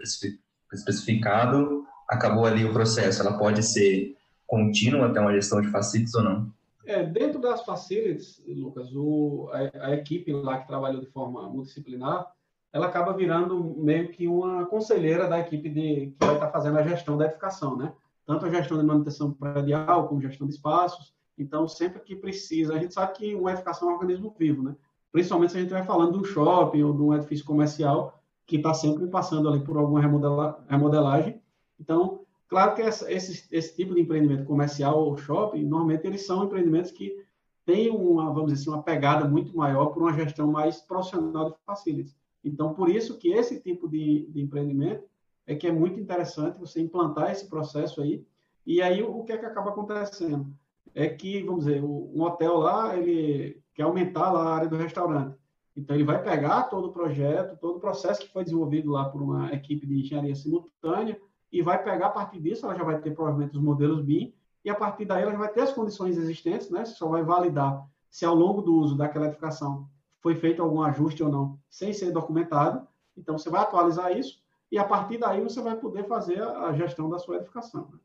especificado, 0.73 1.85
acabou 2.09 2.45
ali 2.45 2.65
o 2.65 2.73
processo. 2.73 3.23
Ela 3.23 3.39
pode 3.39 3.63
ser 3.63 4.17
contínua 4.47 5.07
até 5.07 5.21
uma 5.21 5.33
gestão 5.33 5.61
de 5.61 5.69
facilities 5.69 6.15
ou 6.15 6.23
não? 6.23 6.53
É, 6.87 7.05
dentro 7.05 7.39
das 7.39 7.65
facilities, 7.65 8.43
Lucas, 8.47 8.95
o, 8.95 9.51
a, 9.53 9.89
a, 9.89 9.95
equipe 9.95 10.33
lá 10.33 10.59
que 10.59 10.67
trabalhou 10.67 11.03
de 11.03 11.11
forma 11.11 11.43
multidisciplinar, 11.43 12.27
ela 12.73 12.87
acaba 12.87 13.13
virando 13.13 13.77
meio 13.79 14.09
que 14.09 14.27
uma 14.27 14.65
conselheira 14.67 15.29
da 15.29 15.39
equipe 15.39 15.69
de, 15.69 16.15
que 16.19 16.27
vai 16.27 16.35
estar 16.35 16.51
fazendo 16.51 16.79
a 16.79 16.83
gestão 16.83 17.19
da 17.19 17.27
edificação, 17.27 17.77
né? 17.77 17.93
Tanto 18.29 18.45
a 18.45 18.51
gestão 18.51 18.79
de 18.79 18.85
manutenção 18.85 19.33
predial 19.33 20.07
como 20.07 20.21
gestão 20.21 20.47
de 20.47 20.53
espaços. 20.53 21.15
Então, 21.39 21.67
sempre 21.67 21.99
que 22.01 22.15
precisa, 22.15 22.75
a 22.75 22.79
gente 22.79 22.93
sabe 22.93 23.15
que 23.15 23.35
uma 23.35 23.51
edificação 23.51 23.89
é 23.89 23.93
um 23.93 23.95
organismo 23.95 24.37
vivo, 24.39 24.63
né? 24.63 24.77
Principalmente 25.11 25.53
se 25.53 25.57
a 25.57 25.63
gente 25.63 25.71
vai 25.71 25.83
falando 25.83 26.13
de 26.13 26.19
um 26.19 26.25
shopping 26.25 26.83
ou 26.83 26.93
de 26.93 27.01
um 27.01 27.15
edifício 27.15 27.47
comercial 27.47 28.21
que 28.47 28.57
está 28.57 28.75
sempre 28.75 29.07
passando 29.07 29.49
ali 29.49 29.61
por 29.61 29.79
alguma 29.79 29.99
remodela, 29.99 30.63
remodelagem. 30.69 31.41
Então, 31.81 32.21
claro 32.49 32.75
que 32.75 32.83
essa, 32.83 33.11
esse, 33.11 33.49
esse 33.51 33.75
tipo 33.75 33.95
de 33.95 34.03
empreendimento 34.03 34.45
comercial 34.45 35.03
ou 35.03 35.17
shopping, 35.17 35.65
normalmente 35.65 36.07
eles 36.07 36.27
são 36.27 36.45
empreendimentos 36.45 36.91
que 36.91 37.25
têm 37.65 37.89
uma, 37.89 38.31
vamos 38.31 38.53
dizer 38.53 38.61
assim, 38.61 38.71
uma 38.71 38.83
pegada 38.83 39.27
muito 39.27 39.57
maior 39.57 39.87
por 39.87 40.03
uma 40.03 40.13
gestão 40.13 40.53
mais 40.53 40.83
profissional 40.83 41.49
de 41.49 41.57
facilities. 41.65 42.15
Então, 42.45 42.75
por 42.75 42.91
isso 42.91 43.17
que 43.17 43.33
esse 43.33 43.59
tipo 43.59 43.89
de, 43.89 44.27
de 44.31 44.43
empreendimento 44.43 45.05
é 45.49 45.55
que 45.55 45.67
é 45.67 45.73
muito 45.73 45.99
interessante 45.99 46.61
você 46.61 46.79
implantar 46.79 47.33
esse 47.33 47.49
processo 47.49 48.03
aí. 48.03 48.23
E 48.67 48.83
aí 48.83 49.03
o 49.03 49.25
que 49.25 49.33
é 49.33 49.39
que 49.39 49.47
acaba 49.47 49.71
acontecendo? 49.71 50.47
É 50.95 51.09
que, 51.09 51.43
vamos 51.43 51.65
dizer, 51.65 51.83
um 51.83 52.21
hotel 52.21 52.59
lá, 52.59 52.95
ele 52.95 53.59
quer 53.75 53.85
aumentar 53.85 54.31
lá 54.31 54.43
a 54.43 54.55
área 54.55 54.69
do 54.69 54.77
restaurante. 54.77 55.39
Então 55.75 55.97
ele 55.97 56.05
vai 56.05 56.23
pegar 56.23 56.65
todo 56.65 56.89
o 56.89 56.93
projeto, 56.93 57.59
todo 57.59 57.77
o 57.77 57.81
processo 57.81 58.21
que 58.21 58.33
foi 58.33 58.45
desenvolvido 58.45 58.91
lá 58.91 59.09
por 59.09 59.23
uma 59.23 59.51
equipe 59.55 59.87
de 59.87 60.01
engenharia 60.01 60.35
simultânea 60.35 61.19
e 61.51 61.63
vai 61.63 61.83
pegar 61.83 62.09
a 62.09 62.11
partir 62.11 62.41
disso, 62.41 62.67
ela 62.67 62.75
já 62.75 62.85
vai 62.85 63.01
ter 63.01 63.13
provavelmente 63.13 63.57
os 63.57 63.63
modelos 63.63 64.03
BIM 64.03 64.35
e 64.63 64.69
a 64.69 64.75
partir 64.75 65.07
daí 65.07 65.23
ela 65.23 65.33
já 65.33 65.39
vai 65.39 65.49
ter 65.51 65.63
as 65.63 65.73
condições 65.73 66.19
existentes, 66.19 66.69
né? 66.69 66.85
Você 66.85 66.95
só 66.95 67.09
vai 67.09 67.23
validar 67.23 67.89
se 68.11 68.27
ao 68.27 68.35
longo 68.35 68.61
do 68.61 68.75
uso 68.75 68.99
daquela 68.99 69.27
edificação 69.27 69.89
foi 70.21 70.35
feito 70.35 70.61
algum 70.61 70.83
ajuste 70.83 71.23
ou 71.23 71.31
não, 71.31 71.59
sem 71.71 71.95
ser 71.95 72.11
documentado. 72.11 72.87
Então 73.17 73.39
você 73.39 73.49
vai 73.49 73.63
atualizar 73.63 74.15
isso 74.15 74.47
e 74.71 74.79
a 74.79 74.85
partir 74.85 75.19
daí 75.19 75.41
você 75.41 75.61
vai 75.63 75.77
poder 75.77 76.07
fazer 76.07 76.43
a 76.43 76.73
gestão 76.73 77.09
da 77.09 77.19
sua 77.19 77.37
edificação. 77.37 77.89
Né? 77.91 77.99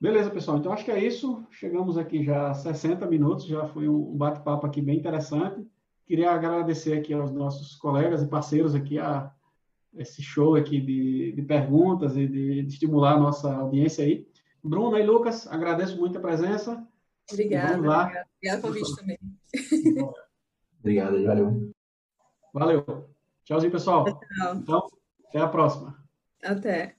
Beleza, 0.00 0.30
pessoal. 0.30 0.58
Então 0.58 0.72
acho 0.72 0.84
que 0.84 0.90
é 0.90 1.02
isso. 1.02 1.44
Chegamos 1.50 1.98
aqui 1.98 2.22
já 2.22 2.50
a 2.50 2.54
60 2.54 3.04
minutos, 3.06 3.46
já 3.46 3.66
foi 3.66 3.88
um 3.88 4.16
bate-papo 4.16 4.66
aqui 4.66 4.80
bem 4.80 4.98
interessante. 4.98 5.66
Queria 6.06 6.30
agradecer 6.30 6.96
aqui 6.96 7.12
aos 7.12 7.32
nossos 7.32 7.74
colegas 7.76 8.22
e 8.22 8.28
parceiros 8.28 8.74
aqui 8.74 8.98
a 8.98 9.32
esse 9.96 10.22
show 10.22 10.54
aqui 10.54 10.80
de, 10.80 11.32
de 11.32 11.42
perguntas 11.42 12.16
e 12.16 12.26
de, 12.26 12.62
de, 12.62 12.68
estimular 12.68 13.14
a 13.14 13.20
nossa 13.20 13.52
audiência 13.52 14.04
aí. 14.04 14.26
Bruna 14.62 15.00
e 15.00 15.06
Lucas, 15.06 15.46
agradeço 15.48 15.98
muito 15.98 16.18
a 16.18 16.20
presença. 16.20 16.86
Obrigada. 17.30 17.76
Obrigada 17.76 18.26
pelo 18.40 18.62
convite 18.62 18.96
também. 18.96 19.18
Obrigado, 20.80 21.24
valeu. 21.24 21.72
Valeu. 22.54 23.08
Tchauzinho, 23.44 23.72
pessoal. 23.72 24.04
Tchau. 24.04 24.54
Então, 24.54 24.88
até 25.28 25.38
a 25.38 25.48
próxima. 25.48 25.96
Até. 26.42 26.97